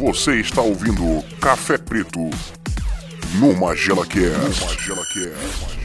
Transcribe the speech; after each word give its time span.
Você 0.00 0.36
está 0.36 0.62
ouvindo 0.62 1.22
Café 1.42 1.76
Preto 1.76 2.30
no 3.38 3.54
Magela 3.54 4.06
Cast. 4.06 4.64
Magela 4.64 5.04
Cast. 5.04 5.78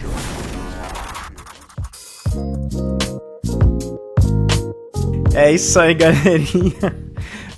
É 5.36 5.52
isso 5.52 5.78
aí, 5.78 5.94
galerinha. 6.00 6.96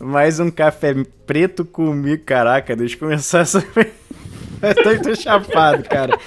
Mais 0.02 0.39
um 0.39 0.50
café 0.50 0.96
preto 1.28 1.64
comigo. 1.64 2.23
Caraca, 2.25 2.76
deixa 2.76 2.96
eu 2.96 3.00
começar 3.02 3.42
essa. 3.42 3.64
eu 4.60 5.02
tô 5.04 5.16
chapado, 5.16 5.84
cara. 5.84 6.18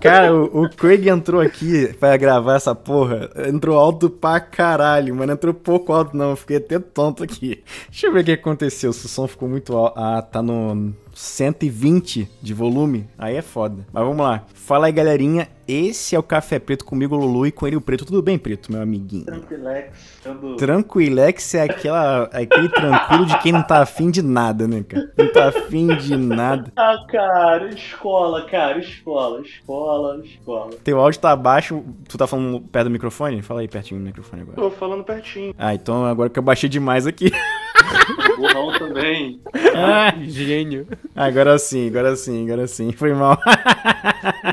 Cara, 0.00 0.34
o, 0.34 0.64
o, 0.64 0.70
Craig 0.70 1.08
entrou 1.08 1.40
aqui 1.40 1.92
pra 1.98 2.16
gravar 2.16 2.56
essa 2.56 2.74
porra. 2.74 3.30
Entrou 3.48 3.78
alto 3.78 4.10
pra 4.10 4.40
caralho, 4.40 5.14
mas 5.14 5.26
não 5.26 5.34
entrou 5.34 5.54
pouco 5.54 5.92
alto, 5.92 6.16
não. 6.16 6.30
Eu 6.30 6.36
fiquei 6.36 6.58
até 6.58 6.78
tonto 6.78 7.22
aqui. 7.22 7.62
Deixa 7.88 8.06
eu 8.06 8.12
ver 8.12 8.20
o 8.20 8.24
que 8.24 8.32
aconteceu. 8.32 8.92
Se 8.92 9.06
o 9.06 9.08
som 9.08 9.26
ficou 9.26 9.48
muito 9.48 9.76
alto. 9.76 9.98
Ah, 9.98 10.22
tá 10.22 10.42
no 10.42 10.94
120 11.16 12.28
de 12.42 12.52
volume. 12.52 13.08
Aí 13.16 13.36
é 13.36 13.42
foda. 13.42 13.86
Mas 13.90 14.04
vamos 14.04 14.24
lá. 14.24 14.44
Fala 14.52 14.86
aí, 14.86 14.92
galerinha. 14.92 15.48
Esse 15.66 16.14
é 16.14 16.18
o 16.18 16.22
Café 16.22 16.60
Preto 16.60 16.84
comigo, 16.84 17.16
Lulu, 17.16 17.46
e 17.46 17.50
com 17.50 17.66
ele 17.66 17.74
o 17.74 17.80
Preto. 17.80 18.04
Tudo 18.04 18.22
bem, 18.22 18.38
Preto, 18.38 18.70
meu 18.70 18.80
amiguinho? 18.80 19.24
Tranquilex. 19.24 20.20
Ando... 20.24 20.56
Tranquilex 20.56 21.54
é 21.54 21.62
aquela, 21.62 22.24
aquele 22.24 22.68
tranquilo 22.68 23.26
de 23.26 23.38
quem 23.38 23.50
não 23.50 23.62
tá 23.62 23.82
afim 23.82 24.10
de 24.10 24.22
nada, 24.22 24.68
né, 24.68 24.84
cara? 24.86 25.10
Não 25.16 25.32
tá 25.32 25.48
afim 25.48 25.88
de 25.96 26.16
nada. 26.16 26.70
Ah, 26.76 27.04
cara, 27.08 27.68
escola, 27.70 28.44
cara, 28.44 28.78
escola, 28.78 29.40
escola, 29.40 30.22
escola. 30.24 30.70
Teu 30.84 31.00
áudio 31.00 31.18
tá 31.18 31.34
baixo, 31.34 31.82
tu 32.06 32.16
tá 32.16 32.26
falando 32.26 32.60
perto 32.60 32.84
do 32.84 32.90
microfone? 32.90 33.42
Fala 33.42 33.62
aí 33.62 33.68
pertinho 33.68 33.98
do 33.98 34.04
microfone 34.04 34.42
agora. 34.42 34.56
Tô 34.56 34.70
falando 34.70 35.02
pertinho. 35.02 35.54
Ah, 35.58 35.74
então 35.74 36.04
agora 36.04 36.28
que 36.28 36.38
eu 36.38 36.42
baixei 36.42 36.68
demais 36.68 37.06
aqui. 37.06 37.32
Burrão 38.36 38.78
também. 38.78 39.40
Ah, 39.74 40.14
gênio. 40.24 40.86
Agora 41.14 41.58
sim, 41.58 41.88
agora 41.88 42.16
sim, 42.16 42.44
agora 42.44 42.66
sim. 42.66 42.92
Foi 42.92 43.12
mal. 43.12 43.38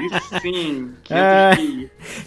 E 0.02 0.40
sim, 0.40 0.92
ah, 1.10 1.52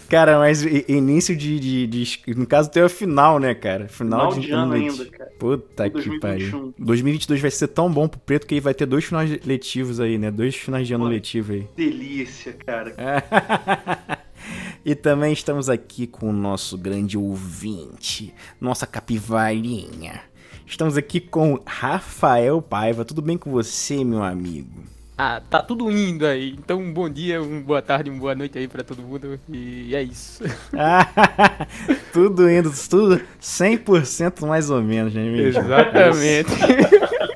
Cara, 0.09 0.39
mas 0.39 0.63
início 0.63 1.35
de, 1.35 1.59
de, 1.59 1.87
de, 1.87 2.35
No 2.35 2.45
caso, 2.45 2.69
teu 2.69 2.85
é 2.85 2.89
final, 2.89 3.39
né, 3.39 3.53
cara? 3.53 3.87
Final, 3.87 4.31
final 4.31 4.33
de, 4.33 4.47
de 4.47 4.51
ano 4.51 4.73
ainda, 4.73 5.05
cara. 5.05 5.31
Puta 5.39 5.89
que 5.89 6.19
pariu. 6.19 6.73
2022 6.77 7.41
vai 7.41 7.51
ser 7.51 7.67
tão 7.67 7.91
bom 7.91 8.07
pro 8.07 8.19
Preto 8.19 8.47
que 8.47 8.55
ele 8.55 8.61
vai 8.61 8.73
ter 8.73 8.85
dois 8.85 9.05
finais 9.05 9.29
letivos 9.45 9.99
aí, 9.99 10.17
né? 10.17 10.31
Dois 10.31 10.55
finais 10.55 10.87
de 10.87 10.93
ano 10.93 11.05
Pô, 11.05 11.09
letivo 11.09 11.53
aí. 11.53 11.67
Delícia, 11.75 12.53
cara. 12.53 12.93
E 14.85 14.95
também 14.95 15.33
estamos 15.33 15.69
aqui 15.69 16.07
com 16.07 16.29
o 16.29 16.33
nosso 16.33 16.77
grande 16.77 17.17
ouvinte, 17.17 18.33
nossa 18.59 18.87
capivarinha. 18.87 20.21
Estamos 20.67 20.97
aqui 20.97 21.21
com 21.21 21.57
Rafael 21.65 22.61
Paiva. 22.61 23.05
Tudo 23.05 23.21
bem 23.21 23.37
com 23.37 23.49
você, 23.49 24.03
meu 24.03 24.21
amigo? 24.21 24.83
Ah, 25.17 25.41
tá 25.49 25.63
tudo 25.63 25.89
indo 25.89 26.25
aí. 26.25 26.51
Então, 26.59 26.79
um 26.79 26.93
bom 26.93 27.09
dia, 27.09 27.41
uma 27.41 27.61
boa 27.61 27.81
tarde, 27.81 28.09
uma 28.09 28.19
boa 28.19 28.35
noite 28.35 28.59
aí 28.59 28.67
para 28.67 28.83
todo 28.83 29.01
mundo. 29.01 29.39
E 29.49 29.95
é 29.95 30.03
isso. 30.03 30.43
tudo 32.11 32.51
indo, 32.51 32.71
tudo 32.87 33.19
100% 33.41 34.45
mais 34.45 34.69
ou 34.69 34.83
menos, 34.83 35.13
né, 35.13 35.23
mesmo? 35.23 35.61
Exatamente. 35.61 36.51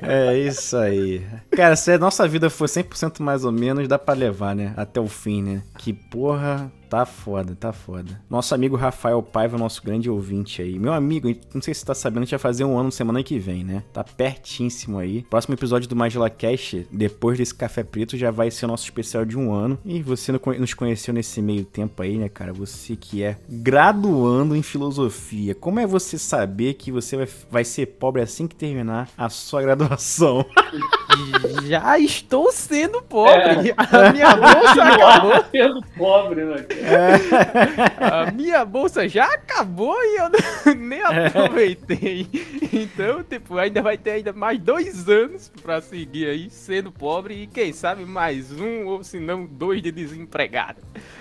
É 0.02 0.36
isso 0.38 0.76
aí. 0.76 1.24
Cara, 1.52 1.74
se 1.74 1.90
a 1.92 1.98
nossa 1.98 2.28
vida 2.28 2.50
for 2.50 2.68
100% 2.68 3.20
mais 3.20 3.44
ou 3.44 3.50
menos, 3.50 3.88
dá 3.88 3.98
para 3.98 4.14
levar, 4.14 4.54
né? 4.54 4.74
Até 4.76 5.00
o 5.00 5.08
fim, 5.08 5.42
né? 5.42 5.62
Que 5.78 5.92
porra, 5.92 6.70
Tá 6.92 7.06
foda, 7.06 7.56
tá 7.58 7.72
foda. 7.72 8.20
Nosso 8.28 8.54
amigo 8.54 8.76
Rafael 8.76 9.22
Paiva, 9.22 9.56
nosso 9.56 9.82
grande 9.82 10.10
ouvinte 10.10 10.60
aí. 10.60 10.78
Meu 10.78 10.92
amigo, 10.92 11.34
não 11.54 11.62
sei 11.62 11.72
se 11.72 11.80
você 11.80 11.86
tá 11.86 11.94
sabendo, 11.94 12.18
a 12.18 12.24
gente 12.26 12.32
vai 12.32 12.38
fazer 12.38 12.64
um 12.64 12.78
ano 12.78 12.92
semana 12.92 13.22
que 13.22 13.38
vem, 13.38 13.64
né? 13.64 13.82
Tá 13.94 14.04
pertíssimo 14.04 14.98
aí. 14.98 15.22
Próximo 15.22 15.54
episódio 15.54 15.88
do 15.88 15.96
Magela 15.96 16.28
Cash, 16.28 16.84
depois 16.92 17.38
desse 17.38 17.54
Café 17.54 17.82
Preto, 17.82 18.14
já 18.18 18.30
vai 18.30 18.50
ser 18.50 18.66
o 18.66 18.68
nosso 18.68 18.84
especial 18.84 19.24
de 19.24 19.38
um 19.38 19.54
ano. 19.54 19.78
E 19.86 20.02
você 20.02 20.32
nos 20.32 20.74
conheceu 20.74 21.14
nesse 21.14 21.40
meio 21.40 21.64
tempo 21.64 22.02
aí, 22.02 22.18
né, 22.18 22.28
cara? 22.28 22.52
Você 22.52 22.94
que 22.94 23.22
é 23.22 23.38
graduando 23.48 24.54
em 24.54 24.62
filosofia. 24.62 25.54
Como 25.54 25.80
é 25.80 25.86
você 25.86 26.18
saber 26.18 26.74
que 26.74 26.92
você 26.92 27.16
vai, 27.16 27.28
vai 27.50 27.64
ser 27.64 27.86
pobre 27.86 28.20
assim 28.20 28.46
que 28.46 28.54
terminar 28.54 29.08
a 29.16 29.30
sua 29.30 29.62
graduação? 29.64 30.44
Já 31.72 31.98
estou 31.98 32.52
sendo 32.52 33.00
pobre. 33.00 33.70
É. 33.70 33.74
A 33.96 34.12
minha 34.12 34.36
bolsa 34.36 34.82
acabou. 34.84 35.44
sendo 35.50 35.82
pobre, 35.96 36.44
né? 36.44 36.66
a 37.98 38.30
minha 38.30 38.64
bolsa 38.64 39.08
já 39.08 39.24
acabou 39.24 39.96
e 39.96 40.18
eu 40.20 40.74
nem 40.76 41.00
aproveitei. 41.00 42.26
Então, 42.72 43.22
tipo, 43.22 43.56
ainda 43.56 43.80
vai 43.80 43.96
ter 43.96 44.10
ainda 44.10 44.32
mais 44.34 44.58
dois 44.58 45.08
anos 45.08 45.50
pra 45.62 45.80
seguir 45.80 46.28
aí 46.28 46.50
sendo 46.50 46.92
pobre 46.92 47.42
e 47.42 47.46
quem 47.46 47.72
sabe 47.72 48.04
mais 48.04 48.52
um 48.52 48.86
ou 48.86 49.02
se 49.02 49.18
não 49.18 49.46
dois 49.46 49.80
de 49.80 49.90
desempregado. 49.90 50.78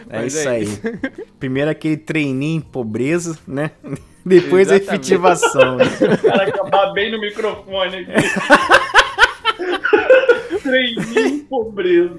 É 0.10 0.20
Mas 0.20 0.34
isso 0.34 0.50
é 0.50 0.52
aí. 0.52 0.64
Isso. 0.64 0.82
Primeiro 1.40 1.72
aquele 1.72 1.98
treininho 1.98 2.58
em 2.58 2.62
pobreza, 2.62 3.40
né? 3.48 3.72
Depois 4.26 4.70
Exatamente. 4.70 4.90
a 4.90 4.96
efetivação. 4.96 5.78
Né? 5.78 5.86
O 5.86 6.18
cara 6.30 6.44
acabar 6.48 6.94
bem 6.94 7.12
no 7.12 7.20
microfone 7.20 7.96
aqui. 7.98 9.01
Treininho 10.62 11.46
pobreza. 11.46 12.16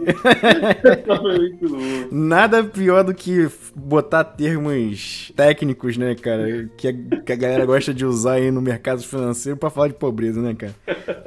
Nada 2.10 2.62
pior 2.62 3.02
do 3.02 3.14
que 3.14 3.48
botar 3.74 4.24
termos 4.24 5.32
técnicos, 5.34 5.96
né, 5.96 6.14
cara? 6.14 6.68
Que 6.76 6.88
a, 6.88 6.92
que 6.92 7.32
a 7.32 7.36
galera 7.36 7.64
gosta 7.64 7.94
de 7.94 8.04
usar 8.04 8.34
aí 8.34 8.50
no 8.50 8.60
mercado 8.60 9.02
financeiro 9.02 9.56
pra 9.56 9.70
falar 9.70 9.88
de 9.88 9.94
pobreza, 9.94 10.40
né, 10.40 10.54
cara? 10.54 10.74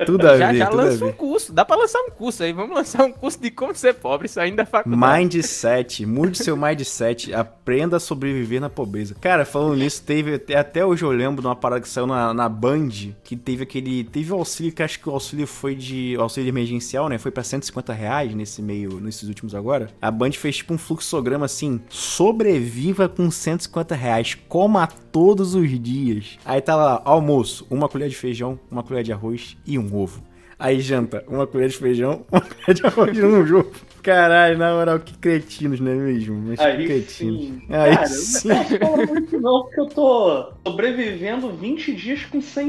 Tudo 0.06 0.28
a 0.28 0.38
já, 0.38 0.52
ver. 0.52 0.58
Já 0.58 0.68
tudo 0.68 0.84
lança 0.84 1.06
um 1.06 1.12
curso. 1.12 1.54
Dá 1.54 1.66
pra 1.66 1.76
lançar 1.76 2.00
um 2.00 2.12
curso 2.12 2.44
aí. 2.44 2.54
Vamos 2.54 2.76
lançar 2.76 3.04
um 3.06 3.12
curso 3.12 3.42
de 3.42 3.50
como 3.50 3.74
ser 3.76 3.96
pobre 3.96 4.28
saindo 4.28 4.58
da 4.58 4.66
faculdade. 4.66 5.24
Mindset. 5.24 6.06
Mude 6.06 6.38
seu 6.38 6.56
mindset. 6.56 7.34
Aprenda 7.34 7.98
a 7.98 8.00
sobreviver 8.00 8.62
na 8.62 8.70
pobreza. 8.70 9.16
Cara, 9.20 9.46
falando 9.46 9.78
nisso, 9.78 10.04
teve. 10.04 10.42
Até 10.56 10.86
hoje 10.86 11.04
eu 11.04 11.12
lembro 11.12 11.42
de 11.42 11.48
uma 11.48 11.56
parada 11.56 11.82
que 11.82 11.90
saiu 11.90 12.06
na, 12.08 12.34
na 12.34 12.48
Band, 12.48 12.90
que 13.24 13.36
teve 13.36 13.64
aquele. 13.64 14.04
Teve 14.04 14.32
o 14.32 14.36
auxílio, 14.36 14.72
que 14.72 14.84
acho 14.84 15.00
que 15.00 15.10
o 15.10 15.12
auxílio 15.12 15.48
foi 15.48 15.76
de. 15.76 16.16
auxílio 16.18 16.50
emergencial, 16.50 17.05
né? 17.10 17.18
Foi 17.18 17.32
pra 17.32 17.44
150 17.44 17.94
reais 17.94 18.34
nesse 18.34 18.62
meio, 18.62 19.00
nesses 19.00 19.28
últimos 19.28 19.54
agora. 19.56 19.90
A 20.02 20.12
Band 20.12 20.32
fez 20.34 20.58
tipo 20.58 20.74
um 20.74 20.78
fluxograma 20.78 21.46
assim: 21.46 21.82
sobreviva 21.90 23.08
com 23.08 23.30
150 23.30 23.96
reais, 23.96 24.36
coma 24.48 24.88
todos 24.88 25.56
os 25.56 25.70
dias. 25.80 26.38
Aí 26.46 26.62
tava 26.62 26.84
lá, 26.84 27.02
almoço, 27.06 27.66
uma 27.70 27.88
colher 27.88 28.10
de 28.10 28.16
feijão, 28.16 28.60
uma 28.70 28.84
colher 28.84 29.04
de 29.04 29.14
arroz 29.14 29.58
e 29.66 29.78
um 29.78 29.96
ovo. 29.96 30.24
Aí 30.58 30.80
janta, 30.80 31.24
uma 31.28 31.46
colher 31.46 31.68
de 31.68 31.78
feijão, 31.78 32.26
uma 32.32 32.42
colher 32.42 32.74
de 32.74 32.86
arroz 32.86 33.18
e 33.18 33.24
um 33.24 33.40
ovo. 33.40 33.72
Caralho, 34.02 34.58
na 34.58 34.74
moral, 34.74 35.00
que 35.00 35.18
cretinos, 35.18 35.80
não 35.80 35.92
é 35.92 35.96
mesmo? 35.96 36.36
Mas 36.48 36.60
Aí 36.60 36.78
que 36.78 36.86
cretinos. 36.86 37.42
Sim. 37.42 37.62
Aí 37.70 37.96
Cara, 37.96 38.08
sim. 38.08 38.50
Eu 38.50 38.56
não 38.56 38.66
falo 38.66 39.08
muito 39.08 39.42
não, 39.42 39.64
porque 39.64 39.82
eu 39.82 39.86
tô 39.88 40.54
sobrevivendo 40.66 41.52
20 41.52 41.94
dias 41.94 42.24
com 42.26 42.40
100 42.40 42.66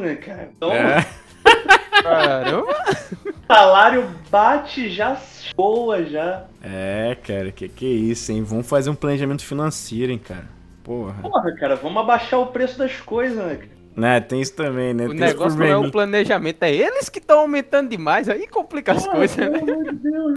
né, 0.00 0.14
cara? 0.16 0.50
Então... 0.54 0.72
É. 0.72 1.06
Caramba! 2.02 2.76
Salário 3.50 4.08
bate 4.30 4.88
já 4.90 5.20
boa 5.56 6.04
já. 6.04 6.44
É, 6.62 7.16
cara, 7.20 7.50
que 7.50 7.68
que 7.68 7.84
é 7.84 7.88
isso, 7.88 8.30
hein? 8.30 8.44
Vamos 8.44 8.68
fazer 8.68 8.90
um 8.90 8.94
planejamento 8.94 9.44
financeiro, 9.44 10.12
hein, 10.12 10.18
cara. 10.18 10.48
Porra. 10.84 11.20
Porra, 11.20 11.52
cara, 11.56 11.74
vamos 11.74 12.00
abaixar 12.00 12.38
o 12.38 12.46
preço 12.46 12.78
das 12.78 13.00
coisas, 13.00 13.36
né, 13.36 13.56
cara? 13.56 13.80
Né, 13.96 14.20
tem 14.20 14.40
isso 14.40 14.54
também, 14.54 14.94
né? 14.94 15.06
O 15.06 15.08
tem 15.08 15.18
negócio 15.18 15.58
não 15.58 15.66
é 15.66 15.76
o 15.76 15.90
planejamento, 15.90 16.62
é 16.62 16.72
eles 16.72 17.08
que 17.08 17.18
estão 17.18 17.40
aumentando 17.40 17.90
demais, 17.90 18.28
aí 18.28 18.46
complica 18.46 18.92
as 18.92 19.04
coisas, 19.04 19.36
né? 19.36 19.60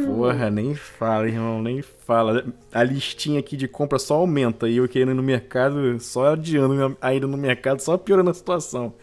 Porra, 0.07 0.49
nem 0.49 0.73
fala, 0.73 1.27
irmão, 1.27 1.61
nem 1.61 1.83
fala. 1.83 2.43
A 2.73 2.81
listinha 2.81 3.39
aqui 3.39 3.55
de 3.55 3.67
compra 3.67 3.99
só 3.99 4.15
aumenta 4.15 4.67
e 4.67 4.77
eu 4.77 4.89
querendo 4.89 5.11
ir 5.11 5.13
no 5.13 5.21
mercado, 5.21 5.99
só 5.99 6.33
adiando 6.33 6.97
a 6.99 7.13
ida 7.13 7.27
no 7.27 7.37
mercado, 7.37 7.79
só 7.79 7.95
piorando 7.95 8.31
a 8.31 8.33
situação. 8.33 8.95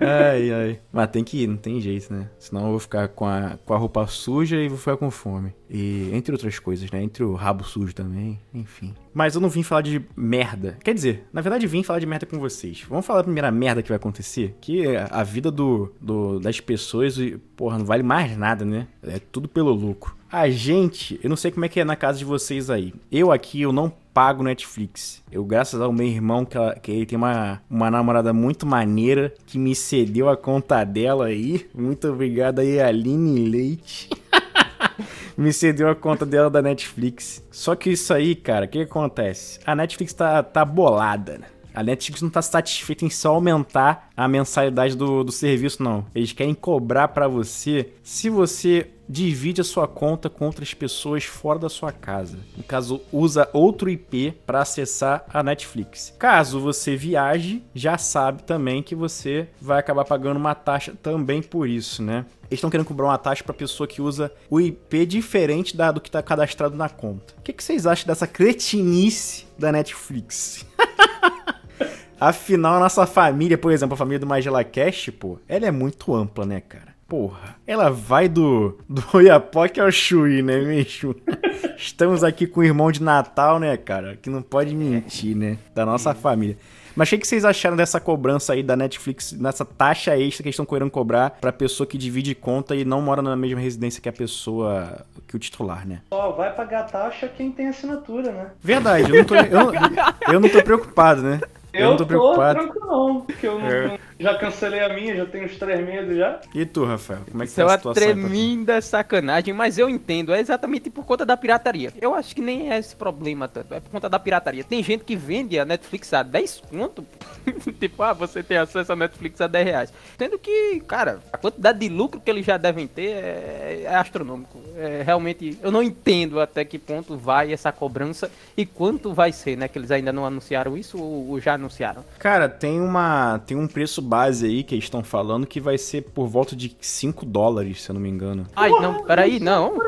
Ai, 0.00 0.50
ai. 0.50 0.80
Mas 0.92 1.10
tem 1.10 1.22
que 1.22 1.42
ir, 1.42 1.46
não 1.46 1.56
tem 1.56 1.80
jeito, 1.80 2.12
né? 2.12 2.30
Senão 2.38 2.64
eu 2.64 2.70
vou 2.70 2.78
ficar 2.78 3.08
com 3.08 3.26
a, 3.26 3.58
com 3.64 3.74
a 3.74 3.76
roupa 3.76 4.06
suja 4.06 4.56
e 4.56 4.68
vou 4.68 4.78
ficar 4.78 4.96
com 4.96 5.10
fome. 5.10 5.54
E 5.68 6.10
entre 6.12 6.32
outras 6.32 6.58
coisas, 6.58 6.90
né? 6.90 7.02
Entre 7.02 7.22
o 7.22 7.34
rabo 7.34 7.64
sujo 7.64 7.94
também, 7.94 8.40
enfim. 8.52 8.94
Mas 9.12 9.34
eu 9.34 9.40
não 9.40 9.48
vim 9.48 9.62
falar 9.62 9.82
de 9.82 10.04
merda. 10.16 10.78
Quer 10.82 10.94
dizer, 10.94 11.24
na 11.32 11.40
verdade 11.40 11.66
vim 11.66 11.82
falar 11.82 11.98
de 11.98 12.06
merda 12.06 12.26
com 12.26 12.38
vocês. 12.38 12.84
Vamos 12.88 13.06
falar 13.06 13.20
da 13.20 13.24
primeira 13.24 13.50
merda 13.50 13.82
que 13.82 13.88
vai 13.88 13.96
acontecer? 13.96 14.56
Que 14.60 14.96
a 14.96 15.22
vida 15.22 15.50
do, 15.50 15.92
do 16.00 16.40
das 16.40 16.60
pessoas, 16.60 17.16
porra, 17.56 17.78
não 17.78 17.84
vale 17.84 18.02
mais 18.02 18.36
nada, 18.36 18.64
né? 18.64 18.88
É 19.02 19.18
tudo 19.18 19.48
pelo 19.48 19.72
lucro. 19.72 20.16
A 20.30 20.48
gente, 20.48 21.18
eu 21.22 21.28
não 21.28 21.36
sei 21.36 21.50
como 21.50 21.64
é 21.64 21.68
que 21.68 21.80
é 21.80 21.84
na 21.84 21.96
casa 21.96 22.18
de 22.18 22.24
vocês 22.24 22.70
aí. 22.70 22.94
Eu 23.10 23.32
aqui, 23.32 23.62
eu 23.62 23.72
não 23.72 23.92
pago 24.12 24.42
Netflix. 24.42 25.22
Eu, 25.30 25.44
graças 25.44 25.80
ao 25.80 25.92
meu 25.92 26.06
irmão, 26.06 26.44
que, 26.44 26.56
ela, 26.56 26.74
que 26.74 26.90
ele 26.90 27.06
tem 27.06 27.16
uma, 27.16 27.60
uma 27.68 27.90
namorada 27.90 28.32
muito 28.32 28.66
maneira, 28.66 29.32
que 29.46 29.58
me 29.58 29.74
cedeu 29.74 30.28
a 30.28 30.36
conta 30.36 30.84
dela 30.84 31.26
aí. 31.26 31.68
Muito 31.74 32.08
obrigado 32.08 32.60
aí, 32.60 32.80
Aline 32.80 33.48
Leite. 33.48 34.10
me 35.36 35.52
cedeu 35.52 35.88
a 35.88 35.94
conta 35.94 36.26
dela 36.26 36.50
da 36.50 36.60
Netflix. 36.60 37.42
Só 37.50 37.74
que 37.74 37.90
isso 37.90 38.12
aí, 38.12 38.34
cara, 38.34 38.66
o 38.66 38.68
que, 38.68 38.78
que 38.78 38.90
acontece? 38.90 39.60
A 39.64 39.74
Netflix 39.74 40.12
tá, 40.12 40.42
tá 40.42 40.64
bolada, 40.64 41.38
né? 41.38 41.46
A 41.72 41.82
Netflix 41.82 42.20
não 42.20 42.30
tá 42.30 42.42
satisfeita 42.42 43.04
em 43.04 43.10
só 43.10 43.34
aumentar 43.34 44.10
a 44.16 44.26
mensalidade 44.26 44.96
do, 44.96 45.22
do 45.22 45.30
serviço, 45.30 45.82
não. 45.82 46.04
Eles 46.14 46.32
querem 46.32 46.54
cobrar 46.54 47.08
para 47.08 47.28
você 47.28 47.92
se 48.02 48.28
você 48.28 48.90
divide 49.10 49.60
a 49.60 49.64
sua 49.64 49.88
conta 49.88 50.30
com 50.30 50.46
outras 50.46 50.72
pessoas 50.72 51.24
fora 51.24 51.58
da 51.58 51.68
sua 51.68 51.90
casa. 51.90 52.38
No 52.56 52.62
caso, 52.62 53.00
usa 53.10 53.48
outro 53.52 53.90
IP 53.90 54.34
para 54.46 54.62
acessar 54.62 55.24
a 55.28 55.42
Netflix. 55.42 56.14
Caso 56.16 56.60
você 56.60 56.94
viaje, 56.94 57.60
já 57.74 57.98
sabe 57.98 58.44
também 58.44 58.84
que 58.84 58.94
você 58.94 59.48
vai 59.60 59.80
acabar 59.80 60.04
pagando 60.04 60.36
uma 60.36 60.54
taxa 60.54 60.94
também 61.02 61.42
por 61.42 61.68
isso, 61.68 62.02
né? 62.02 62.24
Eles 62.48 62.58
estão 62.58 62.70
querendo 62.70 62.86
cobrar 62.86 63.06
uma 63.06 63.18
taxa 63.18 63.42
para 63.42 63.52
pessoa 63.52 63.86
que 63.86 64.00
usa 64.00 64.32
o 64.48 64.60
IP 64.60 65.06
diferente 65.06 65.76
da, 65.76 65.90
do 65.90 66.00
que 66.00 66.08
está 66.08 66.22
cadastrado 66.22 66.76
na 66.76 66.88
conta. 66.88 67.34
O 67.38 67.42
que, 67.42 67.52
que 67.52 67.64
vocês 67.64 67.86
acham 67.86 68.06
dessa 68.06 68.26
cretinice 68.26 69.46
da 69.58 69.72
Netflix? 69.72 70.64
Afinal, 72.20 72.74
a 72.74 72.80
nossa 72.80 73.06
família, 73.06 73.56
por 73.56 73.72
exemplo, 73.72 73.94
a 73.94 73.96
família 73.96 74.18
do 74.18 74.26
Magela 74.26 74.62
Cash, 74.62 75.10
pô, 75.18 75.38
ela 75.48 75.66
é 75.66 75.70
muito 75.70 76.14
ampla, 76.14 76.44
né, 76.44 76.60
cara? 76.60 76.89
Porra, 77.10 77.56
ela 77.66 77.90
vai 77.90 78.28
do, 78.28 78.78
do 78.88 79.04
Oiapoque 79.14 79.80
ao 79.80 79.90
Chuí, 79.90 80.42
né, 80.42 80.60
mesmo? 80.60 81.12
Estamos 81.76 82.22
aqui 82.22 82.46
com 82.46 82.60
o 82.60 82.62
irmão 82.62 82.92
de 82.92 83.02
Natal, 83.02 83.58
né, 83.58 83.76
cara? 83.76 84.14
Que 84.14 84.30
não 84.30 84.40
pode 84.40 84.72
mentir, 84.76 85.36
né? 85.36 85.58
Da 85.74 85.84
nossa 85.84 86.14
família. 86.14 86.56
Mas 86.94 87.08
o 87.08 87.10
que, 87.10 87.18
que 87.18 87.26
vocês 87.26 87.44
acharam 87.44 87.76
dessa 87.76 87.98
cobrança 87.98 88.52
aí 88.52 88.62
da 88.62 88.76
Netflix, 88.76 89.32
nessa 89.32 89.64
taxa 89.64 90.16
extra 90.16 90.44
que 90.44 90.50
eles 90.50 90.54
estão 90.54 90.64
querendo 90.64 90.90
cobrar 90.92 91.30
pra 91.30 91.52
pessoa 91.52 91.84
que 91.84 91.98
divide 91.98 92.32
conta 92.32 92.76
e 92.76 92.84
não 92.84 93.02
mora 93.02 93.20
na 93.20 93.34
mesma 93.34 93.58
residência 93.58 94.00
que 94.00 94.08
a 94.08 94.12
pessoa, 94.12 95.04
que 95.26 95.34
o 95.34 95.38
titular, 95.38 95.84
né? 95.84 96.02
Só 96.10 96.30
vai 96.30 96.54
pagar 96.54 96.84
taxa 96.84 97.26
quem 97.26 97.50
tem 97.50 97.66
assinatura, 97.66 98.30
né? 98.30 98.50
Verdade, 98.60 99.10
eu 99.10 99.16
não 99.16 99.24
tô, 99.24 99.34
eu, 99.34 100.34
eu 100.34 100.38
não 100.38 100.48
tô 100.48 100.62
preocupado, 100.62 101.22
né? 101.22 101.40
Eu, 101.72 101.80
eu 101.80 101.90
não 101.90 101.96
tô 101.96 102.06
preocupado. 102.06 102.68
Tô 102.68 102.86
não, 102.86 103.20
porque 103.22 103.46
eu 103.46 103.58
não, 103.58 103.66
é. 103.66 103.98
Já 104.20 104.36
cancelei 104.36 104.80
a 104.80 104.88
minha, 104.90 105.16
já 105.16 105.24
tenho 105.24 105.46
uns 105.46 105.56
três 105.56 105.84
meses 105.84 106.16
já. 106.16 106.38
E 106.54 106.66
tu, 106.66 106.84
Rafael? 106.84 107.20
Como 107.30 107.42
é 107.42 107.46
que 107.46 107.52
Isso 107.52 107.60
tá 107.60 107.74
a 107.74 107.78
situação? 107.78 108.02
É 108.02 108.12
uma 108.12 108.28
tremenda 108.28 108.80
sacanagem, 108.82 109.54
mas 109.54 109.78
eu 109.78 109.88
entendo, 109.88 110.34
é 110.34 110.40
exatamente 110.40 110.90
por 110.90 111.06
conta 111.06 111.24
da 111.24 111.36
pirataria. 111.36 111.90
Eu 112.00 112.14
acho 112.14 112.34
que 112.34 112.42
nem 112.42 112.70
é 112.70 112.78
esse 112.78 112.94
problema 112.94 113.48
tanto, 113.48 113.72
é 113.72 113.80
por 113.80 113.90
conta 113.90 114.10
da 114.10 114.18
pirataria. 114.18 114.62
Tem 114.62 114.82
gente 114.82 115.04
que 115.04 115.16
vende 115.16 115.58
a 115.58 115.64
Netflix 115.64 116.12
a 116.12 116.22
10 116.22 116.62
conto, 116.68 117.04
tipo, 117.80 118.02
ah, 118.02 118.12
você 118.12 118.42
tem 118.42 118.58
acesso 118.58 118.92
a 118.92 118.96
Netflix 118.96 119.40
a 119.40 119.46
10 119.46 119.64
reais. 119.64 119.92
Tendo 120.18 120.38
que, 120.38 120.80
cara, 120.86 121.20
a 121.32 121.38
quantidade 121.38 121.78
de 121.78 121.88
lucro 121.88 122.20
que 122.20 122.30
eles 122.30 122.44
já 122.44 122.58
devem 122.58 122.86
ter 122.86 123.12
é, 123.12 123.82
é 123.84 123.94
astronômico. 123.94 124.60
É, 124.76 125.02
realmente, 125.02 125.58
eu 125.62 125.70
não 125.70 125.82
entendo 125.82 126.40
até 126.40 126.62
que 126.62 126.78
ponto 126.78 127.16
vai 127.16 127.52
essa 127.52 127.72
cobrança 127.72 128.30
e 128.54 128.66
quanto 128.66 129.14
vai 129.14 129.32
ser, 129.32 129.56
né? 129.56 129.66
Que 129.66 129.78
eles 129.78 129.90
ainda 129.90 130.12
não 130.12 130.26
anunciaram 130.26 130.76
isso 130.76 130.98
ou, 131.00 131.30
ou 131.30 131.40
já 131.40 131.54
anunciaram? 131.54 132.04
Cara, 132.18 132.48
tem 132.48 132.80
uma 132.80 133.40
tem 133.46 133.56
um 133.56 133.66
preço 133.66 134.02
base 134.10 134.44
aí 134.44 134.64
que 134.64 134.74
eles 134.74 134.84
estão 134.84 135.04
falando 135.04 135.46
que 135.46 135.60
vai 135.60 135.78
ser 135.78 136.02
por 136.02 136.26
volta 136.26 136.56
de 136.56 136.76
5 136.80 137.24
dólares, 137.24 137.82
se 137.82 137.90
eu 137.90 137.94
não 137.94 138.00
me 138.00 138.08
engano. 138.08 138.44
Ai, 138.56 138.70
não, 138.70 139.04
peraí, 139.04 139.38
não. 139.38 139.78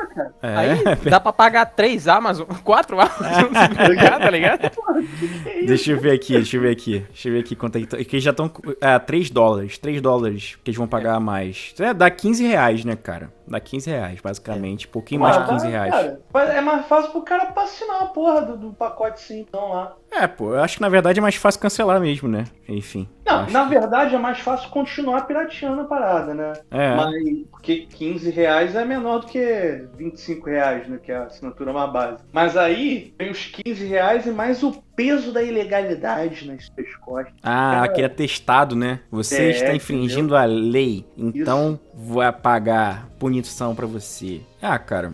É. 0.43 0.57
Aí 0.57 0.79
dá 1.09 1.21
pra 1.21 1.33
pagar 1.33 1.67
3 1.67 2.09
Amazon, 2.09 2.47
4 2.63 3.01
Amazon, 3.01 3.53
tá 3.77 3.89
ligado? 3.89 4.21
Tá 4.21 4.31
ligado? 4.31 4.71
Deixa 5.67 5.93
eu 5.93 6.01
ver 6.01 6.13
aqui, 6.13 6.35
deixa 6.35 6.57
eu 6.57 6.61
ver 6.61 6.71
aqui. 6.71 6.99
Deixa 7.09 7.29
eu 7.29 7.33
ver 7.33 7.41
aqui 7.41 7.57
quanto 7.57 7.77
é 7.77 7.81
que, 7.83 8.05
que 8.05 8.17
eles 8.17 8.25
já 8.25 8.31
estão. 8.31 8.51
É, 8.81 8.99
3 8.99 9.31
dólares. 9.31 9.79
3 9.79 10.01
dólares 10.01 10.59
que 10.63 10.71
eles 10.71 10.79
vão 10.79 10.87
pagar 10.87 11.15
a 11.15 11.21
mais. 11.21 11.75
É, 11.79 11.95
dá 11.95 12.11
15 12.11 12.47
reais, 12.47 12.85
né, 12.85 12.97
cara? 12.97 13.33
Dá 13.47 13.61
15 13.61 13.91
reais, 13.91 14.21
basicamente. 14.21 14.87
Um 14.87 14.91
pouquinho 14.91 15.21
mais 15.21 15.37
de 15.37 15.49
15 15.49 15.69
reais. 15.69 15.91
Cara, 16.33 16.53
é 16.53 16.61
mais 16.61 16.87
fácil 16.87 17.11
pro 17.11 17.23
cara 17.23 17.53
assinar 17.57 18.03
a 18.03 18.07
porra 18.07 18.43
do, 18.43 18.57
do 18.57 18.73
pacote 18.73 19.21
sim, 19.21 19.41
então 19.41 19.71
lá. 19.71 19.97
É, 20.11 20.27
pô, 20.27 20.55
eu 20.55 20.63
acho 20.63 20.77
que 20.77 20.83
na 20.83 20.89
verdade 20.89 21.19
é 21.19 21.23
mais 21.23 21.37
fácil 21.37 21.61
cancelar 21.61 22.01
mesmo, 22.01 22.29
né? 22.29 22.45
Enfim. 22.69 23.09
Não, 23.25 23.49
na 23.49 23.65
verdade 23.65 24.15
é 24.15 24.19
mais 24.19 24.39
fácil 24.41 24.69
continuar 24.71 25.27
pirateando 25.27 25.81
a 25.81 25.85
parada, 25.85 26.35
né? 26.35 26.53
É. 26.71 26.95
Mas 26.95 27.15
porque 27.51 27.87
15 27.87 28.31
reais 28.31 28.75
é 28.75 28.85
menor 28.85 29.21
do 29.21 29.27
que 29.27 29.87
25 30.03 30.47
reais, 30.49 30.89
né? 30.89 30.99
Que 31.03 31.13
é 31.13 31.17
a 31.17 31.25
assinatura 31.25 31.73
mais 31.73 31.93
básica. 31.93 32.25
Mas 32.33 32.57
aí 32.57 33.15
tem 33.19 33.31
os 33.31 33.47
15 33.47 33.85
reais 33.85 34.27
e 34.27 34.31
mais 34.31 34.63
o 34.63 34.73
peso 34.95 35.33
da 35.33 35.43
ilegalidade 35.43 36.47
nas 36.47 36.67
suas 36.67 36.95
costas. 36.97 37.35
Ah, 37.43 37.73
Cara, 37.75 37.85
aqui 37.85 38.03
é 38.03 38.09
testado, 38.09 38.77
né? 38.77 39.01
Você 39.11 39.43
é, 39.43 39.51
está 39.51 39.75
infringindo 39.75 40.35
entendeu? 40.35 40.37
a 40.37 40.45
lei, 40.45 41.07
então 41.17 41.73
Isso. 41.73 41.97
vou 42.07 42.33
pagar 42.33 43.09
punição 43.19 43.75
para 43.75 43.87
você. 43.87 44.41
Ah, 44.61 44.79
cara. 44.79 45.13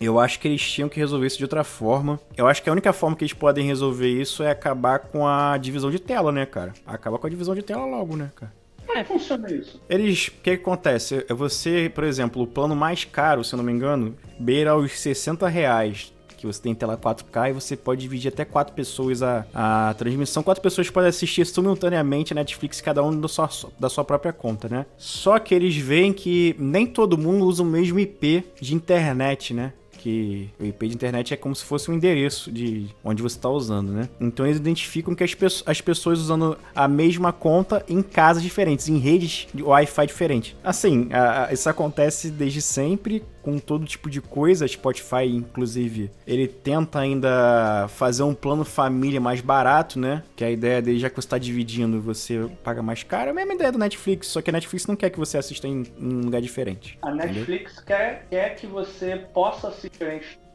Eu 0.00 0.18
acho 0.18 0.40
que 0.40 0.48
eles 0.48 0.60
tinham 0.60 0.88
que 0.88 0.98
resolver 0.98 1.28
isso 1.28 1.38
de 1.38 1.44
outra 1.44 1.62
forma. 1.62 2.18
Eu 2.36 2.48
acho 2.48 2.60
que 2.60 2.68
a 2.68 2.72
única 2.72 2.92
forma 2.92 3.14
que 3.14 3.22
eles 3.22 3.32
podem 3.32 3.64
resolver 3.64 4.08
isso 4.08 4.42
é 4.42 4.50
acabar 4.50 4.98
com 4.98 5.24
a 5.26 5.56
divisão 5.56 5.92
de 5.92 6.00
tela, 6.00 6.32
né, 6.32 6.44
cara? 6.44 6.72
Acabar 6.84 7.18
com 7.18 7.26
a 7.28 7.30
divisão 7.30 7.54
de 7.54 7.62
tela 7.62 7.86
logo, 7.86 8.16
né, 8.16 8.28
cara? 8.34 8.52
Como 8.92 9.00
é 9.00 9.04
que 9.04 9.08
funciona 9.08 9.50
isso? 9.50 9.80
Eles. 9.88 10.28
O 10.28 10.32
que, 10.42 10.50
acontece? 10.50 11.24
É 11.26 11.32
você, 11.32 11.90
por 11.94 12.04
exemplo, 12.04 12.42
o 12.42 12.46
plano 12.46 12.76
mais 12.76 13.04
caro, 13.06 13.42
se 13.42 13.54
eu 13.54 13.56
não 13.56 13.64
me 13.64 13.72
engano, 13.72 14.14
beira 14.38 14.76
os 14.76 14.92
60 14.92 15.48
reais 15.48 16.12
que 16.36 16.46
você 16.46 16.60
tem 16.60 16.74
tela 16.74 16.98
4K 16.98 17.50
e 17.50 17.52
você 17.52 17.76
pode 17.76 18.00
dividir 18.00 18.28
até 18.28 18.44
quatro 18.44 18.74
pessoas 18.74 19.22
a, 19.22 19.46
a 19.54 19.94
transmissão. 19.94 20.42
Quatro 20.42 20.60
pessoas 20.60 20.90
podem 20.90 21.08
assistir 21.08 21.46
simultaneamente 21.46 22.32
a 22.32 22.34
Netflix, 22.34 22.80
cada 22.80 23.02
um 23.02 23.18
da 23.18 23.28
sua, 23.28 23.48
da 23.78 23.88
sua 23.88 24.04
própria 24.04 24.32
conta, 24.32 24.68
né? 24.68 24.84
Só 24.98 25.38
que 25.38 25.54
eles 25.54 25.76
veem 25.76 26.12
que 26.12 26.56
nem 26.58 26.84
todo 26.84 27.16
mundo 27.16 27.46
usa 27.46 27.62
o 27.62 27.66
mesmo 27.66 27.98
IP 27.98 28.44
de 28.60 28.74
internet, 28.74 29.54
né? 29.54 29.72
Que 30.02 30.50
o 30.58 30.64
IP 30.64 30.88
de 30.88 30.94
internet 30.94 31.32
é 31.32 31.36
como 31.36 31.54
se 31.54 31.64
fosse 31.64 31.88
um 31.90 31.94
endereço 31.94 32.50
de 32.50 32.88
onde 33.04 33.22
você 33.22 33.36
está 33.36 33.48
usando, 33.48 33.92
né? 33.92 34.08
Então 34.20 34.44
eles 34.44 34.58
identificam 34.58 35.14
que 35.14 35.22
as, 35.22 35.32
pe 35.32 35.46
as 35.66 35.80
pessoas 35.80 36.18
usando 36.18 36.58
a 36.74 36.88
mesma 36.88 37.32
conta 37.32 37.84
em 37.88 38.02
casas 38.02 38.42
diferentes, 38.42 38.88
em 38.88 38.98
redes 38.98 39.46
de 39.54 39.62
Wi-Fi 39.62 40.06
diferentes. 40.06 40.56
Assim, 40.64 41.08
a, 41.12 41.46
a, 41.46 41.52
isso 41.52 41.68
acontece 41.68 42.30
desde 42.30 42.60
sempre 42.60 43.22
com 43.42 43.58
todo 43.58 43.84
tipo 43.84 44.08
de 44.08 44.20
coisa. 44.20 44.66
Spotify, 44.66 45.26
inclusive, 45.26 46.10
ele 46.26 46.46
tenta 46.46 47.00
ainda 47.00 47.86
fazer 47.88 48.22
um 48.22 48.34
plano 48.34 48.64
família 48.64 49.20
mais 49.20 49.40
barato, 49.40 49.98
né? 49.98 50.22
Que 50.36 50.44
a 50.44 50.50
ideia 50.50 50.80
dele, 50.80 50.98
já 50.98 51.10
que 51.10 51.16
você 51.16 51.26
está 51.26 51.38
dividindo, 51.38 52.00
você 52.00 52.48
paga 52.62 52.82
mais 52.82 53.02
caro. 53.02 53.28
É 53.28 53.30
a 53.30 53.34
mesma 53.34 53.54
ideia 53.54 53.72
do 53.72 53.78
Netflix, 53.78 54.28
só 54.28 54.40
que 54.40 54.50
a 54.50 54.52
Netflix 54.52 54.86
não 54.86 54.96
quer 54.96 55.10
que 55.10 55.18
você 55.18 55.36
assista 55.36 55.66
em, 55.66 55.82
em 55.98 56.14
um 56.14 56.20
lugar 56.20 56.40
diferente. 56.40 56.98
A 57.02 57.10
Netflix 57.10 57.80
quer, 57.80 58.26
quer 58.30 58.54
que 58.54 58.66
você 58.66 59.16
possa 59.32 59.68
assistir 59.68 60.04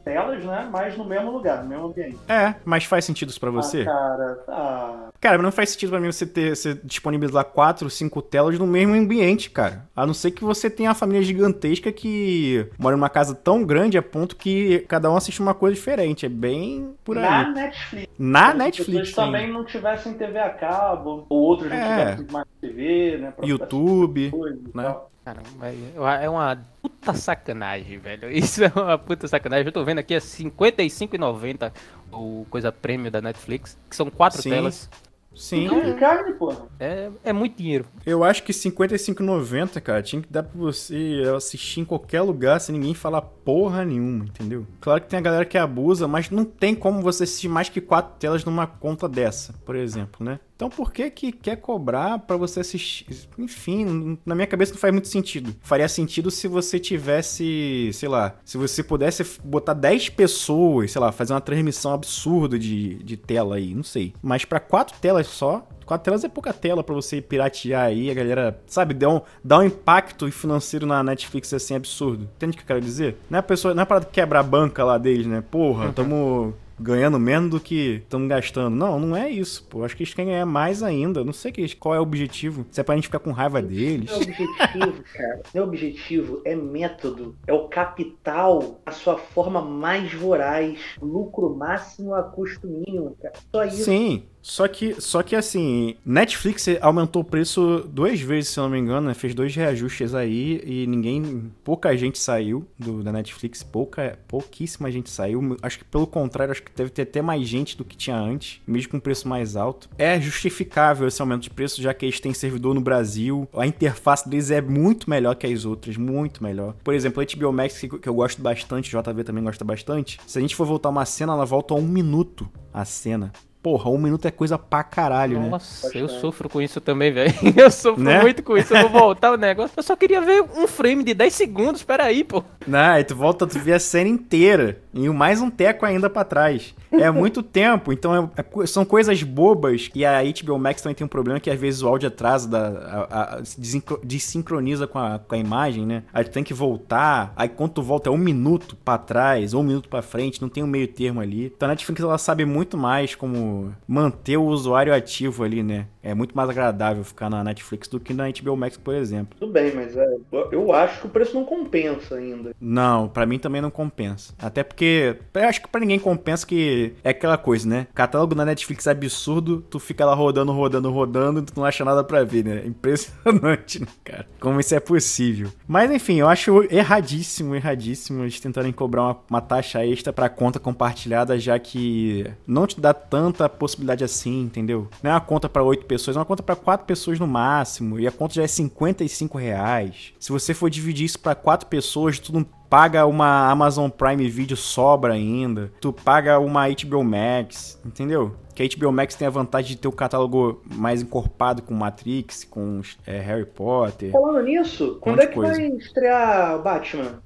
telas, 0.08 0.42
né? 0.42 0.66
Mas 0.72 0.96
no 0.96 1.04
mesmo 1.04 1.30
lugar, 1.30 1.62
no 1.62 1.68
mesmo 1.68 1.86
ambiente. 1.88 2.18
É, 2.26 2.54
mas 2.64 2.84
faz 2.84 3.04
sentido 3.04 3.28
isso 3.28 3.38
pra 3.38 3.50
você? 3.50 3.82
Ah, 3.82 3.84
cara, 3.84 4.44
ah. 4.48 5.08
Cara, 5.20 5.42
não 5.42 5.52
faz 5.52 5.70
sentido 5.70 5.90
pra 5.90 6.00
mim 6.00 6.10
você 6.10 6.24
ter 6.24 6.56
você 6.56 6.80
disponibilizar 6.82 7.44
quatro, 7.44 7.90
cinco 7.90 8.22
telas 8.22 8.58
no 8.58 8.66
mesmo 8.66 8.94
ambiente, 8.94 9.50
cara. 9.50 9.84
A 9.94 10.06
não 10.06 10.14
ser 10.14 10.30
que 10.30 10.42
você 10.42 10.70
tenha 10.70 10.88
uma 10.88 10.94
família 10.94 11.22
gigantesca 11.22 11.92
que 11.92 12.66
mora 12.78 12.96
numa 12.96 13.10
casa 13.10 13.34
tão 13.34 13.62
grande 13.62 13.98
a 13.98 14.02
ponto 14.02 14.34
que 14.34 14.80
cada 14.88 15.10
um 15.10 15.16
assiste 15.16 15.40
uma 15.40 15.54
coisa 15.54 15.74
diferente. 15.74 16.24
É 16.24 16.28
bem 16.28 16.94
por 17.04 17.18
aí. 17.18 17.24
Na 17.24 17.48
Netflix. 17.50 18.08
Na 18.18 18.54
Netflix. 18.54 19.08
Se 19.08 19.14
também 19.14 19.52
não 19.52 19.64
tivessem 19.64 20.14
TV 20.14 20.38
a 20.38 20.50
cabo, 20.50 21.26
ou 21.28 21.42
outros 21.42 21.68
não 21.68 21.76
é. 21.76 22.12
tivessem 22.12 22.26
mais 22.32 22.46
TV, 22.60 23.18
né? 23.18 23.32
YouTube, 23.42 24.32
né? 24.74 24.84
Tal. 24.84 25.10
Caramba, 25.28 26.14
é 26.22 26.28
uma 26.28 26.58
puta 26.80 27.12
sacanagem, 27.12 27.98
velho. 27.98 28.30
Isso 28.32 28.64
é 28.64 28.72
uma 28.74 28.96
puta 28.96 29.28
sacanagem. 29.28 29.66
Eu 29.66 29.72
tô 29.72 29.84
vendo 29.84 29.98
aqui 29.98 30.14
é 30.14 30.18
55,90 30.18 31.70
o 32.10 32.46
coisa 32.48 32.72
prêmio 32.72 33.10
da 33.10 33.20
Netflix, 33.20 33.76
que 33.90 33.94
são 33.94 34.08
quatro 34.08 34.40
Sim. 34.40 34.50
telas. 34.50 34.88
Sim. 35.36 35.68
Não, 35.68 35.96
carne, 35.96 36.32
porra. 36.32 36.66
É, 36.80 37.10
é 37.22 37.32
muito 37.32 37.56
dinheiro. 37.56 37.84
Eu 38.04 38.24
acho 38.24 38.42
que 38.42 38.52
55,90, 38.52 39.80
cara, 39.80 40.02
tinha 40.02 40.20
que 40.20 40.32
dar 40.32 40.42
pra 40.42 40.58
você 40.58 41.22
assistir 41.36 41.80
em 41.80 41.84
qualquer 41.84 42.22
lugar 42.22 42.60
sem 42.60 42.74
ninguém 42.74 42.92
falar 42.92 43.22
porra 43.22 43.84
nenhuma, 43.84 44.24
entendeu? 44.24 44.66
Claro 44.80 45.00
que 45.00 45.06
tem 45.06 45.18
a 45.18 45.22
galera 45.22 45.44
que 45.44 45.56
abusa, 45.56 46.08
mas 46.08 46.28
não 46.30 46.44
tem 46.44 46.74
como 46.74 47.02
você 47.02 47.22
assistir 47.22 47.48
mais 47.48 47.68
que 47.68 47.80
quatro 47.80 48.16
telas 48.18 48.44
numa 48.44 48.66
conta 48.66 49.08
dessa, 49.08 49.52
por 49.64 49.76
exemplo, 49.76 50.26
né? 50.26 50.40
Então 50.58 50.68
por 50.68 50.92
que 50.92 51.08
que 51.08 51.30
quer 51.30 51.54
cobrar 51.54 52.18
para 52.18 52.36
você 52.36 52.58
assistir? 52.58 53.06
Enfim, 53.38 54.18
na 54.26 54.34
minha 54.34 54.46
cabeça 54.46 54.72
não 54.72 54.80
faz 54.80 54.92
muito 54.92 55.06
sentido. 55.06 55.54
Faria 55.62 55.88
sentido 55.88 56.32
se 56.32 56.48
você 56.48 56.80
tivesse, 56.80 57.92
sei 57.94 58.08
lá, 58.08 58.34
se 58.44 58.58
você 58.58 58.82
pudesse 58.82 59.24
botar 59.44 59.72
10 59.72 60.08
pessoas, 60.08 60.90
sei 60.90 61.00
lá, 61.00 61.12
fazer 61.12 61.32
uma 61.32 61.40
transmissão 61.40 61.92
absurda 61.92 62.58
de, 62.58 62.94
de 63.04 63.16
tela 63.16 63.54
aí, 63.54 63.72
não 63.72 63.84
sei. 63.84 64.12
Mas 64.20 64.44
para 64.44 64.58
quatro 64.58 64.98
telas 65.00 65.28
só, 65.28 65.64
quatro 65.86 66.06
telas 66.06 66.24
é 66.24 66.28
pouca 66.28 66.52
tela 66.52 66.82
para 66.82 66.94
você 66.96 67.22
piratear 67.22 67.84
aí, 67.84 68.10
a 68.10 68.14
galera, 68.14 68.60
sabe, 68.66 68.94
dá 68.94 69.10
um, 69.10 69.20
dá 69.44 69.58
um 69.60 69.62
impacto 69.62 70.28
financeiro 70.32 70.86
na 70.86 71.04
Netflix 71.04 71.54
assim 71.54 71.76
absurdo. 71.76 72.28
Entende 72.36 72.54
o 72.54 72.56
que 72.56 72.64
eu 72.64 72.66
quero 72.66 72.80
dizer? 72.80 73.16
Não 73.30 73.36
é 73.36 73.40
a 73.40 73.44
pessoa, 73.44 73.74
não 73.74 73.84
é 73.84 73.86
para 73.86 74.04
quebrar 74.04 74.40
a 74.40 74.42
banca 74.42 74.82
lá 74.82 74.98
deles, 74.98 75.28
né? 75.28 75.40
Porra, 75.40 75.86
uhum. 75.86 75.92
tamo 75.92 76.54
ganhando 76.78 77.18
menos 77.18 77.50
do 77.50 77.60
que 77.60 78.02
estamos 78.02 78.28
gastando. 78.28 78.74
Não, 78.74 78.98
não 78.98 79.16
é 79.16 79.28
isso, 79.28 79.64
pô. 79.64 79.84
Acho 79.84 79.96
que 79.96 80.02
eles 80.02 80.14
querem 80.14 80.32
ganhar 80.32 80.46
mais 80.46 80.82
ainda. 80.82 81.24
Não 81.24 81.32
sei 81.32 81.52
qual 81.78 81.94
é 81.94 81.98
o 81.98 82.02
objetivo. 82.02 82.66
Se 82.70 82.80
é 82.80 82.84
pra 82.84 82.94
gente 82.94 83.08
ficar 83.08 83.18
com 83.18 83.32
raiva 83.32 83.60
deles. 83.60 84.10
É 84.10 84.16
objetivo, 84.16 85.04
cara. 85.12 85.42
É 85.54 85.62
objetivo, 85.62 86.42
é 86.44 86.54
método. 86.54 87.36
É 87.46 87.52
o 87.52 87.68
capital, 87.68 88.80
a 88.84 88.92
sua 88.92 89.16
forma 89.16 89.60
mais 89.60 90.12
voraz. 90.12 90.78
Lucro 91.00 91.54
máximo 91.54 92.14
a 92.14 92.22
custo 92.22 92.66
mínimo, 92.66 93.16
cara. 93.20 93.34
Só 93.50 93.64
isso. 93.64 93.84
Sim. 93.84 94.24
Só 94.48 94.66
que, 94.66 94.98
só 94.98 95.22
que 95.22 95.36
assim, 95.36 95.94
Netflix 96.06 96.66
aumentou 96.80 97.20
o 97.20 97.24
preço 97.24 97.86
duas 97.86 98.18
vezes, 98.18 98.48
se 98.48 98.58
não 98.58 98.70
me 98.70 98.78
engano, 98.78 99.08
né? 99.08 99.12
Fez 99.12 99.34
dois 99.34 99.54
reajustes 99.54 100.14
aí 100.14 100.62
e 100.64 100.86
ninguém. 100.86 101.52
Pouca 101.62 101.94
gente 101.94 102.18
saiu 102.18 102.66
do, 102.78 103.02
da 103.02 103.12
Netflix, 103.12 103.62
pouca, 103.62 104.18
pouquíssima 104.26 104.90
gente 104.90 105.10
saiu. 105.10 105.54
Acho 105.60 105.78
que 105.78 105.84
pelo 105.84 106.06
contrário, 106.06 106.50
acho 106.50 106.62
que 106.62 106.72
deve 106.74 106.88
ter 106.88 107.02
até 107.02 107.20
mais 107.20 107.46
gente 107.46 107.76
do 107.76 107.84
que 107.84 107.94
tinha 107.94 108.16
antes, 108.16 108.62
mesmo 108.66 108.92
com 108.92 108.96
um 108.96 109.00
preço 109.00 109.28
mais 109.28 109.54
alto. 109.54 109.90
É 109.98 110.18
justificável 110.18 111.06
esse 111.06 111.20
aumento 111.20 111.42
de 111.42 111.50
preço, 111.50 111.82
já 111.82 111.92
que 111.92 112.06
eles 112.06 112.18
têm 112.18 112.32
servidor 112.32 112.74
no 112.74 112.80
Brasil. 112.80 113.46
A 113.52 113.66
interface 113.66 114.26
deles 114.26 114.50
é 114.50 114.62
muito 114.62 115.10
melhor 115.10 115.34
que 115.34 115.46
as 115.46 115.66
outras, 115.66 115.98
muito 115.98 116.42
melhor. 116.42 116.74
Por 116.82 116.94
exemplo, 116.94 117.22
a 117.22 117.26
HBO 117.26 117.52
Max, 117.52 117.78
que, 117.78 117.86
que 117.86 118.08
eu 118.08 118.14
gosto 118.14 118.40
bastante, 118.40 118.96
o 118.96 119.02
JV 119.02 119.24
também 119.24 119.44
gosta 119.44 119.62
bastante. 119.62 120.18
Se 120.26 120.38
a 120.38 120.40
gente 120.40 120.56
for 120.56 120.66
voltar 120.66 120.88
uma 120.88 121.04
cena, 121.04 121.34
ela 121.34 121.44
volta 121.44 121.74
a 121.74 121.76
um 121.76 121.82
minuto 121.82 122.48
a 122.72 122.84
cena. 122.86 123.30
Porra, 123.60 123.90
um 123.90 123.98
minuto 123.98 124.26
é 124.26 124.30
coisa 124.30 124.56
pra 124.56 124.84
caralho, 124.84 125.40
né? 125.40 125.48
Nossa, 125.48 125.96
eu 125.98 126.08
sofro 126.08 126.48
com 126.48 126.62
isso 126.62 126.80
também, 126.80 127.12
velho. 127.12 127.34
Eu 127.56 127.70
sofro 127.70 128.02
né? 128.02 128.20
muito 128.20 128.42
com 128.42 128.56
isso. 128.56 128.74
Eu 128.74 128.88
vou 128.88 129.00
voltar 129.00 129.32
o 129.32 129.36
negócio. 129.36 129.72
Eu 129.76 129.82
só 129.82 129.96
queria 129.96 130.20
ver 130.20 130.42
um 130.42 130.66
frame 130.68 131.02
de 131.02 131.12
10 131.12 131.34
segundos, 131.34 131.82
peraí, 131.82 132.22
pô. 132.22 132.44
Não, 132.66 132.78
aí 132.78 133.02
tu 133.02 133.16
volta, 133.16 133.46
tu 133.46 133.58
vê 133.58 133.72
a 133.72 133.80
cena 133.80 134.08
inteira. 134.08 134.80
E 134.94 135.08
mais 135.08 135.40
um 135.40 135.50
teco 135.50 135.84
ainda 135.84 136.08
pra 136.08 136.24
trás. 136.24 136.74
É 136.92 137.10
muito 137.12 137.42
tempo, 137.42 137.92
então 137.92 138.30
é, 138.36 138.62
é, 138.62 138.66
são 138.66 138.84
coisas 138.84 139.22
bobas. 139.22 139.90
E 139.94 140.04
a 140.04 140.20
HBO 140.22 140.58
Max 140.58 140.82
também 140.82 140.94
tem 140.94 141.04
um 141.04 141.08
problema 141.08 141.40
que 141.40 141.50
às 141.50 141.58
vezes 141.58 141.82
o 141.82 141.88
áudio 141.88 142.08
atrasa, 142.08 142.48
da, 142.48 143.06
a, 143.10 143.34
a, 143.38 143.44
se 143.44 143.60
desincroniza 144.04 144.86
com 144.86 144.98
a, 144.98 145.18
com 145.18 145.34
a 145.34 145.38
imagem, 145.38 145.84
né? 145.84 146.04
Aí 146.12 146.24
tu 146.24 146.30
tem 146.30 146.44
que 146.44 146.54
voltar. 146.54 147.32
Aí 147.36 147.48
quando 147.48 147.72
tu 147.72 147.82
volta 147.82 148.08
é 148.08 148.12
um 148.12 148.18
minuto 148.18 148.76
pra 148.76 148.98
trás, 148.98 149.52
ou 149.52 149.62
um 149.62 149.64
minuto 149.64 149.88
pra 149.88 150.00
frente, 150.00 150.40
não 150.40 150.48
tem 150.48 150.62
um 150.62 150.66
meio 150.66 150.88
termo 150.88 151.20
ali. 151.20 151.46
Então 151.46 151.66
a 151.66 151.70
Netflix 151.70 152.00
ela 152.00 152.18
sabe 152.18 152.44
muito 152.44 152.76
mais 152.76 153.14
como 153.14 153.47
manter 153.86 154.36
o 154.36 154.44
usuário 154.44 154.94
ativo 154.94 155.44
ali, 155.44 155.62
né? 155.62 155.86
É 156.08 156.14
muito 156.14 156.34
mais 156.34 156.48
agradável 156.48 157.04
ficar 157.04 157.28
na 157.28 157.44
Netflix 157.44 157.86
do 157.86 158.00
que 158.00 158.14
na 158.14 158.24
HBO 158.30 158.56
Max, 158.56 158.78
por 158.78 158.94
exemplo. 158.94 159.36
Tudo 159.38 159.52
bem, 159.52 159.74
mas 159.74 159.94
é, 159.94 160.06
eu 160.50 160.72
acho 160.72 161.02
que 161.02 161.06
o 161.06 161.10
preço 161.10 161.34
não 161.34 161.44
compensa 161.44 162.14
ainda. 162.14 162.54
Não, 162.58 163.08
para 163.08 163.26
mim 163.26 163.38
também 163.38 163.60
não 163.60 163.70
compensa. 163.70 164.32
Até 164.38 164.62
porque 164.62 165.16
eu 165.34 165.42
acho 165.44 165.60
que 165.60 165.68
para 165.68 165.82
ninguém 165.82 165.98
compensa 165.98 166.46
que 166.46 166.94
é 167.04 167.10
aquela 167.10 167.36
coisa, 167.36 167.68
né? 167.68 167.86
Catálogo 167.94 168.34
na 168.34 168.46
Netflix 168.46 168.86
é 168.86 168.90
absurdo, 168.90 169.60
tu 169.68 169.78
fica 169.78 170.06
lá 170.06 170.14
rodando, 170.14 170.50
rodando, 170.50 170.90
rodando, 170.90 171.42
tu 171.42 171.52
não 171.54 171.64
acha 171.64 171.84
nada 171.84 172.02
para 172.02 172.24
ver, 172.24 172.44
né? 172.44 172.62
Impressionante, 172.64 173.80
né, 173.80 173.88
cara? 174.02 174.26
Como 174.40 174.58
isso 174.58 174.74
é 174.74 174.80
possível. 174.80 175.50
Mas 175.66 175.90
enfim, 175.90 176.20
eu 176.20 176.28
acho 176.28 176.64
erradíssimo, 176.72 177.54
erradíssimo 177.54 178.22
eles 178.22 178.40
tentarem 178.40 178.72
cobrar 178.72 179.02
uma, 179.02 179.20
uma 179.28 179.40
taxa 179.42 179.84
extra 179.84 180.10
para 180.10 180.30
conta 180.30 180.58
compartilhada, 180.58 181.38
já 181.38 181.58
que 181.58 182.24
não 182.46 182.66
te 182.66 182.80
dá 182.80 182.94
tanta 182.94 183.46
possibilidade 183.46 184.04
assim, 184.04 184.40
entendeu? 184.40 184.88
Não 185.02 185.10
é 185.10 185.14
uma 185.14 185.20
conta 185.20 185.48
para 185.48 185.62
oito 185.62 185.84
pessoas 185.84 185.97
pessoas, 185.98 186.16
é 186.16 186.20
uma 186.20 186.24
conta 186.24 186.42
para 186.42 186.56
quatro 186.56 186.86
pessoas 186.86 187.18
no 187.18 187.26
máximo, 187.26 187.98
e 187.98 188.06
a 188.06 188.12
conta 188.12 188.34
já 188.34 188.42
é 188.42 188.46
55 188.46 189.36
reais. 189.36 190.12
Se 190.18 190.30
você 190.30 190.54
for 190.54 190.70
dividir 190.70 191.04
isso 191.04 191.18
para 191.18 191.34
quatro 191.34 191.66
pessoas, 191.66 192.18
tu 192.18 192.32
não 192.32 192.44
paga 192.68 193.06
uma 193.06 193.50
Amazon 193.50 193.88
Prime 193.90 194.28
Video, 194.28 194.56
sobra 194.56 195.14
ainda. 195.14 195.72
Tu 195.80 195.92
paga 195.92 196.38
uma 196.38 196.68
HBO 196.68 197.02
Max, 197.02 197.80
entendeu? 197.84 198.36
Que 198.54 198.62
a 198.62 198.68
HBO 198.68 198.92
Max 198.92 199.14
tem 199.14 199.26
a 199.26 199.30
vantagem 199.30 199.70
de 199.70 199.76
ter 199.76 199.88
o 199.88 199.92
catálogo 199.92 200.62
mais 200.64 201.02
encorpado 201.02 201.62
com 201.62 201.74
Matrix, 201.74 202.44
com 202.44 202.80
é, 203.06 203.18
Harry 203.20 203.46
Potter. 203.46 204.10
Falando 204.10 204.42
nisso, 204.44 204.98
quando 205.00 205.20
é 205.20 205.26
que 205.26 205.34
coisa. 205.34 205.54
vai 205.54 205.68
estrear 205.68 206.60
Batman? 206.62 207.22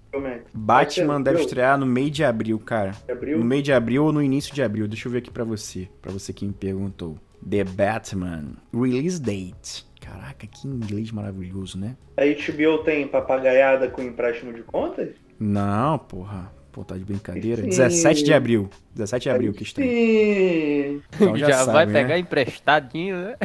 Batman 0.52 1.23
deve 1.23 1.41
estrear 1.41 1.79
no 1.79 1.87
meio 1.87 2.11
de 2.11 2.23
abril, 2.23 2.59
cara. 2.59 2.93
Abril? 3.11 3.38
No 3.38 3.45
meio 3.45 3.62
de 3.62 3.73
abril 3.73 4.05
ou 4.05 4.12
no 4.12 4.23
início 4.23 4.55
de 4.55 4.62
abril. 4.62 4.87
Deixa 4.87 5.09
eu 5.09 5.12
ver 5.12 5.19
aqui 5.19 5.31
para 5.31 5.45
você, 5.45 5.88
para 6.02 6.12
você 6.12 6.33
que 6.33 6.45
me 6.45 6.52
perguntou. 6.52 7.17
The 7.49 7.64
Batman 7.64 8.54
Release 8.72 9.20
Date. 9.20 9.87
Caraca, 10.00 10.46
que 10.46 10.66
inglês 10.66 11.11
maravilhoso, 11.11 11.78
né? 11.78 11.96
A 12.16 12.22
HBO 12.25 12.78
tem 12.84 13.06
papagaiada 13.06 13.88
com 13.88 14.02
empréstimo 14.02 14.52
de 14.52 14.62
contas? 14.62 15.11
Não, 15.38 15.99
porra. 15.99 16.52
Pô, 16.72 16.82
tá 16.82 16.96
de 16.96 17.04
brincadeira. 17.04 17.62
Sim. 17.62 17.68
17 17.68 18.25
de 18.25 18.32
abril. 18.32 18.70
17 18.94 19.22
de 19.25 19.30
abril 19.30 19.52
que 19.52 19.62
estreia. 19.62 21.00
Então 21.14 21.37
já, 21.37 21.49
já 21.49 21.58
sabe, 21.58 21.72
vai 21.72 21.87
pegar 21.87 22.14
né? 22.14 22.18
emprestadinho, 22.18 23.16
né? 23.16 23.37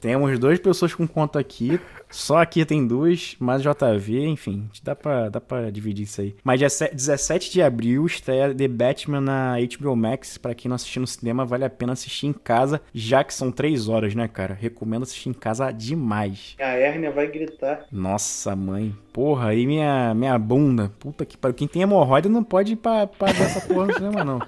Temos 0.00 0.38
duas 0.38 0.58
pessoas 0.58 0.94
com 0.94 1.06
conta 1.06 1.38
aqui. 1.38 1.78
Só 2.12 2.38
aqui 2.38 2.64
tem 2.64 2.86
duas, 2.86 3.34
mais 3.40 3.62
JV, 3.62 4.26
enfim, 4.26 4.68
dá 4.84 4.94
pra, 4.94 5.30
dá 5.30 5.40
pra 5.40 5.70
dividir 5.70 6.04
isso 6.04 6.20
aí. 6.20 6.36
Mas 6.44 6.60
17 6.60 7.50
de 7.50 7.62
abril 7.62 8.04
estreia 8.04 8.54
The 8.54 8.68
Batman 8.68 9.20
na 9.20 9.56
HBO 9.58 9.96
Max. 9.96 10.36
Pra 10.36 10.54
quem 10.54 10.68
não 10.68 10.76
assistiu 10.76 11.00
no 11.00 11.06
cinema, 11.06 11.44
vale 11.46 11.64
a 11.64 11.70
pena 11.70 11.94
assistir 11.94 12.26
em 12.26 12.32
casa, 12.32 12.80
já 12.92 13.24
que 13.24 13.32
são 13.32 13.50
três 13.50 13.88
horas, 13.88 14.14
né, 14.14 14.28
cara? 14.28 14.54
Recomendo 14.54 15.04
assistir 15.04 15.30
em 15.30 15.32
casa 15.32 15.72
demais. 15.72 16.54
A 16.60 16.74
hérnia 16.74 17.10
vai 17.10 17.26
gritar. 17.26 17.86
Nossa, 17.90 18.54
mãe. 18.54 18.94
Porra, 19.12 19.48
aí 19.48 19.66
minha, 19.66 20.14
minha 20.14 20.38
bunda. 20.38 20.92
Puta 20.98 21.24
que 21.24 21.36
pariu. 21.38 21.54
Quem 21.54 21.66
tem 21.66 21.82
hemorroida 21.82 22.28
não 22.28 22.44
pode 22.44 22.74
ir 22.74 22.76
pra, 22.76 23.06
pra 23.06 23.32
ver 23.32 23.44
essa 23.44 23.60
porra 23.66 23.86
no 23.86 23.94
cinema, 23.94 24.22
não. 24.22 24.38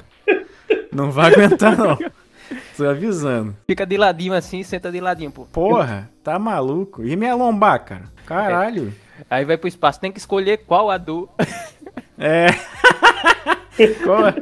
Não 0.92 1.11
vai 1.11 1.33
aguentar, 1.33 1.76
não. 1.76 1.99
Tô 2.76 2.88
avisando. 2.88 3.57
Fica 3.66 3.87
de 3.87 3.97
ladinho 3.97 4.35
assim, 4.35 4.62
senta 4.62 4.90
de 4.90 5.00
ladinho, 5.00 5.31
pô. 5.31 5.45
Porra, 5.47 6.11
tá 6.23 6.38
maluco. 6.38 7.04
E 7.04 7.14
minha 7.16 7.35
lombar, 7.35 7.85
cara? 7.85 8.04
Caralho. 8.26 8.93
É. 9.21 9.25
Aí 9.31 9.45
vai 9.45 9.57
pro 9.57 9.69
espaço, 9.69 10.00
tem 10.00 10.11
que 10.11 10.19
escolher 10.19 10.59
qual 10.66 10.90
a. 10.90 11.00
É. 12.19 12.47
qual... 14.02 14.33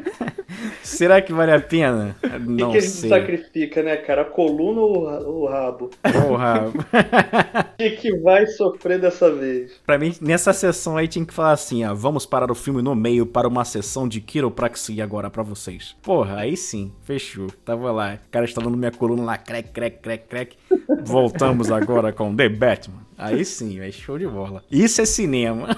Será 0.83 1.21
que 1.23 1.33
vale 1.33 1.53
a 1.53 1.61
pena? 1.61 2.17
Não 2.47 2.71
que, 2.71 2.73
que 2.73 2.79
a 2.79 2.81
gente 2.81 2.93
sei. 2.93 3.09
sacrifica, 3.09 3.83
né, 3.83 3.97
cara? 3.97 4.23
A 4.23 4.25
coluna 4.25 4.81
ou 4.81 5.43
o 5.43 5.47
rabo? 5.47 5.91
O 6.29 6.35
rabo. 6.35 6.79
O 6.79 7.77
que, 7.79 7.91
que 7.93 8.17
vai 8.19 8.47
sofrer 8.47 9.01
dessa 9.01 9.33
vez? 9.33 9.73
Pra 9.87 9.99
mim, 9.99 10.15
nessa 10.21 10.53
sessão 10.53 10.97
aí 10.97 11.09
tinha 11.09 11.25
que 11.25 11.33
falar 11.33 11.53
assim, 11.53 11.85
ah, 11.85 11.93
vamos 11.93 12.27
parar 12.27 12.51
o 12.51 12.55
filme 12.55 12.83
no 12.83 12.95
meio 12.95 13.27
para 13.27 13.49
uma 13.49 13.65
sessão 13.65 14.07
de 14.07 14.21
quiropraxia 14.21 15.03
agora 15.03 15.31
para 15.31 15.43
vocês. 15.43 15.97
Porra, 16.03 16.41
aí 16.41 16.57
sim, 16.57 16.93
fechou. 17.03 17.49
Tava 17.65 17.91
lá, 17.91 18.19
o 18.27 18.31
cara 18.31 18.45
está 18.45 18.61
dando 18.61 18.77
minha 18.77 18.93
coluna 18.93 19.23
lá, 19.23 19.39
crec, 19.39 19.71
crec, 19.71 19.99
crec, 20.01 20.29
crec. 20.29 20.57
Voltamos 21.05 21.71
agora 21.71 22.13
com 22.13 22.35
The 22.35 22.49
Batman. 22.49 23.03
Aí 23.17 23.45
sim, 23.45 23.81
é 23.81 23.91
show 23.91 24.19
de 24.19 24.27
bola. 24.27 24.65
Isso 24.71 25.01
é 25.01 25.05
cinema. 25.05 25.69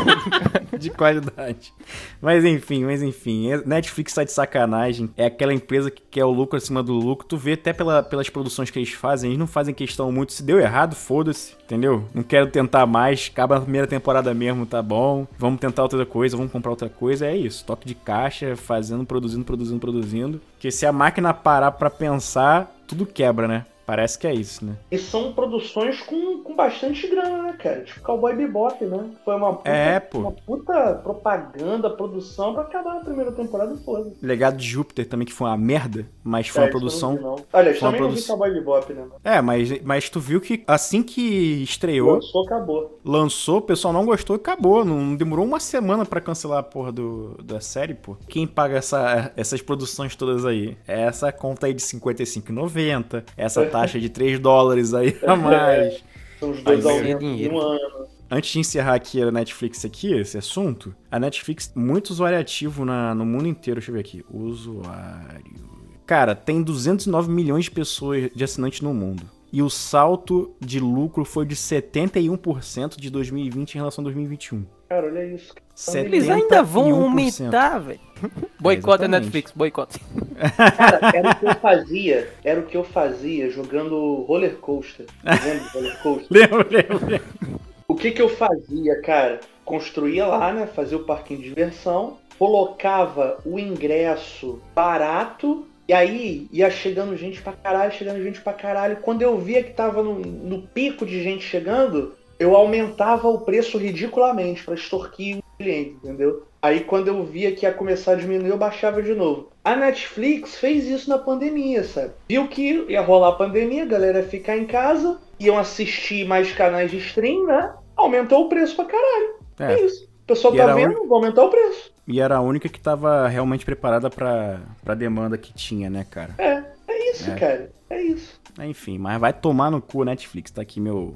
de 0.78 0.90
qualidade. 0.90 1.72
Mas 2.20 2.44
enfim, 2.44 2.83
mas 2.84 3.02
enfim. 3.02 3.50
É, 3.50 3.64
Netflix 3.64 4.14
tá 4.14 4.24
de 4.24 4.32
sacanagem. 4.32 5.10
É 5.16 5.26
aquela 5.26 5.52
empresa 5.52 5.90
que 5.90 6.02
quer 6.10 6.24
o 6.24 6.30
lucro 6.30 6.56
acima 6.56 6.82
do 6.82 6.92
lucro. 6.92 7.26
Tu 7.26 7.36
vê 7.36 7.52
até 7.52 7.72
pela, 7.72 8.02
pelas 8.02 8.28
produções 8.28 8.70
que 8.70 8.78
eles 8.78 8.92
fazem, 8.92 9.30
eles 9.30 9.38
não 9.38 9.46
fazem 9.46 9.74
questão 9.74 10.10
muito. 10.12 10.32
Se 10.32 10.42
deu 10.42 10.58
errado, 10.58 10.94
foda-se, 10.94 11.54
entendeu? 11.64 12.04
Não 12.14 12.22
quero 12.22 12.50
tentar 12.50 12.86
mais. 12.86 13.30
Acaba 13.32 13.56
a 13.56 13.60
primeira 13.60 13.86
temporada 13.86 14.32
mesmo, 14.34 14.66
tá 14.66 14.82
bom. 14.82 15.26
Vamos 15.38 15.60
tentar 15.60 15.82
outra 15.82 16.04
coisa, 16.06 16.36
vamos 16.36 16.52
comprar 16.52 16.70
outra 16.70 16.88
coisa. 16.88 17.26
É 17.26 17.36
isso. 17.36 17.64
Toque 17.64 17.86
de 17.86 17.94
caixa, 17.94 18.56
fazendo, 18.56 19.04
produzindo, 19.04 19.44
produzindo, 19.44 19.80
produzindo. 19.80 20.40
Porque 20.52 20.70
se 20.70 20.86
a 20.86 20.92
máquina 20.92 21.34
parar 21.34 21.72
pra 21.72 21.90
pensar, 21.90 22.74
tudo 22.86 23.06
quebra, 23.06 23.48
né? 23.48 23.66
Parece 23.86 24.18
que 24.18 24.26
é 24.26 24.34
isso, 24.34 24.64
né? 24.64 24.76
E 24.90 24.98
são 24.98 25.32
produções 25.32 26.00
com, 26.00 26.42
com 26.42 26.54
bastante 26.54 27.06
grana, 27.06 27.42
né, 27.42 27.52
cara? 27.52 27.82
Tipo 27.82 28.00
Cowboy 28.00 28.34
Bebop, 28.34 28.84
né? 28.84 29.10
Foi 29.24 29.34
uma 29.34 29.54
puta, 29.54 29.70
é, 29.70 30.00
pô. 30.00 30.18
uma 30.18 30.32
puta 30.32 30.94
propaganda, 31.02 31.90
produção 31.90 32.54
pra 32.54 32.62
acabar 32.62 32.96
a 32.96 33.00
primeira 33.00 33.32
temporada 33.32 33.76
toda. 33.84 34.12
Legado 34.22 34.56
de 34.56 34.66
Júpiter 34.66 35.06
também, 35.06 35.26
que 35.26 35.32
foi 35.32 35.48
uma 35.48 35.56
merda, 35.56 36.06
mas 36.22 36.48
foi 36.48 36.62
é, 36.62 36.64
uma 36.66 36.70
produção... 36.70 37.14
Não 37.14 37.36
Olha, 37.52 37.78
também 37.78 37.98
produ... 37.98 38.14
não 38.14 38.20
vi 38.20 38.26
Cowboy 38.26 38.50
Bebop, 38.52 38.92
né? 38.92 39.06
É, 39.22 39.40
mas, 39.40 39.82
mas 39.82 40.08
tu 40.08 40.20
viu 40.20 40.40
que 40.40 40.62
assim 40.66 41.02
que 41.02 41.62
estreou... 41.62 42.14
Lançou, 42.14 42.44
acabou. 42.44 43.00
Lançou, 43.04 43.58
o 43.58 43.62
pessoal 43.62 43.92
não 43.92 44.06
gostou 44.06 44.36
e 44.36 44.38
acabou. 44.38 44.84
Não 44.84 45.14
demorou 45.14 45.44
uma 45.44 45.60
semana 45.60 46.04
pra 46.04 46.20
cancelar 46.20 46.58
a 46.58 46.62
porra 46.62 46.92
do, 46.92 47.36
da 47.42 47.60
série, 47.60 47.94
pô. 47.94 48.16
Quem 48.28 48.46
paga 48.46 48.76
essa, 48.76 49.32
essas 49.36 49.60
produções 49.60 50.16
todas 50.16 50.44
aí? 50.44 50.76
É 50.86 51.02
essa 51.02 51.30
conta 51.32 51.66
aí 51.66 51.74
de 51.74 51.82
55,90, 51.82 53.24
essa 53.36 53.66
taxa 53.74 53.98
de 53.98 54.08
3 54.08 54.38
dólares 54.38 54.94
aí 54.94 55.18
a 55.26 55.34
mais. 55.34 56.04
São 56.38 56.50
os 56.50 56.62
dois 56.62 56.86
aumentos 56.86 57.24
um 57.24 57.58
ano. 57.58 58.06
Antes 58.30 58.52
de 58.52 58.58
encerrar 58.60 58.94
aqui 58.94 59.20
a 59.20 59.30
Netflix 59.30 59.84
aqui, 59.84 60.12
esse 60.14 60.38
assunto, 60.38 60.94
a 61.10 61.18
Netflix, 61.18 61.72
muito 61.74 62.10
usuário 62.10 62.38
ativo 62.38 62.84
na, 62.84 63.14
no 63.14 63.24
mundo 63.24 63.48
inteiro. 63.48 63.80
Deixa 63.80 63.90
eu 63.90 63.94
ver 63.94 64.00
aqui. 64.00 64.24
Usuário. 64.32 65.74
Cara, 66.06 66.34
tem 66.34 66.62
209 66.62 67.30
milhões 67.30 67.64
de 67.64 67.70
pessoas 67.70 68.30
de 68.34 68.44
assinantes 68.44 68.80
no 68.80 68.94
mundo. 68.94 69.24
E 69.52 69.62
o 69.62 69.70
salto 69.70 70.54
de 70.60 70.80
lucro 70.80 71.24
foi 71.24 71.46
de 71.46 71.54
71% 71.54 72.98
de 72.98 73.10
2020 73.10 73.74
em 73.74 73.78
relação 73.78 74.02
a 74.02 74.04
2021. 74.04 74.64
Cara, 74.88 75.06
olha 75.06 75.26
isso. 75.26 75.52
Eles 75.94 76.28
ainda 76.28 76.62
vão 76.62 76.92
aumentar, 77.02 77.78
velho. 77.78 78.00
Boicote 78.60 79.04
a 79.04 79.08
Netflix, 79.08 79.52
boicote. 79.52 80.00
Cara, 80.76 81.00
era 81.14 81.30
o 81.30 81.36
que 81.36 81.46
eu 81.46 81.54
fazia, 81.56 82.30
era 82.42 82.60
o 82.60 82.66
que 82.66 82.76
eu 82.76 82.84
fazia 82.84 83.50
jogando 83.50 84.24
roller 84.26 84.56
coaster. 84.56 85.06
Lembra 85.24 85.68
roller 85.72 86.02
coaster? 86.02 86.26
lembro, 86.30 86.66
lembro, 86.70 87.06
lembro. 87.06 87.60
O 87.86 87.94
que 87.94 88.10
que 88.10 88.22
eu 88.22 88.28
fazia, 88.28 89.00
cara? 89.02 89.40
Construía 89.64 90.26
lá, 90.26 90.52
né? 90.52 90.66
Fazia 90.66 90.96
o 90.96 91.04
parquinho 91.04 91.40
de 91.40 91.48
diversão, 91.48 92.18
colocava 92.38 93.38
o 93.44 93.58
ingresso 93.58 94.60
barato 94.74 95.66
E 95.86 95.92
aí 95.92 96.48
ia 96.50 96.70
chegando 96.70 97.16
gente 97.16 97.42
pra 97.42 97.52
caralho, 97.52 97.92
chegando 97.92 98.22
gente 98.22 98.40
pra 98.40 98.52
caralho. 98.52 98.96
Quando 98.96 99.22
eu 99.22 99.38
via 99.38 99.62
que 99.62 99.72
tava 99.72 100.02
no, 100.02 100.18
no 100.18 100.62
pico 100.62 101.04
de 101.04 101.22
gente 101.22 101.44
chegando, 101.44 102.14
eu 102.38 102.56
aumentava 102.56 103.28
o 103.28 103.40
preço 103.40 103.78
ridiculamente 103.78 104.64
para 104.64 104.74
extorquir 104.74 105.38
o 105.38 105.42
cliente, 105.56 105.96
entendeu? 106.02 106.46
Aí 106.60 106.80
quando 106.80 107.08
eu 107.08 107.24
via 107.24 107.52
que 107.52 107.66
ia 107.66 107.72
começar 107.72 108.12
a 108.12 108.16
diminuir, 108.16 108.48
eu 108.48 108.56
baixava 108.56 109.02
de 109.02 109.14
novo. 109.14 109.50
A 109.62 109.76
Netflix 109.76 110.56
fez 110.56 110.86
isso 110.86 111.10
na 111.10 111.18
pandemia, 111.18 111.84
sabe? 111.84 112.12
Viu 112.28 112.48
que 112.48 112.86
ia 112.88 113.02
rolar 113.02 113.28
a 113.28 113.32
pandemia, 113.32 113.82
a 113.82 113.86
galera 113.86 114.20
ia 114.20 114.26
ficar 114.26 114.56
em 114.56 114.66
casa, 114.66 115.18
iam 115.38 115.58
assistir 115.58 116.26
mais 116.26 116.52
canais 116.52 116.90
de 116.90 116.98
stream, 116.98 117.46
né? 117.46 117.74
Aumentou 117.96 118.46
o 118.46 118.48
preço 118.48 118.74
pra 118.76 118.86
caralho. 118.86 119.34
É, 119.58 119.74
é 119.74 119.84
isso. 119.84 120.04
O 120.04 120.26
pessoal 120.26 120.54
tá 120.56 120.74
vendo, 120.74 121.02
un... 121.02 121.08
vai 121.08 121.18
aumentar 121.18 121.44
o 121.44 121.50
preço. 121.50 121.92
E 122.06 122.20
era 122.20 122.36
a 122.36 122.40
única 122.40 122.68
que 122.68 122.80
tava 122.80 123.28
realmente 123.28 123.64
preparada 123.64 124.08
pra, 124.08 124.60
pra 124.82 124.94
demanda 124.94 125.36
que 125.36 125.52
tinha, 125.52 125.88
né, 125.88 126.06
cara? 126.10 126.34
É, 126.38 126.64
é 126.88 127.10
isso, 127.10 127.30
é. 127.30 127.34
cara. 127.34 127.72
É 127.90 128.02
isso. 128.02 128.40
Enfim, 128.60 128.98
mas 128.98 129.20
vai 129.20 129.32
tomar 129.32 129.70
no 129.70 129.80
cu 129.80 130.04
Netflix, 130.04 130.50
tá 130.50 130.62
aqui 130.62 130.80
meu. 130.80 131.14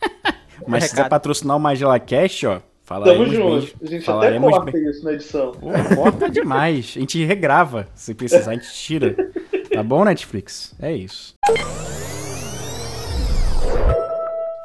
mas 0.66 0.84
se 0.84 0.90
quiser 0.90 1.08
patrocinar 1.08 1.56
o 1.56 1.60
Magela 1.60 1.98
Cash, 1.98 2.44
ó, 2.44 2.60
Falaremos 2.84 3.30
Tamo 3.30 3.60
junto. 3.60 3.76
A 3.82 3.86
gente 3.86 4.10
até 4.10 4.38
corta 4.38 4.72
bem. 4.72 4.90
isso 4.90 5.04
na 5.04 5.12
edição. 5.12 5.52
Pô, 5.52 5.70
corta 5.94 6.28
demais. 6.28 6.94
A 6.96 7.00
gente 7.00 7.24
regrava. 7.24 7.88
Se 7.94 8.12
precisar, 8.12 8.50
a 8.50 8.54
gente 8.54 8.72
tira. 8.72 9.16
Tá 9.72 9.82
bom, 9.82 10.04
Netflix? 10.04 10.74
É 10.80 10.92
isso. 10.92 11.34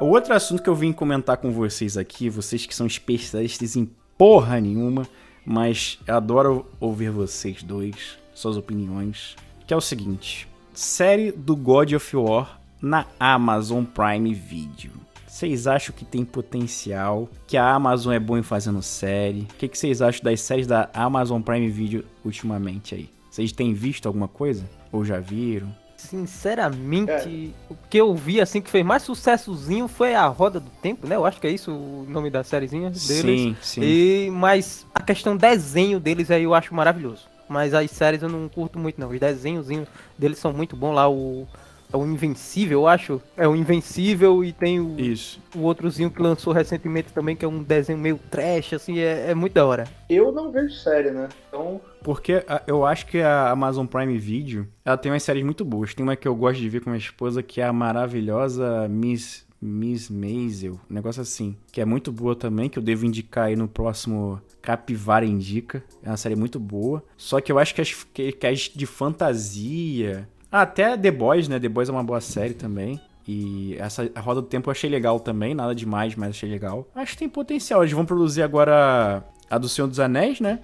O 0.00 0.06
outro 0.06 0.34
assunto 0.34 0.62
que 0.62 0.68
eu 0.68 0.74
vim 0.74 0.92
comentar 0.92 1.38
com 1.38 1.50
vocês 1.50 1.96
aqui, 1.96 2.28
vocês 2.28 2.66
que 2.66 2.74
são 2.74 2.86
especialistas 2.86 3.76
em 3.76 3.90
porra 4.16 4.60
nenhuma, 4.60 5.08
mas 5.46 5.98
eu 6.06 6.14
adoro 6.14 6.66
ouvir 6.78 7.10
vocês 7.10 7.62
dois, 7.62 8.18
suas 8.34 8.56
opiniões, 8.56 9.36
que 9.66 9.72
é 9.72 9.76
o 9.76 9.80
seguinte: 9.80 10.46
série 10.74 11.32
do 11.32 11.56
God 11.56 11.92
of 11.94 12.16
War 12.16 12.60
na 12.82 13.06
Amazon 13.18 13.84
Prime 13.84 14.34
Video. 14.34 15.07
Vocês 15.28 15.66
acham 15.66 15.94
que 15.94 16.04
tem 16.04 16.24
potencial? 16.24 17.28
Que 17.46 17.56
a 17.56 17.74
Amazon 17.74 18.14
é 18.14 18.18
boa 18.18 18.38
em 18.38 18.42
fazendo 18.42 18.82
série? 18.82 19.42
O 19.42 19.54
que, 19.54 19.68
que 19.68 19.78
vocês 19.78 20.00
acham 20.00 20.24
das 20.24 20.40
séries 20.40 20.66
da 20.66 20.88
Amazon 20.94 21.42
Prime 21.42 21.68
Video 21.68 22.04
ultimamente 22.24 22.94
aí? 22.94 23.10
Vocês 23.30 23.52
têm 23.52 23.74
visto 23.74 24.06
alguma 24.06 24.26
coisa? 24.26 24.64
Ou 24.90 25.04
já 25.04 25.20
viram? 25.20 25.72
Sinceramente, 25.98 27.52
é. 27.70 27.72
o 27.72 27.76
que 27.90 27.98
eu 27.98 28.14
vi 28.14 28.40
assim 28.40 28.60
que 28.60 28.70
fez 28.70 28.84
mais 28.86 29.02
sucessozinho 29.02 29.86
foi 29.86 30.14
a 30.14 30.26
Roda 30.26 30.58
do 30.58 30.70
Tempo, 30.80 31.06
né? 31.06 31.16
Eu 31.16 31.26
acho 31.26 31.40
que 31.40 31.46
é 31.46 31.50
isso 31.50 31.72
o 31.72 32.06
nome 32.08 32.30
da 32.30 32.42
sériezinha 32.42 32.88
deles. 32.88 33.04
Sim, 33.04 33.56
sim. 33.60 33.80
E, 33.82 34.30
mas 34.32 34.86
a 34.94 35.02
questão 35.02 35.36
desenho 35.36 36.00
deles 36.00 36.30
aí 36.30 36.44
eu 36.44 36.54
acho 36.54 36.74
maravilhoso. 36.74 37.26
Mas 37.48 37.74
as 37.74 37.90
séries 37.90 38.22
eu 38.22 38.28
não 38.28 38.48
curto 38.48 38.78
muito 38.78 39.00
não. 39.00 39.10
Os 39.10 39.18
desenhozinhos 39.18 39.88
deles 40.16 40.38
são 40.38 40.52
muito 40.52 40.76
bons 40.76 40.94
lá. 40.94 41.08
O 41.08 41.46
é 41.92 41.96
o 41.96 42.04
Invencível, 42.04 42.80
eu 42.80 42.86
acho. 42.86 43.20
É 43.36 43.48
o 43.48 43.56
Invencível 43.56 44.44
e 44.44 44.52
tem 44.52 44.80
o, 44.80 44.98
Isso. 44.98 45.40
o 45.54 45.60
outrozinho 45.60 46.10
que 46.10 46.20
lançou 46.20 46.52
recentemente 46.52 47.12
também, 47.12 47.34
que 47.34 47.44
é 47.44 47.48
um 47.48 47.62
desenho 47.62 47.98
meio 47.98 48.18
trash, 48.30 48.74
assim, 48.74 48.98
é, 48.98 49.30
é 49.30 49.34
muito 49.34 49.54
da 49.54 49.64
hora. 49.64 49.84
Eu 50.08 50.30
não 50.30 50.50
vejo 50.52 50.74
série, 50.74 51.10
né? 51.10 51.28
Então. 51.48 51.80
Porque 52.02 52.44
eu 52.66 52.84
acho 52.84 53.06
que 53.06 53.20
a 53.20 53.50
Amazon 53.50 53.86
Prime 53.86 54.18
Video, 54.18 54.68
ela 54.84 54.96
tem 54.96 55.10
umas 55.10 55.22
séries 55.22 55.44
muito 55.44 55.64
boas. 55.64 55.94
Tem 55.94 56.04
uma 56.04 56.16
que 56.16 56.28
eu 56.28 56.34
gosto 56.34 56.60
de 56.60 56.68
ver 56.68 56.80
com 56.80 56.90
minha 56.90 56.98
esposa, 56.98 57.42
que 57.42 57.60
é 57.60 57.64
a 57.64 57.72
maravilhosa 57.72 58.86
Miss 58.88 59.46
Miss 59.60 60.08
Maisel, 60.08 60.78
um 60.88 60.94
negócio 60.94 61.20
assim, 61.20 61.56
que 61.72 61.80
é 61.80 61.84
muito 61.84 62.12
boa 62.12 62.36
também, 62.36 62.68
que 62.68 62.78
eu 62.78 62.82
devo 62.82 63.04
indicar 63.04 63.46
aí 63.46 63.56
no 63.56 63.66
próximo 63.66 64.40
Capivara 64.62 65.26
Indica. 65.26 65.82
É 66.02 66.08
uma 66.08 66.16
série 66.16 66.36
muito 66.36 66.60
boa. 66.60 67.02
Só 67.16 67.40
que 67.40 67.50
eu 67.50 67.58
acho 67.58 67.74
que 67.74 67.80
as, 67.80 67.92
que, 68.14 68.32
que 68.32 68.46
as 68.46 68.60
de 68.60 68.86
fantasia, 68.86 70.28
até 70.50 70.96
The 70.96 71.10
Boys, 71.10 71.48
né? 71.48 71.58
The 71.58 71.68
Boys 71.68 71.88
é 71.88 71.92
uma 71.92 72.04
boa 72.04 72.20
série 72.20 72.54
também. 72.54 73.00
E 73.26 73.76
essa 73.78 74.10
a 74.14 74.20
Roda 74.20 74.40
do 74.40 74.46
Tempo 74.46 74.70
eu 74.70 74.72
achei 74.72 74.88
legal 74.88 75.20
também, 75.20 75.54
nada 75.54 75.74
demais, 75.74 76.14
mas 76.14 76.30
achei 76.30 76.48
legal. 76.48 76.88
Acho 76.94 77.12
que 77.12 77.18
tem 77.18 77.28
potencial. 77.28 77.82
Eles 77.82 77.92
vão 77.92 78.06
produzir 78.06 78.42
agora 78.42 79.22
a 79.50 79.58
do 79.58 79.68
Senhor 79.68 79.86
dos 79.86 80.00
Anéis, 80.00 80.40
né? 80.40 80.58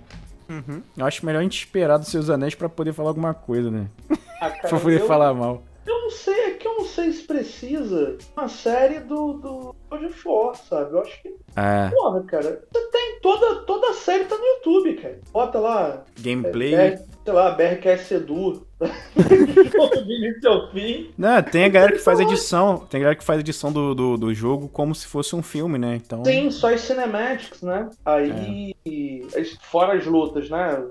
Uhum. 0.48 0.82
Eu 0.96 1.04
acho 1.04 1.24
melhor 1.24 1.40
a 1.40 1.42
gente 1.42 1.58
esperar 1.58 1.98
do 1.98 2.06
Senhor 2.06 2.22
dos 2.22 2.30
Anéis 2.30 2.54
pra 2.54 2.68
poder 2.68 2.92
falar 2.92 3.10
alguma 3.10 3.34
coisa, 3.34 3.70
né? 3.70 3.88
Ah, 4.40 4.50
cara, 4.50 4.68
pra 4.68 4.80
poder 4.80 5.00
eu, 5.00 5.06
falar 5.06 5.32
mal. 5.32 5.62
Eu 5.86 6.02
não 6.02 6.10
sei, 6.10 6.34
é 6.34 6.50
que 6.50 6.66
eu 6.66 6.74
não 6.76 6.84
sei 6.84 7.12
se 7.12 7.22
precisa 7.22 8.18
uma 8.36 8.46
série 8.46 9.00
do, 9.00 9.34
do 9.34 9.74
God 9.88 10.02
of 10.04 10.28
War, 10.28 10.54
sabe? 10.54 10.92
Eu 10.92 11.00
acho 11.00 11.22
que. 11.22 11.34
É. 11.56 11.88
Porra, 11.88 12.22
cara. 12.24 12.62
Você 12.70 12.86
tem 12.90 13.20
toda, 13.22 13.62
toda 13.62 13.88
a 13.88 13.94
série 13.94 14.24
tá 14.24 14.36
no 14.36 14.44
YouTube, 14.44 14.96
cara. 14.96 15.18
Bota 15.32 15.58
lá. 15.58 16.04
Gameplay. 16.20 16.74
É, 16.74 16.96
sei 17.24 17.32
lá, 17.32 17.52
BRKS 17.52 18.10
Edu. 18.10 18.66
Início 20.06 20.48
ao 20.48 20.70
fim. 20.70 21.10
Não, 21.16 21.42
tem 21.42 21.64
a 21.64 21.68
galera 21.68 21.92
que 21.92 21.98
faz 21.98 22.20
edição. 22.20 22.78
Tem 22.90 22.98
a 22.98 23.02
galera 23.02 23.18
que 23.18 23.24
faz 23.24 23.40
edição 23.40 23.72
do, 23.72 23.94
do, 23.94 24.16
do 24.16 24.34
jogo 24.34 24.68
como 24.68 24.94
se 24.94 25.06
fosse 25.06 25.34
um 25.34 25.42
filme, 25.42 25.78
né? 25.78 25.96
Então... 25.96 26.24
Sim, 26.24 26.50
só 26.50 26.72
as 26.72 26.80
cinematics, 26.80 27.62
né? 27.62 27.88
Aí, 28.04 28.74
é. 28.86 29.44
fora 29.70 29.94
as 29.94 30.06
lutas, 30.06 30.50
né? 30.50 30.82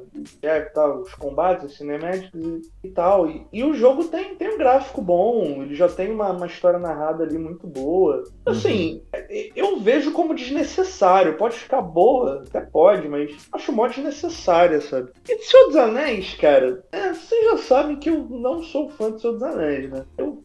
É, 0.41 0.61
tá, 0.61 0.93
os 0.93 1.13
combates, 1.15 1.65
as 1.65 1.73
cinematics 1.73 2.31
e, 2.33 2.61
e 2.87 2.89
tal. 2.89 3.29
E, 3.29 3.45
e, 3.51 3.63
o 3.63 3.73
jogo 3.73 4.05
tem, 4.05 4.35
tem 4.35 4.53
um 4.53 4.57
gráfico 4.57 5.01
bom, 5.01 5.61
ele 5.61 5.75
já 5.75 5.87
tem 5.87 6.11
uma, 6.11 6.31
uma 6.31 6.47
história 6.47 6.79
narrada 6.79 7.23
ali 7.23 7.37
muito 7.37 7.67
boa. 7.67 8.23
Assim, 8.45 9.01
uhum. 9.13 9.49
eu 9.55 9.79
vejo 9.79 10.11
como 10.11 10.35
desnecessário. 10.35 11.37
Pode 11.37 11.55
ficar 11.55 11.81
boa, 11.81 12.43
até 12.47 12.61
pode, 12.61 13.07
mas 13.07 13.31
acho 13.51 13.71
mó 13.71 13.87
desnecessária, 13.87 14.81
sabe? 14.81 15.11
E 15.27 15.37
Senhor 15.43 15.67
dos 15.67 15.75
Anéis, 15.75 16.33
cara, 16.35 16.83
é, 16.91 17.13
vocês 17.13 17.45
já 17.45 17.57
sabem 17.83 17.97
que 17.97 18.09
eu 18.09 18.25
não 18.29 18.63
sou 18.63 18.89
fã 18.89 19.11
do 19.11 19.19
Senhor 19.19 19.33
dos 19.33 19.43
Anéis, 19.43 19.91
né? 19.91 20.03
Eu, 20.17 20.41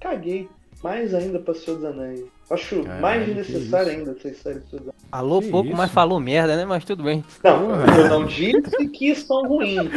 caguei 0.00 0.48
mais 0.82 1.14
ainda 1.14 1.38
pra 1.38 1.54
Senhor 1.54 1.76
dos 1.76 1.84
Anéis. 1.84 2.24
Acho 2.50 2.82
Caralho, 2.82 3.00
mais 3.00 3.34
necessário 3.34 3.90
ainda 3.90 4.10
essas 4.10 4.36
séries 4.38 4.62
do 4.64 4.70
Senhor 4.70 4.80
dos 4.80 4.88
Anéis. 4.88 5.04
Falou 5.10 5.40
que 5.40 5.50
pouco, 5.50 5.68
isso? 5.68 5.76
mas 5.76 5.90
falou 5.92 6.20
merda, 6.20 6.56
né? 6.56 6.64
Mas 6.64 6.84
tudo 6.84 7.04
bem. 7.04 7.24
Não, 7.42 7.70
eu 7.70 8.08
não 8.08 8.26
disse 8.26 8.88
que 8.88 9.14
são 9.14 9.46
ruins. 9.46 9.88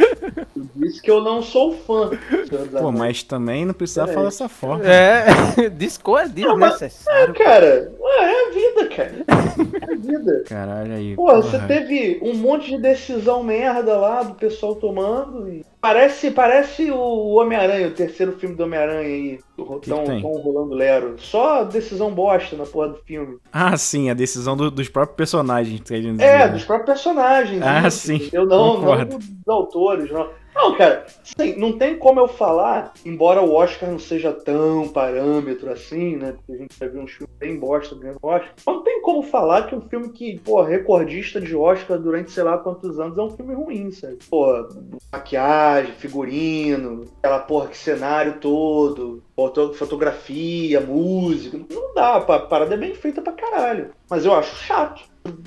Eu 0.56 0.66
disse 0.76 1.02
que 1.02 1.10
eu 1.10 1.20
não 1.20 1.42
sou 1.42 1.76
fã. 1.76 2.10
Pô, 2.80 2.92
mas 2.92 3.22
também 3.22 3.66
não 3.66 3.74
precisava 3.74 4.10
é. 4.10 4.14
falar 4.14 4.26
dessa 4.26 4.48
forma. 4.48 4.84
É, 4.86 5.68
discorda, 5.68 6.28
desnecessário. 6.28 7.34
É, 7.34 7.44
cara, 7.44 7.92
é 8.00 8.46
a 8.46 8.50
vida, 8.50 8.88
cara. 8.94 9.24
É 9.28 9.92
a 9.92 9.96
vida. 9.96 10.44
Caralho 10.46 10.92
aí. 10.94 11.16
Pô, 11.16 11.26
porra. 11.26 11.42
você 11.42 11.58
teve 11.66 12.20
um 12.22 12.34
monte 12.34 12.70
de 12.70 12.78
decisão 12.78 13.42
merda 13.42 13.96
lá 13.96 14.22
do 14.22 14.34
pessoal 14.36 14.76
tomando 14.76 15.48
e 15.48 15.64
Parece, 15.80 16.32
parece 16.32 16.90
o 16.90 17.34
Homem-Aranha, 17.34 17.86
o 17.86 17.92
terceiro 17.92 18.32
filme 18.32 18.56
do 18.56 18.64
Homem-Aranha 18.64 19.00
aí. 19.00 19.38
Tão, 19.56 20.04
tão 20.04 20.32
rolando 20.32 20.74
Lero. 20.74 21.14
Só 21.18 21.62
decisão 21.62 22.12
bosta 22.12 22.56
na 22.56 22.66
porra 22.66 22.88
do 22.88 22.98
filme. 22.98 23.38
Ah, 23.52 23.76
sim, 23.76 24.10
a 24.10 24.14
decisão 24.14 24.56
do, 24.56 24.70
dos 24.72 24.88
próprios 24.88 25.16
personagens. 25.16 25.80
É, 25.90 26.00
dizer, 26.00 26.16
né? 26.16 26.48
dos 26.48 26.64
próprios 26.64 27.00
personagens. 27.00 27.62
Ah, 27.62 27.86
isso, 27.86 28.06
sim. 28.06 28.28
Eu 28.32 28.44
não, 28.44 28.80
não 28.80 29.04
dos 29.06 29.48
autores, 29.48 30.10
não. 30.10 30.28
Não, 30.58 30.74
cara, 30.76 31.06
assim, 31.22 31.54
não 31.54 31.78
tem 31.78 31.96
como 31.96 32.18
eu 32.18 32.26
falar, 32.26 32.92
embora 33.06 33.40
o 33.40 33.54
Oscar 33.54 33.88
não 33.88 33.98
seja 33.98 34.32
tão 34.32 34.88
parâmetro 34.88 35.70
assim, 35.70 36.16
né? 36.16 36.32
Porque 36.32 36.52
a 36.52 36.56
gente 36.56 36.76
já 36.76 36.88
viu 36.88 37.00
uns 37.00 37.12
filmes 37.12 37.36
bem 37.38 37.56
bosta 37.56 37.94
ganhando 37.94 38.18
Oscar. 38.20 38.52
Não 38.66 38.82
tem 38.82 39.00
como 39.00 39.22
falar 39.22 39.68
que 39.68 39.76
um 39.76 39.88
filme 39.88 40.08
que, 40.08 40.40
pô, 40.40 40.60
recordista 40.60 41.40
de 41.40 41.54
Oscar 41.54 41.96
durante 41.96 42.32
sei 42.32 42.42
lá 42.42 42.58
quantos 42.58 42.98
anos 42.98 43.16
é 43.16 43.22
um 43.22 43.30
filme 43.30 43.54
ruim, 43.54 43.92
sabe? 43.92 44.18
Pô, 44.28 44.68
maquiagem, 45.12 45.92
figurino, 45.92 47.04
aquela 47.18 47.38
porra 47.38 47.68
que 47.68 47.76
cenário 47.76 48.40
todo, 48.40 49.22
fotografia, 49.76 50.80
música. 50.80 51.56
Não 51.70 51.94
dá, 51.94 52.16
a 52.16 52.40
parada 52.40 52.74
é 52.74 52.78
bem 52.78 52.96
feita 52.96 53.22
pra 53.22 53.32
caralho. 53.32 53.92
Mas 54.10 54.24
eu 54.24 54.34
acho 54.34 54.56
chato, 54.56 55.02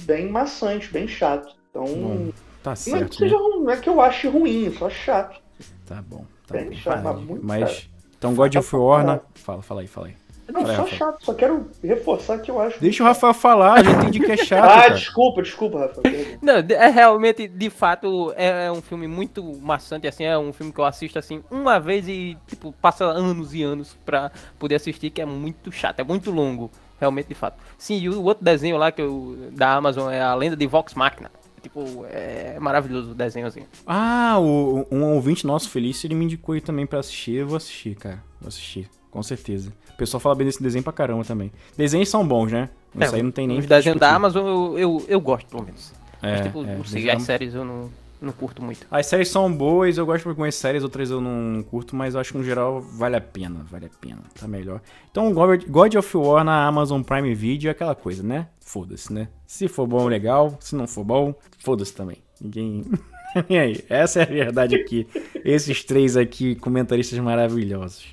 bem 0.05 0.29
maçante, 0.29 0.89
bem 0.89 1.05
chato. 1.05 1.53
Então. 1.69 1.83
Hum. 1.83 2.31
Tá 2.63 2.75
certo. 2.75 2.97
Não 2.97 3.05
é, 3.05 3.09
que 3.09 3.15
seja, 3.15 3.35
né? 3.35 3.41
não 3.41 3.69
é 3.71 3.77
que 3.77 3.89
eu 3.89 4.01
ache 4.01 4.27
ruim, 4.27 4.73
só 4.77 4.89
chato. 4.89 5.39
Tá 5.85 6.01
bom. 6.01 6.25
Tá 6.47 6.55
Bem 6.55 6.69
bom. 6.69 6.75
chato, 6.75 7.03
mas 7.03 7.19
muito 7.21 7.45
Mas. 7.45 7.71
Chato. 7.71 7.91
Então, 8.17 8.35
God 8.35 8.55
of 8.55 8.75
War, 8.75 9.05
né? 9.05 9.19
Fala, 9.33 9.61
fala 9.63 9.81
aí, 9.81 9.87
fala 9.87 10.07
aí. 10.07 10.15
Não, 10.51 10.61
fala 10.61 10.75
só 10.75 10.83
aí, 10.83 10.89
chato, 10.91 11.25
só 11.25 11.33
quero 11.33 11.69
reforçar 11.83 12.39
que 12.39 12.51
eu 12.51 12.59
acho. 12.59 12.79
Deixa 12.79 13.01
o 13.03 13.05
Rafael 13.05 13.33
falar, 13.33 13.73
a 13.73 13.83
gente 13.83 13.95
entende 13.95 14.19
que 14.19 14.31
é 14.31 14.37
chato. 14.45 14.63
ah, 14.63 14.81
cara. 14.81 14.93
desculpa, 14.93 15.41
desculpa, 15.41 15.79
Rafael. 15.79 16.37
Não, 16.41 16.55
é 16.55 16.89
realmente, 16.89 17.47
de 17.47 17.69
fato, 17.69 18.33
é, 18.35 18.65
é 18.67 18.71
um 18.71 18.81
filme 18.81 19.07
muito 19.07 19.43
maçante, 19.61 20.07
assim, 20.07 20.23
é 20.23 20.37
um 20.37 20.51
filme 20.51 20.71
que 20.71 20.79
eu 20.79 20.85
assisto 20.85 21.17
assim 21.17 21.43
uma 21.49 21.79
vez 21.79 22.07
e, 22.07 22.37
tipo, 22.47 22.73
passa 22.73 23.05
anos 23.05 23.53
e 23.53 23.63
anos 23.63 23.97
pra 24.05 24.31
poder 24.59 24.75
assistir, 24.75 25.09
que 25.09 25.21
é 25.21 25.25
muito 25.25 25.71
chato, 25.71 25.99
é 25.99 26.03
muito 26.03 26.29
longo, 26.31 26.69
realmente, 26.99 27.27
de 27.27 27.35
fato. 27.35 27.57
Sim, 27.77 27.97
e 27.97 28.09
o 28.09 28.23
outro 28.23 28.43
desenho 28.43 28.77
lá 28.77 28.91
que 28.91 29.01
eu, 29.01 29.37
da 29.51 29.73
Amazon 29.73 30.11
é 30.11 30.21
a 30.21 30.35
lenda 30.35 30.55
de 30.55 30.67
Vox 30.67 30.93
Machina. 30.93 31.31
Tipo, 31.61 32.05
é 32.09 32.59
maravilhoso 32.59 33.11
o 33.11 33.15
desenhozinho. 33.15 33.67
Ah, 33.85 34.37
o, 34.39 34.85
um 34.91 35.03
ouvinte 35.13 35.45
nosso, 35.45 35.69
Felício, 35.69 36.07
ele 36.07 36.15
me 36.15 36.25
indicou 36.25 36.53
aí 36.53 36.61
também 36.61 36.85
pra 36.87 36.99
assistir. 36.99 37.35
Eu 37.35 37.47
vou 37.47 37.57
assistir, 37.57 37.95
cara. 37.95 38.23
Vou 38.39 38.47
assistir, 38.47 38.89
com 39.11 39.21
certeza. 39.21 39.71
O 39.89 39.97
pessoal 39.97 40.19
fala 40.19 40.33
bem 40.33 40.47
desse 40.47 40.61
desenho 40.61 40.83
pra 40.83 40.91
caramba 40.91 41.23
também. 41.23 41.51
Desenhos 41.77 42.09
são 42.09 42.27
bons, 42.27 42.51
né? 42.51 42.69
Isso 42.99 43.13
é, 43.13 43.17
aí 43.17 43.23
não 43.23 43.31
tem 43.31 43.47
nem. 43.47 43.59
Os 43.59 43.65
desenhos 43.67 43.99
da 43.99 44.13
Amazon 44.13 44.45
eu, 44.45 44.79
eu, 44.79 45.05
eu 45.07 45.21
gosto, 45.21 45.47
pelo 45.47 45.63
menos. 45.63 45.93
É, 46.21 46.31
Mas, 46.31 46.41
tipo, 46.41 46.65
é, 46.65 47.11
as 47.13 47.23
séries 47.23 47.53
eu 47.53 47.63
não. 47.63 47.89
Não 48.21 48.31
curto 48.31 48.61
muito. 48.61 48.85
As 48.89 49.07
séries 49.07 49.29
são 49.29 49.51
boas, 49.51 49.97
eu 49.97 50.05
gosto 50.05 50.23
de 50.23 50.29
algumas 50.29 50.53
séries, 50.53 50.83
outras 50.83 51.09
eu 51.09 51.19
não 51.19 51.63
curto, 51.63 51.95
mas 51.95 52.15
acho 52.15 52.31
que 52.31 52.37
no 52.37 52.43
geral 52.43 52.79
vale 52.79 53.15
a 53.15 53.21
pena, 53.21 53.65
vale 53.69 53.87
a 53.87 53.89
pena, 53.89 54.21
tá 54.39 54.47
melhor. 54.47 54.79
Então, 55.09 55.33
God 55.33 55.95
of 55.95 56.17
War 56.17 56.43
na 56.43 56.67
Amazon 56.67 57.01
Prime 57.01 57.33
Video 57.33 57.69
é 57.69 57.71
aquela 57.71 57.95
coisa, 57.95 58.21
né? 58.21 58.47
Foda-se, 58.59 59.11
né? 59.11 59.27
Se 59.47 59.67
for 59.67 59.87
bom, 59.87 60.07
legal. 60.07 60.55
Se 60.59 60.75
não 60.75 60.87
for 60.87 61.03
bom, 61.03 61.33
foda-se 61.59 61.93
também. 61.93 62.17
Ninguém. 62.39 62.85
e 63.49 63.57
aí? 63.57 63.83
Essa 63.89 64.21
é 64.21 64.23
a 64.23 64.27
verdade 64.27 64.75
aqui. 64.75 65.07
Esses 65.43 65.83
três 65.83 66.15
aqui, 66.15 66.55
comentaristas 66.55 67.17
maravilhosos. 67.19 68.09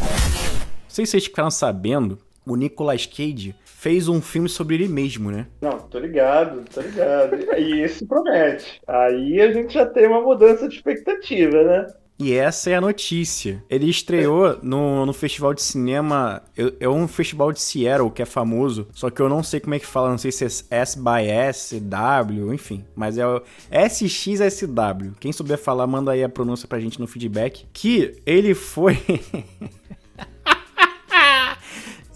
Não 0.00 0.88
sei 0.88 1.04
se 1.04 1.12
vocês 1.12 1.24
ficaram 1.26 1.50
sabendo, 1.50 2.18
o 2.46 2.56
Nicolas 2.56 3.04
Cage 3.04 3.54
fez 3.86 4.08
um 4.08 4.20
filme 4.20 4.48
sobre 4.48 4.74
ele 4.74 4.88
mesmo, 4.88 5.30
né? 5.30 5.46
Não, 5.60 5.78
tô 5.78 6.00
ligado, 6.00 6.64
tô 6.74 6.80
ligado. 6.80 7.36
E 7.56 7.82
esse 7.82 8.04
promete. 8.04 8.82
Aí 8.84 9.40
a 9.40 9.52
gente 9.52 9.74
já 9.74 9.86
tem 9.86 10.08
uma 10.08 10.20
mudança 10.20 10.68
de 10.68 10.74
expectativa, 10.74 11.62
né? 11.62 11.86
E 12.18 12.34
essa 12.34 12.70
é 12.70 12.74
a 12.74 12.80
notícia. 12.80 13.62
Ele 13.70 13.88
estreou 13.88 14.58
no, 14.60 15.06
no 15.06 15.12
festival 15.12 15.54
de 15.54 15.62
cinema. 15.62 16.42
É 16.80 16.88
um 16.88 17.06
festival 17.06 17.52
de 17.52 17.60
Seattle 17.60 18.10
que 18.10 18.22
é 18.22 18.24
famoso. 18.24 18.88
Só 18.92 19.08
que 19.08 19.22
eu 19.22 19.28
não 19.28 19.44
sei 19.44 19.60
como 19.60 19.76
é 19.76 19.78
que 19.78 19.86
fala. 19.86 20.10
Não 20.10 20.18
sei 20.18 20.32
se 20.32 20.44
é 20.44 20.78
S 20.78 20.98
by 20.98 21.28
S, 21.28 21.78
W, 21.78 22.52
enfim. 22.52 22.84
Mas 22.96 23.18
é 23.18 23.26
o 23.26 23.40
SXSW. 23.70 25.12
Quem 25.20 25.30
souber 25.30 25.58
falar, 25.58 25.86
manda 25.86 26.10
aí 26.10 26.24
a 26.24 26.28
pronúncia 26.28 26.66
pra 26.66 26.80
gente 26.80 26.98
no 26.98 27.06
feedback. 27.06 27.66
Que 27.72 28.20
ele 28.26 28.52
foi. 28.52 28.98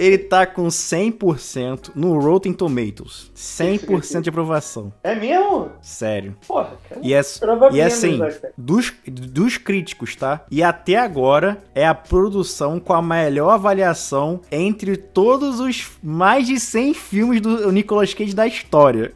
Ele 0.00 0.16
tá 0.16 0.46
com 0.46 0.66
100% 0.66 1.90
no 1.94 2.18
Rotten 2.18 2.54
Tomatoes. 2.54 3.30
100% 3.36 4.22
de 4.22 4.30
aprovação. 4.30 4.90
É 5.04 5.14
mesmo? 5.14 5.72
Sério. 5.82 6.34
Porra, 6.48 6.72
cara. 6.88 7.02
E 7.04 7.12
é, 7.12 7.20
e 7.72 7.80
é 7.80 7.84
assim, 7.84 8.18
dos, 8.56 8.94
dos 9.06 9.58
críticos, 9.58 10.16
tá? 10.16 10.46
E 10.50 10.62
até 10.62 10.96
agora 10.96 11.58
é 11.74 11.86
a 11.86 11.94
produção 11.94 12.80
com 12.80 12.94
a 12.94 13.02
melhor 13.02 13.50
avaliação 13.50 14.40
entre 14.50 14.96
todos 14.96 15.60
os 15.60 15.90
mais 16.02 16.46
de 16.46 16.58
100 16.58 16.94
filmes 16.94 17.42
do 17.42 17.70
Nicolas 17.70 18.14
Cage 18.14 18.34
da 18.34 18.46
história. 18.46 19.12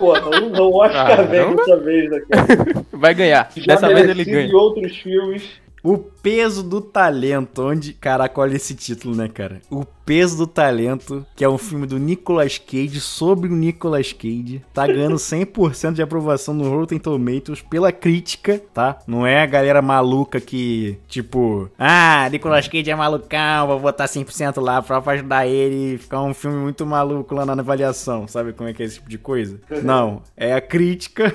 Porra, 0.00 0.30
o 0.30 0.76
Oscar 0.78 1.28
vem 1.28 1.54
dessa 1.54 1.76
vez, 1.76 2.10
né, 2.10 2.20
cara? 2.30 2.46
Vai 2.90 3.14
ganhar. 3.14 3.50
Já 3.54 3.74
Dessa 3.74 3.88
vez 3.88 4.08
ele 4.08 4.24
ganha. 4.24 4.56
Outros 4.56 4.96
filmes. 4.96 5.59
O 5.82 5.96
peso 5.96 6.62
do 6.62 6.80
talento, 6.80 7.62
onde. 7.62 7.94
Caraca, 7.94 8.40
olha 8.40 8.56
esse 8.56 8.74
título, 8.74 9.14
né, 9.14 9.28
cara? 9.28 9.62
O 9.70 9.84
peso 9.84 10.36
do 10.36 10.46
talento, 10.46 11.24
que 11.34 11.44
é 11.44 11.48
um 11.48 11.56
filme 11.56 11.86
do 11.86 11.98
Nicolas 11.98 12.58
Cage 12.58 13.00
sobre 13.00 13.48
o 13.48 13.56
Nicolas 13.56 14.12
Cage, 14.12 14.62
tá 14.74 14.86
ganhando 14.86 15.16
100% 15.16 15.94
de 15.94 16.02
aprovação 16.02 16.52
no 16.52 16.68
Rotten 16.68 16.98
Tomatoes 16.98 17.62
pela 17.62 17.90
crítica, 17.92 18.60
tá? 18.74 18.98
Não 19.06 19.26
é 19.26 19.42
a 19.42 19.46
galera 19.46 19.80
maluca 19.80 20.40
que, 20.40 20.98
tipo, 21.08 21.70
ah, 21.78 22.28
Nicolas 22.30 22.68
Cage 22.68 22.90
é 22.90 22.94
malucão, 22.94 23.66
vou 23.68 23.80
botar 23.80 24.04
100% 24.06 24.60
lá 24.60 24.82
pra 24.82 25.02
ajudar 25.12 25.46
ele 25.46 25.94
e 25.94 25.98
ficar 25.98 26.20
um 26.22 26.34
filme 26.34 26.58
muito 26.58 26.84
maluco 26.84 27.34
lá 27.34 27.46
na 27.46 27.54
avaliação. 27.54 28.28
Sabe 28.28 28.52
como 28.52 28.68
é 28.68 28.74
que 28.74 28.82
é 28.82 28.86
esse 28.86 28.96
tipo 28.96 29.08
de 29.08 29.18
coisa? 29.18 29.58
Não, 29.82 30.22
é 30.36 30.52
a 30.52 30.60
crítica 30.60 31.34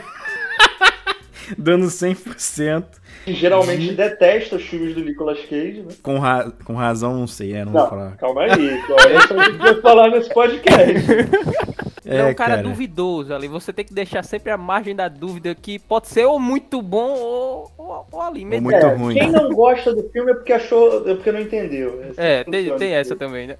dando 1.57 1.87
100% 1.87 2.85
que 3.25 3.33
geralmente 3.33 3.87
de... 3.87 3.95
detesta 3.95 4.55
os 4.55 4.63
filmes 4.63 4.93
do 4.93 5.03
Nicolas 5.03 5.39
Cage, 5.49 5.81
né? 5.81 5.93
Com, 6.03 6.19
ra... 6.19 6.51
com 6.63 6.75
razão, 6.75 7.17
não 7.17 7.27
sei, 7.27 7.53
é, 7.53 7.65
não, 7.65 7.73
não 7.73 7.81
vou 7.81 7.89
falar. 7.89 8.15
Calma 8.17 8.41
aí, 8.43 8.81
olha 8.87 9.27
só 9.27 9.35
o 9.35 9.43
que 9.43 9.57
vai 9.57 9.81
falar 9.81 10.09
nesse 10.11 10.33
podcast. 10.33 10.75
É, 12.07 12.17
é 12.17 12.25
um 12.25 12.35
cara, 12.35 12.57
cara, 12.57 12.61
duvidoso 12.61 13.33
ali. 13.33 13.47
Você 13.47 13.73
tem 13.73 13.83
que 13.83 13.93
deixar 13.93 14.23
sempre 14.23 14.51
a 14.51 14.57
margem 14.57 14.95
da 14.95 15.07
dúvida 15.07 15.55
que 15.55 15.79
pode 15.79 16.07
ser 16.07 16.25
ou 16.25 16.39
muito 16.39 16.79
bom 16.79 17.15
ou, 17.15 17.71
ou, 17.75 18.07
ou 18.11 18.21
ali 18.21 18.45
mesmo. 18.45 18.69
Muito 18.69 18.85
é, 18.85 18.93
ruim. 18.93 19.15
Quem 19.15 19.31
não 19.31 19.49
gosta 19.49 19.91
do 19.93 20.07
filme 20.09 20.31
é 20.31 20.35
porque 20.35 20.53
achou, 20.53 21.09
é 21.09 21.15
porque 21.15 21.31
não 21.31 21.39
entendeu. 21.39 22.03
Essa 22.03 22.21
é, 22.21 22.43
tem, 22.43 22.77
tem 22.77 22.93
essa 22.93 23.15
também, 23.15 23.47
né? 23.47 23.57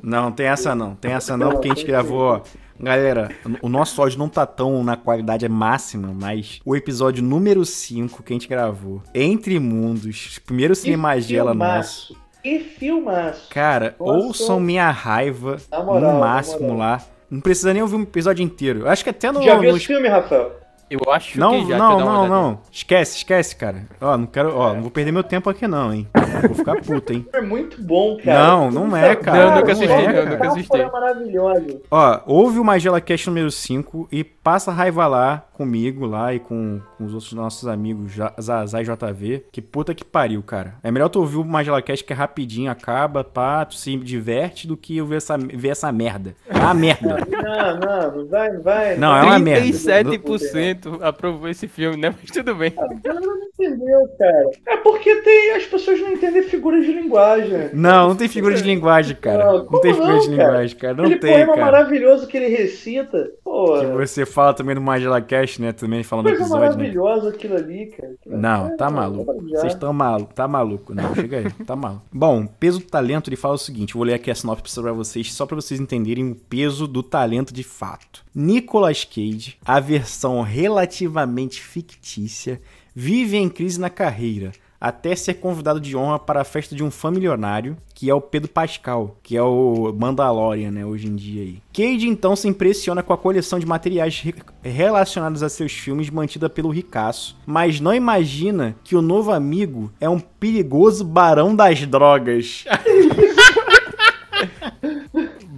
Não, 0.00 0.30
tem 0.30 0.46
essa 0.46 0.76
não. 0.76 0.94
Tem 0.94 1.12
essa 1.12 1.36
não, 1.36 1.50
porque 1.50 1.68
a 1.68 1.74
gente 1.74 1.84
gravou, 1.84 2.20
ó, 2.20 2.40
Galera, 2.80 3.28
o 3.60 3.68
nosso 3.68 4.00
áudio 4.00 4.18
não 4.18 4.28
tá 4.28 4.46
tão 4.46 4.84
na 4.84 4.96
qualidade 4.96 5.48
máxima, 5.48 6.14
mas 6.14 6.60
o 6.64 6.76
episódio 6.76 7.22
número 7.22 7.64
5 7.64 8.22
que 8.22 8.32
a 8.32 8.34
gente 8.34 8.48
gravou, 8.48 9.02
Entre 9.14 9.58
Mundos, 9.58 10.38
primeiro 10.44 10.74
Cinemagela 10.74 11.54
nosso. 11.54 12.16
Que 12.42 12.60
filmaço! 12.60 13.48
Cara, 13.50 13.96
Nossa. 13.98 14.12
ouçam 14.12 14.60
minha 14.60 14.90
raiva 14.90 15.56
moral, 15.84 16.12
no 16.12 16.20
máximo 16.20 16.76
lá. 16.76 17.02
Não 17.28 17.40
precisa 17.40 17.72
nem 17.72 17.82
ouvir 17.82 17.96
um 17.96 18.02
episódio 18.02 18.42
inteiro. 18.42 18.88
acho 18.88 19.02
que 19.04 19.10
até 19.10 19.30
no. 19.30 19.42
Já 19.42 19.58
viu 19.58 19.72
no... 19.72 19.76
esse 19.76 19.86
filme, 19.86 20.08
Rafael? 20.08 20.52
Eu 20.90 21.12
acho 21.12 21.38
não, 21.38 21.50
que 21.50 21.68
já 21.68 21.78
Não, 21.78 21.98
não, 22.00 22.28
não. 22.28 22.60
Esquece, 22.72 23.18
esquece, 23.18 23.54
cara. 23.54 23.86
Ó, 24.00 24.16
não 24.16 24.26
quero. 24.26 24.56
Ó, 24.56 24.72
não 24.72 24.82
vou 24.82 24.90
perder 24.90 25.12
meu 25.12 25.22
tempo 25.22 25.50
aqui, 25.50 25.66
não, 25.66 25.92
hein. 25.92 26.08
Vou 26.46 26.54
ficar 26.54 26.80
puto, 26.80 27.12
hein. 27.12 27.26
É 27.32 27.40
muito 27.40 27.82
bom, 27.82 28.16
cara. 28.24 28.46
Não, 28.48 28.70
não 28.70 28.96
é, 28.96 29.14
cara. 29.14 29.38
Não, 29.38 29.50
eu 29.50 29.60
nunca 29.60 29.72
assisti, 29.72 29.92
eu 29.92 30.26
nunca 30.26 30.48
assisti. 30.48 30.76
É 30.76 30.90
maravilhoso. 30.90 31.80
Ó, 31.90 32.20
ouve 32.26 32.58
o 32.58 32.64
Magela 32.64 33.00
Cast 33.00 33.28
número 33.28 33.50
5 33.50 34.08
e 34.10 34.24
passa 34.24 34.72
raiva 34.72 35.06
lá 35.06 35.44
comigo 35.58 36.06
lá 36.06 36.32
e 36.32 36.38
com, 36.38 36.80
com 36.96 37.04
os 37.04 37.12
outros 37.12 37.32
nossos 37.32 37.66
amigos 37.66 38.12
Zazá 38.40 38.80
e 38.80 38.84
JV. 38.84 39.44
Que 39.50 39.60
puta 39.60 39.92
que 39.92 40.04
pariu, 40.04 40.40
cara. 40.42 40.76
É 40.84 40.90
melhor 40.90 41.08
tu 41.08 41.18
ouvir 41.18 41.36
o 41.36 41.44
Magela 41.44 41.82
Cast 41.82 42.04
que 42.04 42.12
é 42.12 42.16
rapidinho, 42.16 42.70
acaba, 42.70 43.24
pá, 43.24 43.64
tu 43.64 43.74
se 43.74 43.96
diverte 43.96 44.68
do 44.68 44.76
que 44.76 44.96
eu 44.96 45.04
ver 45.06 45.16
essa, 45.16 45.36
ver 45.36 45.68
essa 45.68 45.90
merda. 45.90 46.34
É 46.48 46.56
uma 46.56 46.74
merda. 46.74 47.18
Não, 47.48 48.12
não, 48.12 48.26
vai, 48.28 48.56
vai. 48.58 48.96
Não, 48.96 49.16
é 49.16 49.22
uma 49.22 49.38
merda. 49.38 49.66
37% 49.66 51.02
aprovou 51.02 51.48
esse 51.48 51.66
filme, 51.66 51.96
né? 51.96 52.14
Mas 52.20 52.30
tudo 52.30 52.54
bem. 52.54 52.72
Ah, 52.78 53.14
não 53.14 53.38
entendeu, 53.42 54.08
cara. 54.16 54.50
É 54.66 54.76
porque 54.76 55.16
tem, 55.22 55.52
as 55.52 55.64
pessoas 55.64 56.00
não 56.00 56.12
entendem 56.12 56.42
figuras 56.44 56.84
de 56.84 56.92
linguagem. 56.92 57.70
Não, 57.72 58.08
não 58.08 58.16
tem 58.16 58.28
figura 58.28 58.54
de 58.54 58.62
linguagem, 58.62 59.16
cara. 59.16 59.44
Não, 59.44 59.64
não 59.64 59.80
tem 59.80 59.92
figura 59.92 60.18
de 60.20 60.28
linguagem, 60.28 60.76
cara. 60.76 60.94
Não 60.94 61.04
Aquele 61.04 61.20
tem, 61.20 61.32
poema 61.32 61.54
cara. 61.54 61.64
maravilhoso 61.64 62.26
que 62.28 62.36
ele 62.36 62.48
recita. 62.48 63.30
Pô. 63.58 63.80
Que 63.80 64.06
você 64.06 64.24
fala 64.24 64.54
também 64.54 64.76
no 64.76 64.80
Magela 64.80 65.20
Cast, 65.20 65.60
né? 65.60 65.72
Também 65.72 66.04
falando 66.04 66.26
do 66.26 66.30
episódio. 66.30 66.58
Coisa 66.58 66.76
maravilhosa 66.76 67.28
né? 67.28 67.34
aquilo 67.34 67.56
ali, 67.56 67.86
cara. 67.86 68.14
Não, 68.24 68.66
é, 68.68 68.76
tá 68.76 68.88
maluco. 68.88 69.34
Vocês 69.48 69.72
estão 69.72 69.92
maluco, 69.92 70.32
tá 70.32 70.46
maluco. 70.46 70.94
Não, 70.94 71.12
chega 71.12 71.38
aí, 71.38 71.50
tá 71.64 71.74
maluco. 71.74 72.04
Bom, 72.12 72.46
peso 72.46 72.78
do 72.78 72.84
talento, 72.84 73.28
ele 73.28 73.34
fala 73.36 73.54
o 73.54 73.58
seguinte: 73.58 73.94
vou 73.94 74.04
ler 74.04 74.14
aqui 74.14 74.30
a 74.30 74.34
sinopse 74.34 74.80
pra 74.80 74.92
vocês, 74.92 75.32
só 75.34 75.44
pra 75.44 75.56
vocês 75.56 75.80
entenderem 75.80 76.30
o 76.30 76.36
peso 76.36 76.86
do 76.86 77.02
talento 77.02 77.52
de 77.52 77.64
fato. 77.64 78.24
Nicolas 78.32 79.04
Cage, 79.04 79.56
a 79.64 79.80
versão 79.80 80.40
relativamente 80.42 81.60
fictícia, 81.60 82.60
vive 82.94 83.38
em 83.38 83.48
crise 83.48 83.80
na 83.80 83.90
carreira 83.90 84.52
até 84.80 85.14
ser 85.16 85.34
convidado 85.34 85.80
de 85.80 85.96
honra 85.96 86.18
para 86.18 86.40
a 86.40 86.44
festa 86.44 86.74
de 86.74 86.84
um 86.84 86.90
fã 86.90 87.10
milionário, 87.10 87.76
que 87.94 88.08
é 88.08 88.14
o 88.14 88.20
Pedro 88.20 88.48
Pascal, 88.48 89.16
que 89.22 89.36
é 89.36 89.42
o 89.42 89.92
Mandalorian, 89.98 90.70
né, 90.70 90.86
hoje 90.86 91.08
em 91.08 91.16
dia 91.16 91.42
aí. 91.42 91.58
Cage 91.72 92.08
então 92.08 92.36
se 92.36 92.46
impressiona 92.46 93.02
com 93.02 93.12
a 93.12 93.18
coleção 93.18 93.58
de 93.58 93.66
materiais 93.66 94.20
re 94.20 94.34
relacionados 94.62 95.42
a 95.42 95.48
seus 95.48 95.72
filmes 95.72 96.10
mantida 96.10 96.48
pelo 96.48 96.70
ricaço, 96.70 97.36
mas 97.46 97.80
não 97.80 97.94
imagina 97.94 98.76
que 98.84 98.94
o 98.94 99.02
novo 99.02 99.32
amigo 99.32 99.92
é 100.00 100.08
um 100.08 100.20
perigoso 100.20 101.04
barão 101.04 101.54
das 101.54 101.84
drogas. 101.86 102.64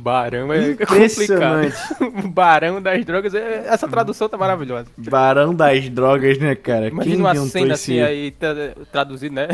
Barão 0.01 0.53
é 0.53 0.71
Impressionante. 0.71 1.77
complicado. 1.95 2.29
Barão 2.33 2.83
das 2.83 3.05
drogas, 3.05 3.35
é, 3.35 3.67
essa 3.67 3.87
tradução 3.87 4.29
tá 4.29 4.37
maravilhosa. 4.39 4.89
Barão 4.97 5.55
das 5.55 5.89
drogas, 5.89 6.39
né, 6.39 6.55
cara? 6.55 6.89
Imagina 6.89 7.17
uma 7.19 7.35
cena 7.35 7.75
esse... 7.75 8.01
assim 8.01 8.01
aí, 8.01 8.35
traduzido, 8.91 9.35
né? 9.35 9.49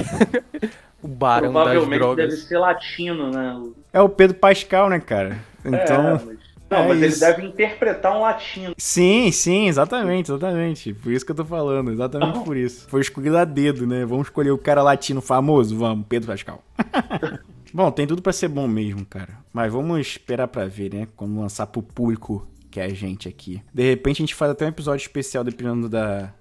o 1.02 1.08
Barão 1.08 1.52
das 1.52 1.88
drogas. 1.88 2.28
deve 2.28 2.40
ser 2.42 2.58
latino, 2.58 3.30
né? 3.30 3.60
É 3.92 4.00
o 4.00 4.08
Pedro 4.08 4.36
Pascal, 4.36 4.88
né, 4.88 5.00
cara? 5.00 5.38
Então... 5.64 6.08
É, 6.08 6.20
mas... 6.24 6.46
Não, 6.68 6.78
é 6.78 6.88
mas 6.88 7.00
isso. 7.00 7.24
ele 7.24 7.32
deve 7.32 7.46
interpretar 7.46 8.16
um 8.16 8.22
latino. 8.22 8.74
Sim, 8.76 9.30
sim, 9.30 9.68
exatamente, 9.68 10.32
exatamente. 10.32 10.92
Por 10.94 11.12
isso 11.12 11.24
que 11.24 11.30
eu 11.30 11.36
tô 11.36 11.44
falando, 11.44 11.92
exatamente 11.92 12.40
por 12.40 12.56
isso. 12.56 12.88
Foi 12.88 13.00
escolhido 13.00 13.38
a 13.38 13.44
dedo, 13.44 13.86
né? 13.86 14.04
Vamos 14.04 14.26
escolher 14.26 14.50
o 14.50 14.58
cara 14.58 14.82
latino 14.82 15.20
famoso? 15.20 15.76
Vamos, 15.78 16.06
Pedro 16.08 16.26
Pascal. 16.26 16.62
Bom, 17.76 17.90
tem 17.90 18.06
tudo 18.06 18.22
para 18.22 18.32
ser 18.32 18.48
bom 18.48 18.66
mesmo, 18.66 19.04
cara. 19.04 19.36
Mas 19.52 19.70
vamos 19.70 20.00
esperar 20.00 20.48
para 20.48 20.64
ver, 20.66 20.94
né? 20.94 21.06
Como 21.14 21.42
lançar 21.42 21.66
pro 21.66 21.82
público 21.82 22.48
que 22.70 22.80
é 22.80 22.84
a 22.84 22.88
gente 22.88 23.28
aqui. 23.28 23.62
De 23.70 23.82
repente 23.82 24.22
a 24.22 24.22
gente 24.22 24.34
faz 24.34 24.50
até 24.50 24.64
um 24.64 24.68
episódio 24.68 25.02
especial 25.02 25.44
dependendo 25.44 25.86
da. 25.86 26.32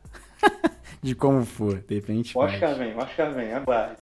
de 1.04 1.13
como 1.13 1.43
for. 1.43 1.84
De 1.86 1.95
repente. 1.95 2.38
Oscar 2.38 2.78
vem, 2.78 2.93
o 2.93 3.00
Oscar 3.00 3.34
vem, 3.34 3.52
aguarde. 3.52 3.98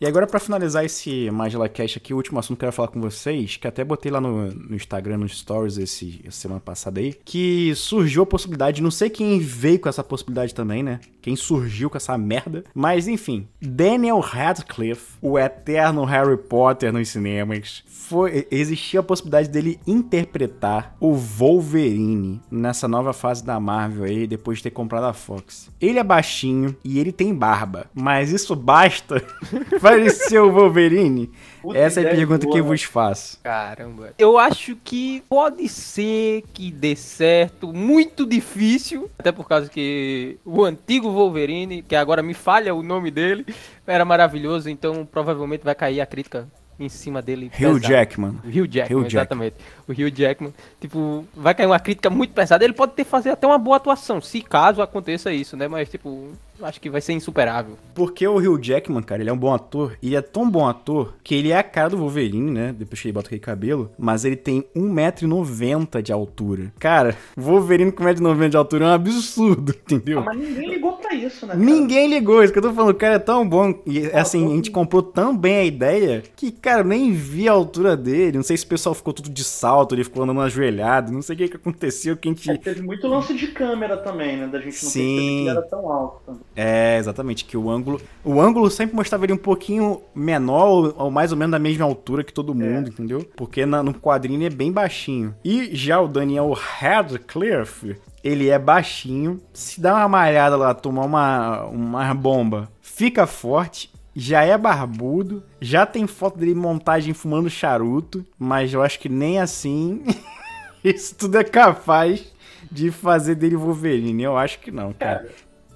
E 0.00 0.06
agora, 0.06 0.26
para 0.26 0.40
finalizar 0.40 0.82
esse 0.82 1.30
Magela 1.30 1.68
Cash 1.68 1.98
aqui, 1.98 2.14
o 2.14 2.16
último 2.16 2.38
assunto 2.38 2.56
que 2.56 2.64
eu 2.64 2.68
quero 2.68 2.72
falar 2.72 2.88
com 2.88 3.02
vocês, 3.02 3.58
que 3.58 3.68
até 3.68 3.84
botei 3.84 4.10
lá 4.10 4.18
no, 4.18 4.46
no 4.46 4.74
Instagram, 4.74 5.18
nos 5.18 5.38
stories, 5.38 5.76
esse, 5.76 6.22
essa 6.26 6.38
semana 6.38 6.58
passada 6.58 7.00
aí, 7.00 7.12
que 7.22 7.74
surgiu 7.74 8.22
a 8.22 8.26
possibilidade, 8.26 8.82
não 8.82 8.90
sei 8.90 9.10
quem 9.10 9.38
veio 9.38 9.78
com 9.78 9.90
essa 9.90 10.02
possibilidade 10.02 10.54
também, 10.54 10.82
né? 10.82 11.00
Quem 11.20 11.36
surgiu 11.36 11.90
com 11.90 11.98
essa 11.98 12.16
merda. 12.16 12.64
Mas, 12.74 13.06
enfim, 13.06 13.46
Daniel 13.60 14.20
Radcliffe, 14.20 15.18
o 15.20 15.38
eterno 15.38 16.04
Harry 16.04 16.38
Potter 16.38 16.94
nos 16.94 17.10
cinemas, 17.10 17.82
foi, 17.86 18.48
existia 18.50 19.00
a 19.00 19.02
possibilidade 19.02 19.50
dele 19.50 19.78
interpretar 19.86 20.96
o 20.98 21.12
Wolverine 21.12 22.40
nessa 22.50 22.88
nova 22.88 23.12
fase 23.12 23.44
da 23.44 23.60
Marvel 23.60 24.04
aí, 24.04 24.26
depois 24.26 24.58
de 24.58 24.64
ter 24.64 24.70
comprado 24.70 25.04
a 25.04 25.12
Fox. 25.12 25.70
Ele 25.78 25.98
é 25.98 26.02
baixinho 26.02 26.74
e 26.82 26.98
ele 26.98 27.12
tem 27.12 27.34
barba, 27.34 27.90
mas 27.94 28.32
isso 28.32 28.56
basta 28.56 29.22
parecer 29.90 30.40
o 30.40 30.50
Wolverine? 30.50 31.30
Puta 31.60 31.78
Essa 31.78 32.00
é 32.00 32.06
a 32.06 32.14
pergunta 32.14 32.44
boa, 32.44 32.54
que 32.54 32.60
eu 32.60 32.64
vos 32.64 32.82
faço. 32.82 33.38
Caramba. 33.42 34.14
Eu 34.18 34.38
acho 34.38 34.76
que 34.82 35.22
pode 35.28 35.68
ser 35.68 36.42
que 36.54 36.70
dê 36.70 36.96
certo, 36.96 37.72
muito 37.72 38.24
difícil, 38.24 39.10
até 39.18 39.30
por 39.30 39.46
causa 39.46 39.68
que 39.68 40.38
o 40.44 40.64
antigo 40.64 41.10
Wolverine, 41.10 41.82
que 41.82 41.94
agora 41.94 42.22
me 42.22 42.34
falha 42.34 42.74
o 42.74 42.82
nome 42.82 43.10
dele, 43.10 43.44
era 43.86 44.04
maravilhoso, 44.04 44.70
então 44.70 45.04
provavelmente 45.04 45.62
vai 45.62 45.74
cair 45.74 46.00
a 46.00 46.06
crítica 46.06 46.48
em 46.78 46.88
cima 46.88 47.20
dele. 47.20 47.46
Hugh 47.46 47.74
pesado. 47.74 47.80
Jackman. 47.80 48.38
Hugh 48.44 48.66
Jackman, 48.66 49.02
Hugh 49.02 49.06
exatamente. 49.06 49.54
Jackman. 49.58 49.84
O 49.86 49.92
Hugh 49.92 50.16
Jackman, 50.16 50.54
tipo, 50.80 51.26
vai 51.34 51.54
cair 51.54 51.66
uma 51.66 51.78
crítica 51.78 52.08
muito 52.08 52.32
pesada. 52.32 52.64
Ele 52.64 52.72
pode 52.72 52.92
ter 52.92 53.04
fazer 53.04 53.30
até 53.30 53.46
uma 53.46 53.58
boa 53.58 53.76
atuação, 53.76 54.20
se 54.20 54.40
caso 54.40 54.80
aconteça 54.80 55.30
isso, 55.32 55.56
né? 55.56 55.68
Mas, 55.68 55.90
tipo, 55.90 56.32
acho 56.64 56.80
que 56.80 56.90
vai 56.90 57.00
ser 57.00 57.12
insuperável. 57.12 57.76
Porque 57.94 58.26
o 58.26 58.36
Hugh 58.36 58.60
Jackman, 58.62 59.02
cara, 59.02 59.22
ele 59.22 59.30
é 59.30 59.32
um 59.32 59.38
bom 59.38 59.52
ator. 59.52 59.96
E 60.02 60.16
é 60.16 60.22
tão 60.22 60.48
bom 60.48 60.68
ator 60.68 61.14
que 61.22 61.34
ele 61.34 61.50
é 61.50 61.58
a 61.58 61.62
cara 61.62 61.90
do 61.90 61.96
Wolverine, 61.96 62.50
né? 62.50 62.74
Depois 62.76 63.00
que 63.00 63.08
ele 63.08 63.12
bota 63.12 63.28
aquele 63.28 63.40
cabelo. 63.40 63.90
Mas 63.98 64.24
ele 64.24 64.36
tem 64.36 64.64
1,90m 64.76 66.02
de 66.02 66.12
altura. 66.12 66.72
Cara, 66.78 67.16
Wolverine 67.36 67.92
com 67.92 68.04
1,90m 68.04 68.48
de 68.48 68.56
altura 68.56 68.84
é 68.84 68.88
um 68.88 68.92
absurdo, 68.92 69.74
entendeu? 69.84 70.20
Ah, 70.20 70.24
mas 70.26 70.38
ninguém 70.38 70.70
ligou 70.70 70.92
pra 70.94 71.14
isso, 71.14 71.46
né? 71.46 71.54
Cara? 71.54 71.64
Ninguém 71.64 72.08
ligou. 72.08 72.42
Isso 72.42 72.52
que 72.52 72.58
eu 72.58 72.62
tô 72.62 72.72
falando. 72.72 72.90
O 72.90 72.94
cara 72.94 73.14
é 73.14 73.18
tão 73.18 73.48
bom. 73.48 73.74
E 73.86 74.06
assim, 74.06 74.52
a 74.52 74.56
gente 74.56 74.70
comprou 74.70 75.02
tão 75.02 75.36
bem 75.36 75.56
a 75.56 75.64
ideia 75.64 76.22
que, 76.36 76.50
cara, 76.50 76.82
nem 76.82 77.12
vi 77.12 77.48
a 77.48 77.52
altura 77.52 77.96
dele. 77.96 78.36
Não 78.36 78.44
sei 78.44 78.56
se 78.56 78.64
o 78.64 78.68
pessoal 78.68 78.94
ficou 78.94 79.12
tudo 79.12 79.30
de 79.30 79.44
salto, 79.44 79.94
ele 79.94 80.04
ficou 80.04 80.22
andando 80.22 80.40
ajoelhado. 80.40 81.12
Não 81.12 81.22
sei 81.22 81.34
o 81.34 81.38
que, 81.38 81.48
que 81.48 81.56
aconteceu. 81.56 82.16
Que 82.16 82.28
a 82.28 82.32
gente... 82.32 82.50
É, 82.50 82.56
teve 82.56 82.82
muito 82.82 83.06
lance 83.06 83.34
de 83.34 83.48
câmera 83.48 83.96
também, 83.96 84.36
né? 84.36 84.46
Da 84.46 84.58
gente 84.58 84.82
não 84.82 84.90
Sim. 84.90 85.00
perceber 85.00 85.28
que 85.28 85.40
ele 85.40 85.48
era 85.48 85.62
tão 85.62 85.92
alto 85.92 86.20
também. 86.26 86.40
É, 86.54 86.98
exatamente, 86.98 87.44
que 87.44 87.56
o 87.56 87.70
ângulo. 87.70 88.00
O 88.24 88.40
ângulo 88.40 88.70
sempre 88.70 88.96
mostrava 88.96 89.24
ele 89.24 89.32
um 89.32 89.38
pouquinho 89.38 90.02
menor, 90.14 90.94
ou, 90.96 91.10
mais 91.10 91.32
ou 91.32 91.38
menos 91.38 91.52
da 91.52 91.58
mesma 91.58 91.84
altura 91.84 92.24
que 92.24 92.32
todo 92.32 92.54
mundo, 92.54 92.88
é. 92.88 92.90
entendeu? 92.90 93.26
Porque 93.36 93.64
na, 93.64 93.82
no 93.82 93.94
quadrinho 93.94 94.38
ele 94.38 94.46
é 94.46 94.50
bem 94.50 94.72
baixinho. 94.72 95.34
E 95.44 95.74
já 95.74 96.00
o 96.00 96.08
Daniel 96.08 96.50
Radcliffe, 96.52 97.96
ele 98.22 98.48
é 98.48 98.58
baixinho. 98.58 99.40
Se 99.52 99.80
dá 99.80 99.94
uma 99.94 100.08
malhada 100.08 100.56
lá, 100.56 100.74
tomar 100.74 101.04
uma, 101.04 101.64
uma 101.64 102.14
bomba, 102.14 102.68
fica 102.80 103.26
forte. 103.26 103.90
Já 104.14 104.42
é 104.42 104.58
barbudo, 104.58 105.42
já 105.60 105.86
tem 105.86 106.04
foto 106.06 106.36
dele 106.36 106.50
em 106.50 106.54
montagem 106.54 107.14
fumando 107.14 107.48
charuto, 107.48 108.26
mas 108.36 108.74
eu 108.74 108.82
acho 108.82 108.98
que 108.98 109.08
nem 109.08 109.38
assim 109.38 110.02
isso 110.82 111.14
tudo 111.14 111.38
é 111.38 111.44
capaz 111.44 112.32
de 112.70 112.90
fazer 112.90 113.36
dele 113.36 113.56
Wolverine. 113.56 114.22
Eu 114.22 114.36
acho 114.36 114.58
que 114.58 114.70
não, 114.70 114.92
cara. 114.92 115.28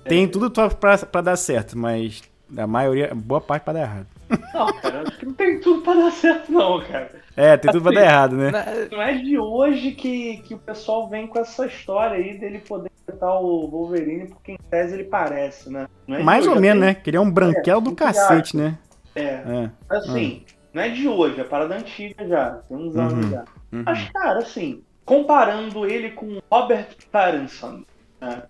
Tem 0.05 0.29
tudo 0.29 0.51
pra, 0.51 0.99
pra, 0.99 1.21
dar 1.21 1.37
certo, 1.37 1.77
mas 1.79 2.23
a 2.57 2.67
maioria, 2.67 3.13
boa 3.15 3.41
parte 3.41 3.65
pra 3.65 3.73
dar 3.73 3.81
errado. 3.81 4.07
Não, 4.53 4.73
cara, 4.81 5.03
acho 5.03 5.19
que 5.19 5.27
não 5.27 5.35
tem 5.35 5.61
tudo 5.61 5.83
pra 5.83 5.95
dar 5.95 6.11
certo, 6.13 6.53
não, 6.53 6.81
cara. 6.83 7.11
É, 7.37 7.57
tem 7.57 7.71
tudo 7.73 7.89
assim, 7.89 7.95
pra 7.95 8.05
dar 8.05 8.11
errado, 8.11 8.37
né? 8.37 8.53
Não 8.91 9.03
é 9.03 9.15
de 9.15 9.39
hoje 9.39 9.93
que, 9.93 10.39
que 10.39 10.55
o 10.55 10.59
pessoal 10.59 11.09
vem 11.09 11.27
com 11.27 11.39
essa 11.39 11.67
história 11.67 12.17
aí 12.17 12.39
dele 12.39 12.59
poder 12.61 12.91
interpretar 13.03 13.41
o 13.41 13.69
Wolverine, 13.69 14.29
porque 14.29 14.53
em 14.53 14.59
tese 14.71 14.95
ele 14.95 15.05
parece, 15.05 15.71
né? 15.71 15.87
É 16.09 16.23
Mais 16.23 16.47
ou 16.47 16.59
menos, 16.61 16.83
né? 16.83 16.95
Que 16.95 17.11
ele 17.11 17.17
é 17.17 17.21
um 17.21 17.31
branquelo 17.31 17.81
é, 17.81 17.85
do 17.85 17.95
cacete, 17.95 18.57
né? 18.57 18.79
É. 19.15 19.23
é. 19.23 19.71
Assim, 19.89 20.45
ah. 20.47 20.53
não 20.75 20.83
é 20.83 20.89
de 20.89 21.09
hoje, 21.09 21.41
é 21.41 21.45
parada 21.45 21.77
antiga 21.77 22.27
já. 22.27 22.51
Tem 22.69 22.77
uns 22.77 22.97
anos 22.97 23.25
uhum. 23.25 23.31
já. 23.31 23.45
Uhum. 23.73 23.83
Mas, 23.85 24.09
cara, 24.11 24.39
assim, 24.39 24.83
comparando 25.05 25.87
ele 25.87 26.11
com 26.11 26.41
Robert 26.51 26.97
Pattinson, 27.11 27.83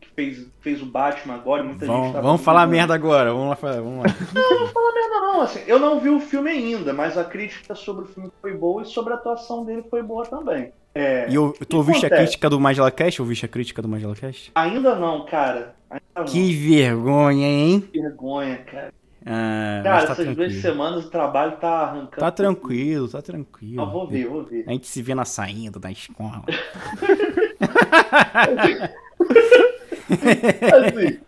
que 0.01 0.09
fez, 0.15 0.47
fez 0.61 0.83
o 0.83 0.87
Batman 0.87 1.35
agora, 1.35 1.63
muita 1.63 1.87
vamos, 1.87 2.07
gente 2.07 2.15
tá 2.15 2.21
Vamos 2.21 2.43
falar 2.43 2.67
merda 2.67 2.95
agora, 2.95 3.33
vamos 3.33 3.49
lá. 3.49 3.55
Vamos 3.55 4.05
lá. 4.05 4.15
não, 4.35 4.51
não 4.51 4.59
vou 4.59 4.69
falar 4.69 4.93
merda 4.93 5.21
não, 5.21 5.41
assim, 5.41 5.61
eu 5.67 5.79
não 5.79 6.01
vi 6.01 6.11
o 6.11 6.21
filme 6.21 6.51
ainda, 6.51 6.93
mas 6.93 7.19
a 7.19 7.25
crítica 7.25 7.75
sobre 7.75 8.05
o 8.05 8.09
filme 8.09 8.31
foi 8.41 8.55
boa 8.55 8.83
e 8.83 8.87
sobre 8.87 9.13
a 9.13 9.17
atuação 9.17 9.65
dele 9.65 9.85
foi 9.91 10.03
boa 10.03 10.25
também. 10.25 10.73
É, 10.95 11.29
e 11.29 11.35
eu, 11.35 11.53
tu 11.69 11.79
ouviste 11.79 12.07
a 12.07 12.11
crítica 12.11 12.49
do 12.49 12.61
Magela 12.61 12.91
Cast? 12.91 13.21
Ouviste 13.21 13.45
a 13.45 13.49
crítica 13.49 13.83
do 13.83 13.89
Magela 13.89 14.15
Cast? 14.15 14.53
Ainda 14.55 14.95
não, 14.95 15.25
cara. 15.25 15.75
Ainda 15.91 16.05
não. 16.17 16.25
Que 16.25 16.55
vergonha, 16.55 17.49
hein? 17.49 17.89
Que 17.93 18.01
vergonha, 18.01 18.59
cara. 18.59 18.95
Ah, 19.27 19.81
cara, 19.83 19.97
tá 19.97 20.03
essas 20.05 20.17
tranquilo. 20.17 20.37
duas 20.37 20.55
semanas 20.61 21.07
o 21.07 21.11
trabalho 21.11 21.57
tá 21.57 21.69
arrancando. 21.69 22.21
Tá 22.21 22.31
tranquilo, 22.31 23.09
tá 23.09 23.23
tranquilo. 23.23 23.83
Ah, 23.83 23.87
vou 23.87 24.07
ver, 24.07 24.29
vou 24.29 24.45
ver. 24.45 24.65
A 24.69 24.73
gente 24.73 24.87
se 24.87 25.01
vê 25.01 25.15
na 25.15 25.25
saída 25.25 25.81
da 25.81 25.91
escola. 25.91 26.45
assim, 30.11 31.21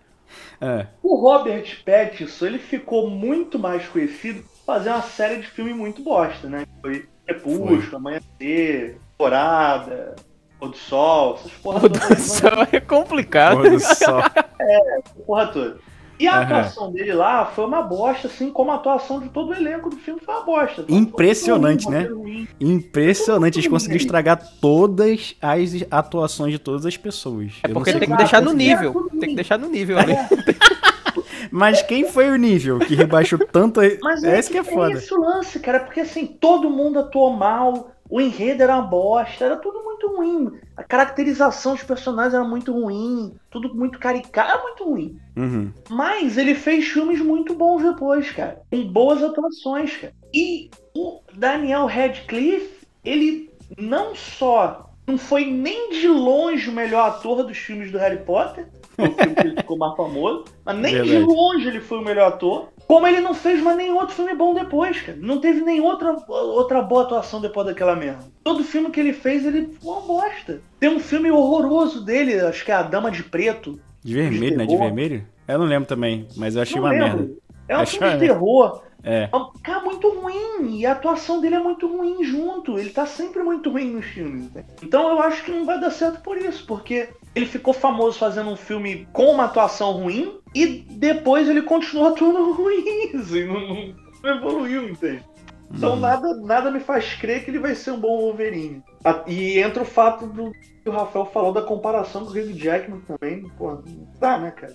é. 0.60 0.86
O 1.02 1.16
Robert 1.16 1.66
Pattinson 1.84 2.46
ele 2.46 2.58
ficou 2.58 3.10
muito 3.10 3.58
mais 3.58 3.86
conhecido 3.88 4.42
por 4.42 4.64
fazer 4.64 4.90
uma 4.90 5.02
série 5.02 5.40
de 5.40 5.46
filmes 5.46 5.76
muito 5.76 6.02
bosta, 6.02 6.48
né? 6.48 6.66
Foi 6.80 7.06
República, 7.26 7.96
Amanhecer, 7.96 8.98
Temporada, 9.10 10.16
Pôr 10.58 10.70
do 10.70 10.76
Sol, 10.76 11.34
essas 11.34 11.52
porra 11.52 11.80
Pôr 11.80 11.88
do 11.90 12.16
Sol 12.16 12.66
é 12.72 12.80
complicado. 12.80 13.58
Pôr 13.58 13.70
do 13.70 13.80
Sol. 13.80 14.20
É, 14.58 15.00
porra 15.26 15.46
toda. 15.48 15.78
E 16.18 16.26
a 16.26 16.36
uhum. 16.36 16.42
atuação 16.42 16.92
dele 16.92 17.12
lá 17.12 17.44
foi 17.46 17.64
uma 17.64 17.82
bosta, 17.82 18.26
assim 18.26 18.50
como 18.50 18.70
a 18.70 18.76
atuação 18.76 19.20
de 19.20 19.28
todo 19.28 19.50
o 19.50 19.54
elenco 19.54 19.90
do 19.90 19.96
filme 19.96 20.20
foi 20.20 20.34
uma 20.34 20.44
bosta. 20.44 20.84
Impressionante, 20.88 21.86
ruim, 21.86 22.42
né? 22.42 22.48
Impressionante. 22.58 23.58
Eles 23.58 23.68
conseguiram 23.68 24.00
estragar 24.00 24.40
todas 24.60 25.36
as 25.42 25.70
atuações 25.90 26.52
de 26.52 26.58
todas 26.58 26.86
as 26.86 26.96
pessoas. 26.96 27.52
É 27.62 27.68
porque 27.68 27.92
tem 27.92 28.08
que 28.08 28.16
deixar 28.16 28.40
no 28.40 28.52
nível. 28.52 29.08
Tem 29.18 29.30
que 29.30 29.34
deixar 29.34 29.58
no 29.58 29.68
nível 29.68 29.98
ali. 29.98 30.14
Mas 31.50 31.82
quem 31.82 32.08
foi 32.08 32.30
o 32.30 32.36
nível 32.36 32.78
que 32.78 32.94
rebaixou 32.94 33.38
tanto? 33.38 33.80
Mas 34.02 34.22
é, 34.24 34.34
é 34.34 34.38
esse 34.38 34.50
que 34.50 34.58
é 34.58 34.64
foda. 34.64 34.94
É 34.94 34.96
esse 34.96 35.14
o 35.14 35.20
lance, 35.20 35.58
cara, 35.60 35.80
porque 35.80 36.00
assim, 36.00 36.26
todo 36.26 36.70
mundo 36.70 36.98
atuou 36.98 37.30
mal, 37.30 37.92
o 38.08 38.20
enredo 38.20 38.62
era 38.62 38.76
uma 38.76 38.86
bosta, 38.86 39.44
era 39.44 39.56
tudo 39.56 39.82
muito 39.82 40.08
ruim. 40.08 40.52
A 40.76 40.82
caracterização 40.82 41.74
dos 41.74 41.82
personagens 41.82 42.34
era 42.34 42.44
muito 42.44 42.72
ruim, 42.72 43.34
tudo 43.50 43.74
muito 43.74 43.98
caricato, 43.98 44.50
era 44.50 44.62
muito 44.62 44.84
ruim. 44.84 45.18
Uhum. 45.36 45.72
Mas 45.90 46.36
ele 46.36 46.54
fez 46.54 46.86
filmes 46.86 47.20
muito 47.20 47.54
bons 47.54 47.82
depois, 47.82 48.30
cara. 48.30 48.62
Com 48.70 48.86
boas 48.86 49.22
atuações, 49.22 49.96
cara. 49.96 50.14
E 50.32 50.70
o 50.94 51.20
Daniel 51.34 51.86
Radcliffe, 51.86 52.86
ele 53.04 53.50
não 53.78 54.14
só 54.14 54.86
não 55.06 55.16
foi 55.16 55.44
nem 55.44 55.90
de 55.90 56.08
longe 56.08 56.68
o 56.68 56.72
melhor 56.72 57.10
ator 57.10 57.44
dos 57.44 57.56
filmes 57.56 57.92
do 57.92 57.98
Harry 57.98 58.24
Potter, 58.24 58.68
o 58.98 59.10
filme 59.12 59.34
que 59.34 59.46
ele 59.46 59.56
ficou 59.56 59.76
mais 59.78 59.96
famoso, 59.96 60.44
mas 60.64 60.76
nem 60.76 60.94
Verdade. 60.94 61.18
de 61.18 61.24
longe 61.24 61.68
ele 61.68 61.80
foi 61.80 61.98
o 61.98 62.02
melhor 62.04 62.28
ator. 62.28 62.68
Como 62.86 63.06
ele 63.06 63.20
não 63.20 63.34
fez 63.34 63.60
mais 63.60 63.76
nenhum 63.76 63.96
outro 63.96 64.14
filme 64.14 64.34
bom 64.34 64.54
depois, 64.54 65.00
cara. 65.00 65.18
Não 65.20 65.40
teve 65.40 65.60
nem 65.62 65.80
outra, 65.80 66.16
outra 66.28 66.80
boa 66.82 67.02
atuação 67.02 67.40
depois 67.40 67.66
daquela 67.66 67.96
merda. 67.96 68.24
Todo 68.44 68.62
filme 68.62 68.90
que 68.90 69.00
ele 69.00 69.12
fez, 69.12 69.44
ele 69.44 69.76
foi 69.80 69.92
uma 69.92 70.00
bosta. 70.02 70.60
Tem 70.78 70.88
um 70.88 71.00
filme 71.00 71.30
horroroso 71.30 72.04
dele, 72.04 72.38
acho 72.40 72.64
que 72.64 72.70
é 72.70 72.74
A 72.74 72.82
Dama 72.82 73.10
de 73.10 73.24
Preto. 73.24 73.78
De 74.04 74.14
vermelho, 74.14 74.50
de 74.52 74.56
né? 74.56 74.66
De 74.66 74.76
vermelho? 74.76 75.26
Eu 75.48 75.58
não 75.58 75.66
lembro 75.66 75.88
também, 75.88 76.28
mas 76.36 76.54
eu 76.54 76.62
achei 76.62 76.76
não 76.76 76.84
uma 76.84 76.90
lembro. 76.90 77.18
merda. 77.18 77.34
É 77.68 77.76
um 77.76 77.80
Achei 77.80 77.98
filme 77.98 78.14
de 78.14 78.20
terror. 78.20 78.82
É. 79.02 79.24
é 79.24 79.30
cara, 79.62 79.80
muito 79.80 80.08
ruim. 80.08 80.78
E 80.78 80.86
a 80.86 80.92
atuação 80.92 81.40
dele 81.40 81.56
é 81.56 81.60
muito 81.60 81.86
ruim 81.86 82.24
junto. 82.24 82.78
Ele 82.78 82.90
tá 82.90 83.06
sempre 83.06 83.42
muito 83.42 83.70
ruim 83.70 83.90
nos 83.90 84.04
filmes. 84.06 84.52
Né? 84.52 84.64
Então 84.82 85.08
eu 85.10 85.20
acho 85.20 85.44
que 85.44 85.50
não 85.50 85.64
vai 85.64 85.80
dar 85.80 85.90
certo 85.90 86.20
por 86.22 86.36
isso, 86.36 86.64
porque 86.66 87.08
ele 87.36 87.44
ficou 87.44 87.74
famoso 87.74 88.18
fazendo 88.18 88.48
um 88.48 88.56
filme 88.56 89.06
com 89.12 89.26
uma 89.26 89.44
atuação 89.44 89.92
ruim 89.92 90.40
e 90.54 90.66
depois 90.66 91.46
ele 91.46 91.60
continuou 91.60 92.08
atuando 92.08 92.52
ruim, 92.56 93.10
assim, 93.14 93.44
não, 93.44 93.94
não 94.22 94.38
evoluiu, 94.38 94.88
entende? 94.88 95.22
Então 95.70 95.94
uhum. 95.94 96.00
nada, 96.00 96.34
nada 96.36 96.70
me 96.70 96.80
faz 96.80 97.14
crer 97.16 97.44
que 97.44 97.50
ele 97.50 97.58
vai 97.58 97.74
ser 97.74 97.90
um 97.90 98.00
bom 98.00 98.18
Wolverine. 98.20 98.82
E 99.26 99.58
entra 99.58 99.82
o 99.82 99.86
fato 99.86 100.26
do 100.26 100.50
que 100.52 100.88
o 100.88 100.92
Rafael 100.92 101.26
falou 101.26 101.52
da 101.52 101.60
comparação 101.60 102.24
com 102.24 102.30
o 102.30 102.32
Hugh 102.32 102.54
Jackman 102.54 103.00
também. 103.00 103.42
Pô, 103.58 103.72
não 103.72 104.08
dá, 104.18 104.38
né, 104.38 104.52
cara? 104.52 104.74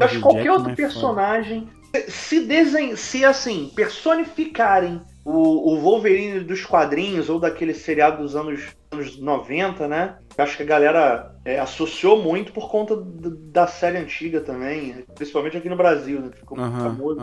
Acho 0.00 0.16
que 0.16 0.20
qualquer 0.22 0.50
outro 0.52 0.70
é 0.70 0.74
personagem, 0.74 1.68
se, 2.08 2.40
desen... 2.40 2.96
se 2.96 3.24
assim, 3.24 3.70
personificarem 3.74 5.02
o, 5.28 5.74
o 5.74 5.80
Wolverine 5.80 6.40
dos 6.40 6.64
quadrinhos 6.64 7.28
ou 7.28 7.38
daquele 7.38 7.74
seriado 7.74 8.22
dos 8.22 8.34
anos, 8.34 8.74
anos 8.90 9.18
90, 9.18 9.86
né? 9.86 10.16
Eu 10.36 10.44
acho 10.44 10.56
que 10.56 10.62
a 10.62 10.66
galera 10.66 11.34
é, 11.44 11.58
associou 11.58 12.22
muito 12.22 12.50
por 12.50 12.70
conta 12.70 12.96
da 12.96 13.66
série 13.66 13.98
antiga 13.98 14.40
também, 14.40 15.04
principalmente 15.14 15.58
aqui 15.58 15.68
no 15.68 15.76
Brasil, 15.76 16.22
né? 16.22 16.30
ficou 16.32 16.56
-huh, 16.56 16.82
famoso. 16.82 17.20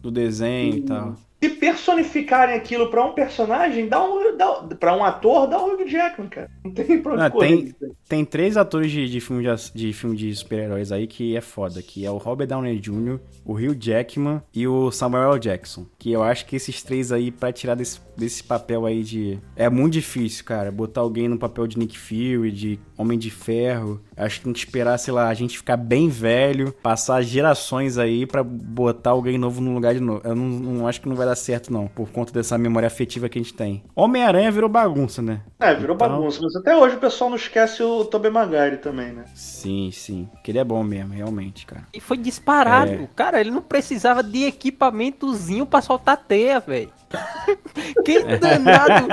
Do 0.00 0.10
desenho 0.10 0.76
e, 0.76 0.78
e 0.78 0.82
tal. 0.82 1.16
Se 1.40 1.48
personificarem 1.50 2.56
aquilo 2.56 2.90
pra 2.90 3.04
um 3.04 3.12
personagem, 3.12 3.88
dá 3.88 4.02
um, 4.02 4.36
dá, 4.36 4.54
pra 4.78 4.96
um 4.96 5.04
ator, 5.04 5.46
dá 5.46 5.58
um 5.62 5.74
Hugh 5.74 5.86
Jackman, 5.86 6.28
cara. 6.28 6.50
Não 6.64 6.72
tem 6.72 7.02
Não, 7.02 7.30
tem, 7.30 7.74
tem 8.08 8.24
três 8.24 8.56
atores 8.56 8.90
de, 8.90 9.08
de 9.08 9.20
filme 9.20 9.44
de, 9.44 9.72
de, 9.72 9.92
filme 9.92 10.16
de 10.16 10.34
super-heróis 10.34 10.90
aí 10.90 11.06
que 11.06 11.36
é 11.36 11.40
foda, 11.40 11.80
que 11.80 12.04
é 12.04 12.10
o 12.10 12.16
Robert 12.16 12.48
Downey 12.48 12.78
Jr., 12.80 13.20
o 13.44 13.54
Hugh 13.54 13.76
Jackman 13.78 14.42
e 14.52 14.66
o 14.66 14.90
Samuel. 14.90 15.38
Jackson. 15.38 15.86
Que 15.98 16.12
eu 16.12 16.22
acho 16.22 16.46
que 16.46 16.56
esses 16.56 16.82
três 16.82 17.12
aí, 17.12 17.30
pra 17.30 17.52
tirar 17.52 17.74
desse, 17.74 18.00
desse 18.16 18.42
papel 18.42 18.84
aí 18.84 19.02
de... 19.02 19.38
É 19.56 19.68
muito 19.68 19.94
difícil, 19.94 20.44
cara, 20.44 20.70
botar 20.70 21.00
alguém 21.00 21.28
no 21.28 21.38
papel 21.38 21.66
de 21.66 21.78
Nick 21.78 21.98
Fury, 21.98 22.50
de 22.50 22.80
Homem 22.96 23.18
de 23.18 23.30
Ferro. 23.30 24.00
Acho 24.16 24.38
que 24.38 24.44
tem 24.44 24.52
que 24.52 24.58
esperar, 24.58 24.98
sei 24.98 25.14
lá, 25.14 25.28
a 25.28 25.34
gente 25.34 25.56
ficar 25.56 25.76
bem 25.76 26.08
velho, 26.08 26.72
passar 26.82 27.22
gerações 27.22 27.98
aí 27.98 28.26
pra 28.26 28.42
botar 28.42 29.10
alguém 29.10 29.38
novo 29.38 29.60
no 29.60 29.72
lugar 29.72 29.94
de 29.94 30.00
novo. 30.00 30.20
Eu 30.24 30.34
não, 30.34 30.46
não 30.46 30.88
acho 30.88 31.00
que 31.00 31.08
não 31.08 31.16
vai 31.16 31.27
dar 31.28 31.36
certo, 31.36 31.72
não, 31.72 31.86
por 31.86 32.08
conta 32.10 32.32
dessa 32.32 32.56
memória 32.58 32.86
afetiva 32.86 33.28
que 33.28 33.38
a 33.38 33.42
gente 33.42 33.54
tem. 33.54 33.82
Homem-Aranha 33.94 34.50
virou 34.50 34.68
bagunça, 34.68 35.20
né? 35.22 35.40
É, 35.58 35.74
virou 35.74 35.94
então... 35.96 36.08
bagunça, 36.08 36.40
mas 36.42 36.56
até 36.56 36.76
hoje 36.76 36.96
o 36.96 36.98
pessoal 36.98 37.30
não 37.30 37.36
esquece 37.36 37.82
o 37.82 38.04
Tobey 38.04 38.30
Maguire 38.30 38.78
também, 38.78 39.12
né? 39.12 39.24
Sim, 39.34 39.90
sim. 39.92 40.28
Que 40.42 40.50
ele 40.50 40.58
é 40.58 40.64
bom 40.64 40.82
mesmo, 40.82 41.14
realmente, 41.14 41.66
cara. 41.66 41.86
E 41.92 42.00
foi 42.00 42.16
disparado. 42.16 42.92
É. 42.92 43.08
Cara, 43.14 43.40
ele 43.40 43.50
não 43.50 43.62
precisava 43.62 44.22
de 44.22 44.44
equipamentozinho 44.44 45.66
pra 45.66 45.80
soltar 45.80 46.16
teia, 46.16 46.60
velho. 46.60 46.92
Quem 48.04 48.22
danado. 48.38 49.08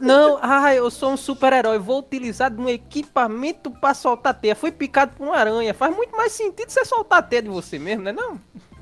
Não, 0.00 0.38
ah, 0.40 0.74
eu 0.74 0.90
sou 0.90 1.12
um 1.12 1.16
super-herói. 1.16 1.78
Vou 1.78 1.98
utilizar 1.98 2.52
um 2.52 2.68
equipamento 2.68 3.70
pra 3.70 3.92
soltar 3.92 4.34
teia. 4.34 4.54
Fui 4.54 4.70
picado 4.70 5.12
por 5.16 5.26
uma 5.26 5.36
aranha. 5.36 5.74
Faz 5.74 5.94
muito 5.94 6.16
mais 6.16 6.32
sentido 6.32 6.70
você 6.70 6.84
soltar 6.84 7.28
teia 7.28 7.42
de 7.42 7.48
você 7.48 7.78
mesmo, 7.78 8.04
né? 8.04 8.12
Não? 8.12 8.30
Não, 8.30 8.40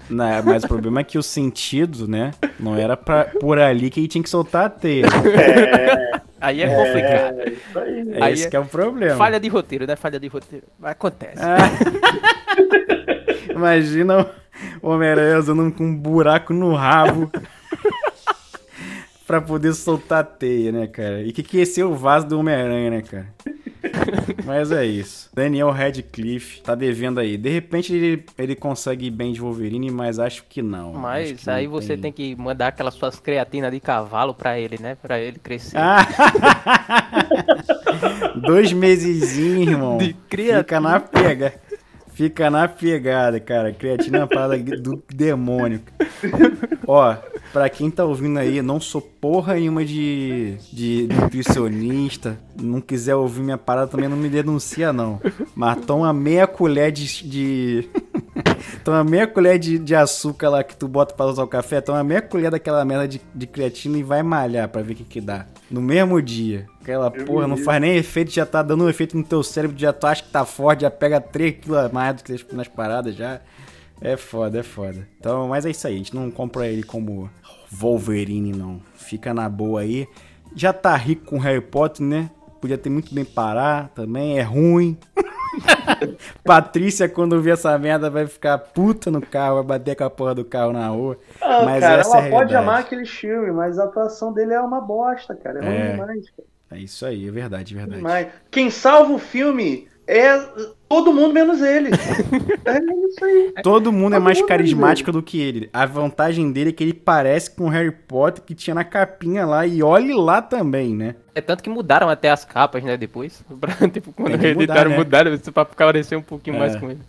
mas 0.08 0.64
o 0.64 0.68
problema 0.68 1.00
é 1.00 1.04
que 1.04 1.18
o 1.18 1.22
sentido, 1.22 2.08
né? 2.08 2.32
Não 2.58 2.76
era 2.76 2.96
pra, 2.96 3.24
por 3.24 3.58
ali 3.58 3.90
que 3.90 4.00
ele 4.00 4.08
tinha 4.08 4.22
que 4.22 4.30
soltar 4.30 4.66
a 4.66 4.70
teia. 4.70 5.06
É, 5.06 6.20
aí 6.40 6.62
é 6.62 6.68
complicado. 6.68 7.40
É, 7.40 7.48
isso 7.50 7.78
aí. 7.78 8.10
É 8.12 8.24
aí 8.24 8.32
esse 8.32 8.46
é, 8.46 8.50
que 8.50 8.56
é 8.56 8.60
o 8.60 8.64
problema. 8.64 9.16
Falha 9.16 9.38
de 9.38 9.48
roteiro, 9.48 9.86
né? 9.86 9.96
Falha 9.96 10.18
de 10.18 10.28
roteiro. 10.28 10.66
Acontece. 10.82 11.42
Ah. 11.42 11.58
Imagina 13.50 14.30
o 14.80 14.90
Homem-Aranha 14.90 15.38
usando 15.38 15.72
com 15.72 15.84
um 15.84 15.96
buraco 15.96 16.52
no 16.52 16.74
rabo 16.74 17.30
pra 19.26 19.40
poder 19.40 19.74
soltar 19.74 20.20
a 20.20 20.24
teia, 20.24 20.72
né, 20.72 20.86
cara? 20.86 21.22
E 21.22 21.32
que 21.32 21.42
que 21.42 21.58
esse 21.58 21.80
é 21.80 21.84
o 21.84 21.94
vaso 21.94 22.26
do 22.26 22.38
Homem-Aranha, 22.38 22.90
né, 22.90 23.02
cara? 23.02 23.26
Mas 24.44 24.70
é 24.70 24.84
isso. 24.84 25.30
Daniel 25.34 25.70
Radcliffe 25.70 26.60
tá 26.60 26.74
devendo 26.74 27.20
aí. 27.20 27.36
De 27.36 27.48
repente 27.48 27.94
ele, 27.94 28.24
ele 28.36 28.54
consegue 28.54 29.06
ir 29.06 29.10
bem 29.10 29.32
de 29.32 29.40
Wolverine, 29.40 29.90
mas 29.90 30.18
acho 30.18 30.44
que 30.48 30.62
não. 30.62 30.92
Mas 30.92 31.32
que 31.32 31.50
aí 31.50 31.64
não 31.64 31.72
você 31.72 31.96
tem... 31.96 32.12
tem... 32.12 32.12
que 32.12 32.36
mandar 32.36 32.68
aquelas 32.68 32.94
suas 32.94 33.18
creatinas 33.18 33.72
de 33.72 33.80
cavalo 33.80 34.34
pra 34.34 34.58
ele, 34.58 34.78
né? 34.80 34.96
Pra 35.00 35.18
ele 35.18 35.38
crescer. 35.38 35.76
Ah. 35.78 36.06
Dois 38.46 38.72
meses, 38.72 39.36
irmão. 39.36 39.98
De 39.98 40.12
creatina. 40.12 40.58
Fica 40.58 40.80
na 40.80 41.00
pega. 41.00 41.54
Fica 42.18 42.50
na 42.50 42.66
pegada, 42.66 43.38
cara. 43.38 43.72
Creatina 43.72 44.18
é 44.18 44.20
uma 44.22 44.26
parada 44.26 44.58
do 44.58 45.00
demônio. 45.08 45.80
Ó, 46.84 47.14
pra 47.52 47.68
quem 47.68 47.92
tá 47.92 48.04
ouvindo 48.04 48.40
aí, 48.40 48.60
não 48.60 48.80
sou 48.80 49.00
porra 49.00 49.54
nenhuma 49.54 49.84
de, 49.84 50.56
de 50.72 51.08
nutricionista. 51.14 52.36
Não 52.60 52.80
quiser 52.80 53.14
ouvir 53.14 53.42
minha 53.42 53.56
parada, 53.56 53.92
também 53.92 54.08
não 54.08 54.16
me 54.16 54.28
denuncia, 54.28 54.92
não. 54.92 55.20
Mas 55.54 55.78
toma 55.86 56.12
meia 56.12 56.48
colher 56.48 56.90
de. 56.90 57.06
de... 57.24 57.88
toma 58.82 59.04
meia 59.04 59.28
colher 59.28 59.56
de, 59.56 59.78
de 59.78 59.94
açúcar 59.94 60.48
lá 60.48 60.64
que 60.64 60.76
tu 60.76 60.88
bota 60.88 61.14
pra 61.14 61.26
usar 61.26 61.44
o 61.44 61.46
café. 61.46 61.80
Toma 61.80 62.02
meia 62.02 62.20
colher 62.20 62.50
daquela 62.50 62.84
merda 62.84 63.06
de, 63.06 63.20
de 63.32 63.46
creatina 63.46 63.96
e 63.96 64.02
vai 64.02 64.24
malhar 64.24 64.68
pra 64.68 64.82
ver 64.82 64.94
o 64.94 64.96
que, 64.96 65.04
que 65.04 65.20
dá. 65.20 65.46
No 65.70 65.80
mesmo 65.80 66.20
dia. 66.20 66.66
Aquela 66.88 67.12
eu 67.14 67.26
porra 67.26 67.46
não 67.46 67.58
faz 67.58 67.82
nem 67.82 67.96
efeito, 67.96 68.30
já 68.30 68.46
tá 68.46 68.62
dando 68.62 68.84
um 68.84 68.88
efeito 68.88 69.14
no 69.14 69.22
teu 69.22 69.42
cérebro, 69.42 69.76
já 69.78 69.92
tu 69.92 70.06
acha 70.06 70.22
que 70.22 70.30
tá 70.30 70.46
forte, 70.46 70.82
já 70.82 70.90
pega 70.90 71.20
3 71.20 71.56
quilos 71.60 71.78
a 71.78 71.88
mais 71.90 72.07
que 72.14 72.54
nas 72.54 72.68
paradas 72.68 73.14
já. 73.14 73.40
É 74.00 74.16
foda, 74.16 74.60
é 74.60 74.62
foda. 74.62 75.08
Então, 75.18 75.48
mas 75.48 75.66
é 75.66 75.70
isso 75.70 75.86
aí, 75.86 75.94
a 75.94 75.98
gente 75.98 76.14
não 76.14 76.30
compra 76.30 76.68
ele 76.68 76.82
como 76.82 77.28
Wolverine, 77.70 78.52
não. 78.52 78.80
Fica 78.94 79.34
na 79.34 79.48
boa 79.48 79.80
aí. 79.80 80.06
Já 80.54 80.72
tá 80.72 80.94
rico 80.96 81.26
com 81.26 81.38
Harry 81.38 81.60
Potter, 81.60 82.06
né? 82.06 82.30
Podia 82.60 82.78
ter 82.78 82.90
muito 82.90 83.14
bem 83.14 83.24
parar 83.24 83.88
também, 83.94 84.38
é 84.38 84.42
ruim. 84.42 84.96
Patrícia, 86.44 87.08
quando 87.08 87.40
ver 87.40 87.54
essa 87.54 87.76
merda, 87.78 88.10
vai 88.10 88.26
ficar 88.26 88.58
puta 88.58 89.10
no 89.10 89.20
carro, 89.20 89.56
vai 89.56 89.78
bater 89.78 89.96
com 89.96 90.04
a 90.04 90.10
porra 90.10 90.34
do 90.34 90.44
carro 90.44 90.72
na 90.72 90.88
rua. 90.88 91.18
Ah, 91.40 91.64
mas 91.64 91.80
cara, 91.80 92.02
ela 92.02 92.26
é 92.26 92.30
pode 92.30 92.54
amar 92.54 92.80
aquele 92.80 93.06
filme, 93.06 93.50
mas 93.52 93.78
a 93.78 93.84
atuação 93.84 94.32
dele 94.32 94.54
é 94.54 94.60
uma 94.60 94.80
bosta, 94.80 95.34
cara. 95.34 95.64
É, 95.64 95.68
é. 95.68 95.78
ruim 95.78 95.90
demais, 95.92 96.30
cara. 96.30 96.48
É 96.70 96.78
isso 96.78 97.06
aí, 97.06 97.26
é 97.26 97.30
verdade, 97.30 97.74
é 97.74 97.78
verdade. 97.78 98.02
Mas 98.02 98.28
quem 98.50 98.70
salva 98.70 99.12
o 99.12 99.18
filme 99.18 99.87
é 100.08 100.48
todo 100.88 101.12
mundo 101.12 101.34
menos 101.34 101.60
ele. 101.60 101.90
é 102.64 102.78
isso 102.78 103.24
aí. 103.24 103.52
Todo 103.62 103.92
mundo 103.92 104.14
é 104.14 104.16
todo 104.16 104.22
é 104.22 104.24
mais 104.24 104.40
carismático 104.40 105.12
do 105.12 105.22
que 105.22 105.38
ele. 105.38 105.68
A 105.70 105.84
vantagem 105.84 106.50
dele 106.50 106.70
é 106.70 106.72
que 106.72 106.82
ele 106.82 106.94
parece 106.94 107.50
com 107.50 107.66
o 107.66 107.68
Harry 107.68 107.92
Potter 107.92 108.42
que 108.42 108.54
tinha 108.54 108.74
na 108.74 108.84
capinha 108.84 109.44
lá 109.44 109.66
e 109.66 109.82
olhe 109.82 110.14
lá 110.14 110.40
também, 110.40 110.94
né? 110.94 111.14
É 111.34 111.42
tanto 111.42 111.62
que 111.62 111.68
mudaram 111.68 112.08
até 112.08 112.30
as 112.30 112.42
capas, 112.42 112.82
né, 112.82 112.96
depois. 112.96 113.44
Pra, 113.60 113.88
tipo, 113.88 114.10
quando 114.12 114.42
editaram, 114.42 114.92
mudar, 114.92 115.26
né? 115.26 115.32
mudaram 115.32 115.52
pra 115.52 115.64
parecer 115.66 116.16
um 116.16 116.22
pouquinho 116.22 116.56
é. 116.56 116.58
mais 116.58 116.76
com 116.76 116.90
ele. 116.90 117.00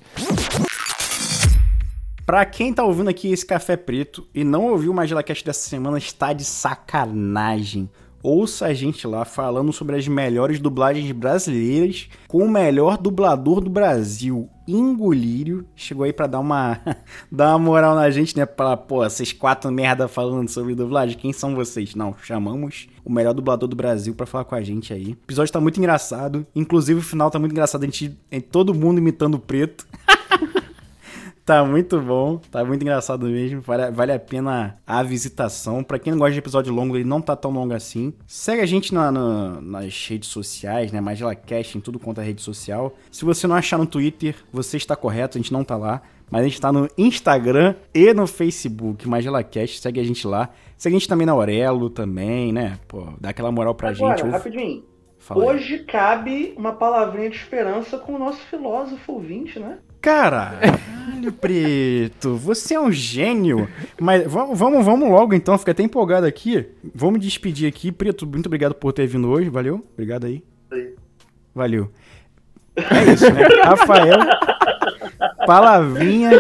Pra 2.25 2.45
quem 2.45 2.73
tá 2.73 2.83
ouvindo 2.83 3.09
aqui 3.09 3.31
esse 3.31 3.45
café 3.45 3.77
preto 3.77 4.27
e 4.35 4.43
não 4.43 4.65
ouviu 4.65 4.91
o 4.91 4.93
Magela 4.93 5.23
Cast 5.23 5.43
dessa 5.43 5.67
semana, 5.67 5.97
está 5.97 6.33
de 6.33 6.43
sacanagem 6.43 7.89
ouça 8.21 8.67
a 8.67 8.73
gente 8.73 9.07
lá 9.07 9.25
falando 9.25 9.71
sobre 9.71 9.95
as 9.95 10.07
melhores 10.07 10.59
dublagens 10.59 11.11
brasileiras 11.11 12.09
com 12.27 12.43
o 12.43 12.49
melhor 12.49 12.97
dublador 12.97 13.61
do 13.61 13.69
Brasil, 13.69 14.49
Ingolírio. 14.67 15.65
Chegou 15.75 16.03
aí 16.03 16.13
para 16.13 16.27
dar 16.27 16.39
uma 16.39 16.79
dar 17.31 17.55
uma 17.55 17.59
moral 17.59 17.95
na 17.95 18.09
gente, 18.09 18.37
né? 18.37 18.45
Pra, 18.45 18.77
pô, 18.77 18.97
vocês 18.97 19.33
quatro 19.33 19.71
merda 19.71 20.07
falando 20.07 20.47
sobre 20.49 20.75
dublagem, 20.75 21.17
quem 21.17 21.33
são 21.33 21.55
vocês? 21.55 21.95
Não, 21.95 22.15
chamamos 22.21 22.87
o 23.03 23.11
melhor 23.11 23.33
dublador 23.33 23.67
do 23.67 23.75
Brasil 23.75 24.13
para 24.13 24.25
falar 24.25 24.45
com 24.45 24.55
a 24.55 24.61
gente 24.61 24.93
aí. 24.93 25.07
O 25.07 25.23
episódio 25.25 25.51
tá 25.51 25.59
muito 25.59 25.77
engraçado, 25.79 26.45
inclusive 26.55 26.99
o 26.99 27.03
final 27.03 27.31
tá 27.31 27.39
muito 27.39 27.51
engraçado, 27.51 27.83
a 27.83 27.85
gente, 27.85 28.17
todo 28.51 28.73
mundo 28.73 28.99
imitando 28.99 29.35
o 29.35 29.39
preto. 29.39 29.87
Tá 31.49 31.65
muito 31.65 31.99
bom, 31.99 32.37
tá 32.37 32.63
muito 32.63 32.83
engraçado 32.83 33.25
mesmo. 33.25 33.59
Vale, 33.61 33.89
vale 33.89 34.11
a 34.11 34.19
pena 34.19 34.77
a 34.85 35.01
visitação. 35.01 35.83
Para 35.83 35.97
quem 35.97 36.11
não 36.11 36.19
gosta 36.19 36.33
de 36.33 36.37
episódio 36.37 36.71
longo, 36.71 36.95
ele 36.95 37.05
não 37.05 37.19
tá 37.19 37.35
tão 37.35 37.49
longo 37.49 37.73
assim. 37.73 38.13
Segue 38.27 38.61
a 38.61 38.67
gente 38.67 38.93
na, 38.93 39.11
na, 39.11 39.59
nas 39.59 40.07
redes 40.07 40.29
sociais, 40.29 40.91
né? 40.91 41.01
Magela 41.01 41.33
Cast 41.33 41.75
em 41.75 41.81
tudo 41.81 41.97
quanto 41.97 42.21
é 42.21 42.23
rede 42.23 42.43
social. 42.43 42.93
Se 43.09 43.25
você 43.25 43.47
não 43.47 43.55
achar 43.55 43.79
no 43.79 43.87
Twitter, 43.87 44.35
você 44.53 44.77
está 44.77 44.95
correto, 44.95 45.39
a 45.39 45.41
gente 45.41 45.51
não 45.51 45.63
tá 45.63 45.75
lá. 45.75 46.03
Mas 46.29 46.41
a 46.41 46.43
gente 46.43 46.61
tá 46.61 46.71
no 46.71 46.87
Instagram 46.95 47.73
e 47.95 48.13
no 48.13 48.27
Facebook, 48.27 49.09
Magela 49.09 49.41
Cast, 49.43 49.79
segue 49.79 49.99
a 49.99 50.03
gente 50.03 50.27
lá. 50.27 50.51
Segue 50.77 50.97
a 50.97 50.99
gente 50.99 51.09
também 51.09 51.25
na 51.25 51.33
Aurelo 51.33 51.89
também, 51.89 52.53
né? 52.53 52.77
Pô, 52.87 53.07
dá 53.19 53.29
aquela 53.29 53.51
moral 53.51 53.73
pra 53.73 53.89
Agora, 53.89 54.15
gente. 54.15 54.29
rapidinho. 54.29 54.83
Hoje 55.31 55.79
cabe 55.79 56.53
uma 56.55 56.73
palavrinha 56.73 57.31
de 57.31 57.37
esperança 57.37 57.97
com 57.97 58.13
o 58.13 58.19
nosso 58.19 58.39
filósofo 58.41 59.13
ouvinte, 59.13 59.59
né? 59.59 59.79
Caralho, 60.01 61.33
Preto, 61.41 62.35
você 62.35 62.75
é 62.75 62.79
um 62.79 62.91
gênio. 62.91 63.67
Mas 63.99 64.25
vamos, 64.25 64.57
vamos 64.57 65.09
logo 65.09 65.33
então, 65.33 65.57
fica 65.57 65.71
até 65.71 65.83
empolgado 65.83 66.25
aqui. 66.25 66.65
Vamos 66.95 67.19
despedir 67.19 67.67
aqui. 67.67 67.91
Preto, 67.91 68.25
muito 68.25 68.45
obrigado 68.45 68.73
por 68.73 68.93
ter 68.93 69.05
vindo 69.07 69.29
hoje, 69.29 69.49
valeu? 69.49 69.85
Obrigado 69.93 70.25
aí. 70.25 70.43
Valeu. 71.53 71.91
É 72.75 73.11
isso, 73.11 73.29
né? 73.33 73.41
Rafael, 73.61 74.19
palavrinha 75.45 76.31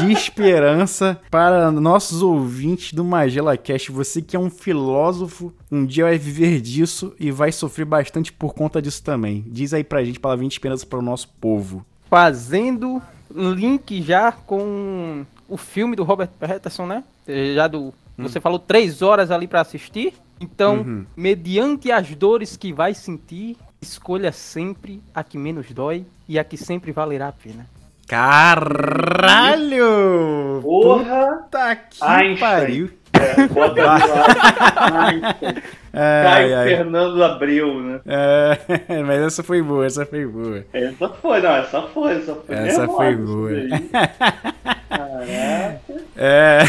de 0.00 0.12
esperança 0.12 1.18
para 1.30 1.70
nossos 1.70 2.20
ouvintes 2.20 2.92
do 2.92 3.02
Magela 3.02 3.56
Cast. 3.56 3.90
Você 3.90 4.20
que 4.20 4.36
é 4.36 4.38
um 4.38 4.50
filósofo, 4.50 5.54
um 5.72 5.86
dia 5.86 6.04
vai 6.04 6.18
viver 6.18 6.60
disso 6.60 7.14
e 7.18 7.30
vai 7.30 7.50
sofrer 7.50 7.86
bastante 7.86 8.30
por 8.30 8.52
conta 8.52 8.82
disso 8.82 9.02
também. 9.02 9.44
Diz 9.46 9.72
aí 9.72 9.82
pra 9.82 10.04
gente 10.04 10.20
palavrinha 10.20 10.50
de 10.50 10.54
esperança 10.54 10.84
para 10.84 10.98
o 10.98 11.02
nosso 11.02 11.28
povo 11.40 11.86
fazendo 12.08 13.02
link 13.34 14.02
já 14.02 14.32
com 14.32 15.24
o 15.48 15.56
filme 15.56 15.94
do 15.96 16.04
Robert 16.04 16.30
Pattinson, 16.38 16.86
né? 16.86 17.04
Já 17.54 17.66
do. 17.68 17.94
Hum. 18.18 18.22
Você 18.22 18.40
falou 18.40 18.58
três 18.58 19.02
horas 19.02 19.30
ali 19.30 19.46
para 19.46 19.60
assistir. 19.60 20.14
Então, 20.40 20.76
uhum. 20.78 21.04
mediante 21.16 21.90
as 21.90 22.14
dores 22.14 22.56
que 22.56 22.72
vai 22.72 22.94
sentir, 22.94 23.56
escolha 23.82 24.30
sempre 24.30 25.02
a 25.14 25.24
que 25.24 25.36
menos 25.36 25.70
dói 25.72 26.06
e 26.28 26.38
a 26.38 26.44
que 26.44 26.56
sempre 26.56 26.92
valerá 26.92 27.28
a 27.28 27.32
pena. 27.32 27.66
Caralho! 28.06 29.80
Porra! 30.62 31.42
Puta 31.42 31.76
que 31.76 32.02
Einstein. 32.02 32.38
pariu! 32.38 32.90
É, 33.18 33.48
bota 33.48 33.80
é, 35.92 36.22
Caio 36.22 36.58
ai, 36.58 36.68
Fernando 36.68 37.24
Abreu, 37.24 37.80
né? 37.80 38.00
É, 38.06 39.02
mas 39.02 39.20
essa 39.22 39.42
foi 39.42 39.62
boa, 39.62 39.86
essa 39.86 40.06
foi 40.06 40.26
boa. 40.26 40.64
Essa 40.72 41.08
foi, 41.08 41.40
não, 41.40 41.56
essa 41.56 41.82
foi, 41.82 42.16
essa 42.16 42.34
foi. 42.34 42.54
Essa 42.54 42.86
foi 42.86 43.16
boa. 43.16 43.50
Caraca. 44.88 45.80
É. 46.16 46.60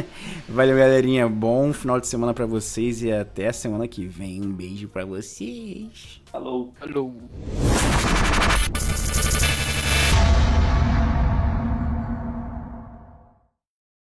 Valeu, 0.48 0.76
galerinha. 0.76 1.28
Bom 1.28 1.72
final 1.72 2.00
de 2.00 2.06
semana 2.06 2.34
para 2.34 2.46
vocês 2.46 3.02
e 3.02 3.12
até 3.12 3.48
a 3.48 3.52
semana 3.52 3.86
que 3.86 4.06
vem. 4.06 4.42
Um 4.42 4.52
beijo 4.52 4.88
para 4.88 5.04
vocês. 5.04 6.20
Falou. 6.30 6.72
Falou. 6.78 7.14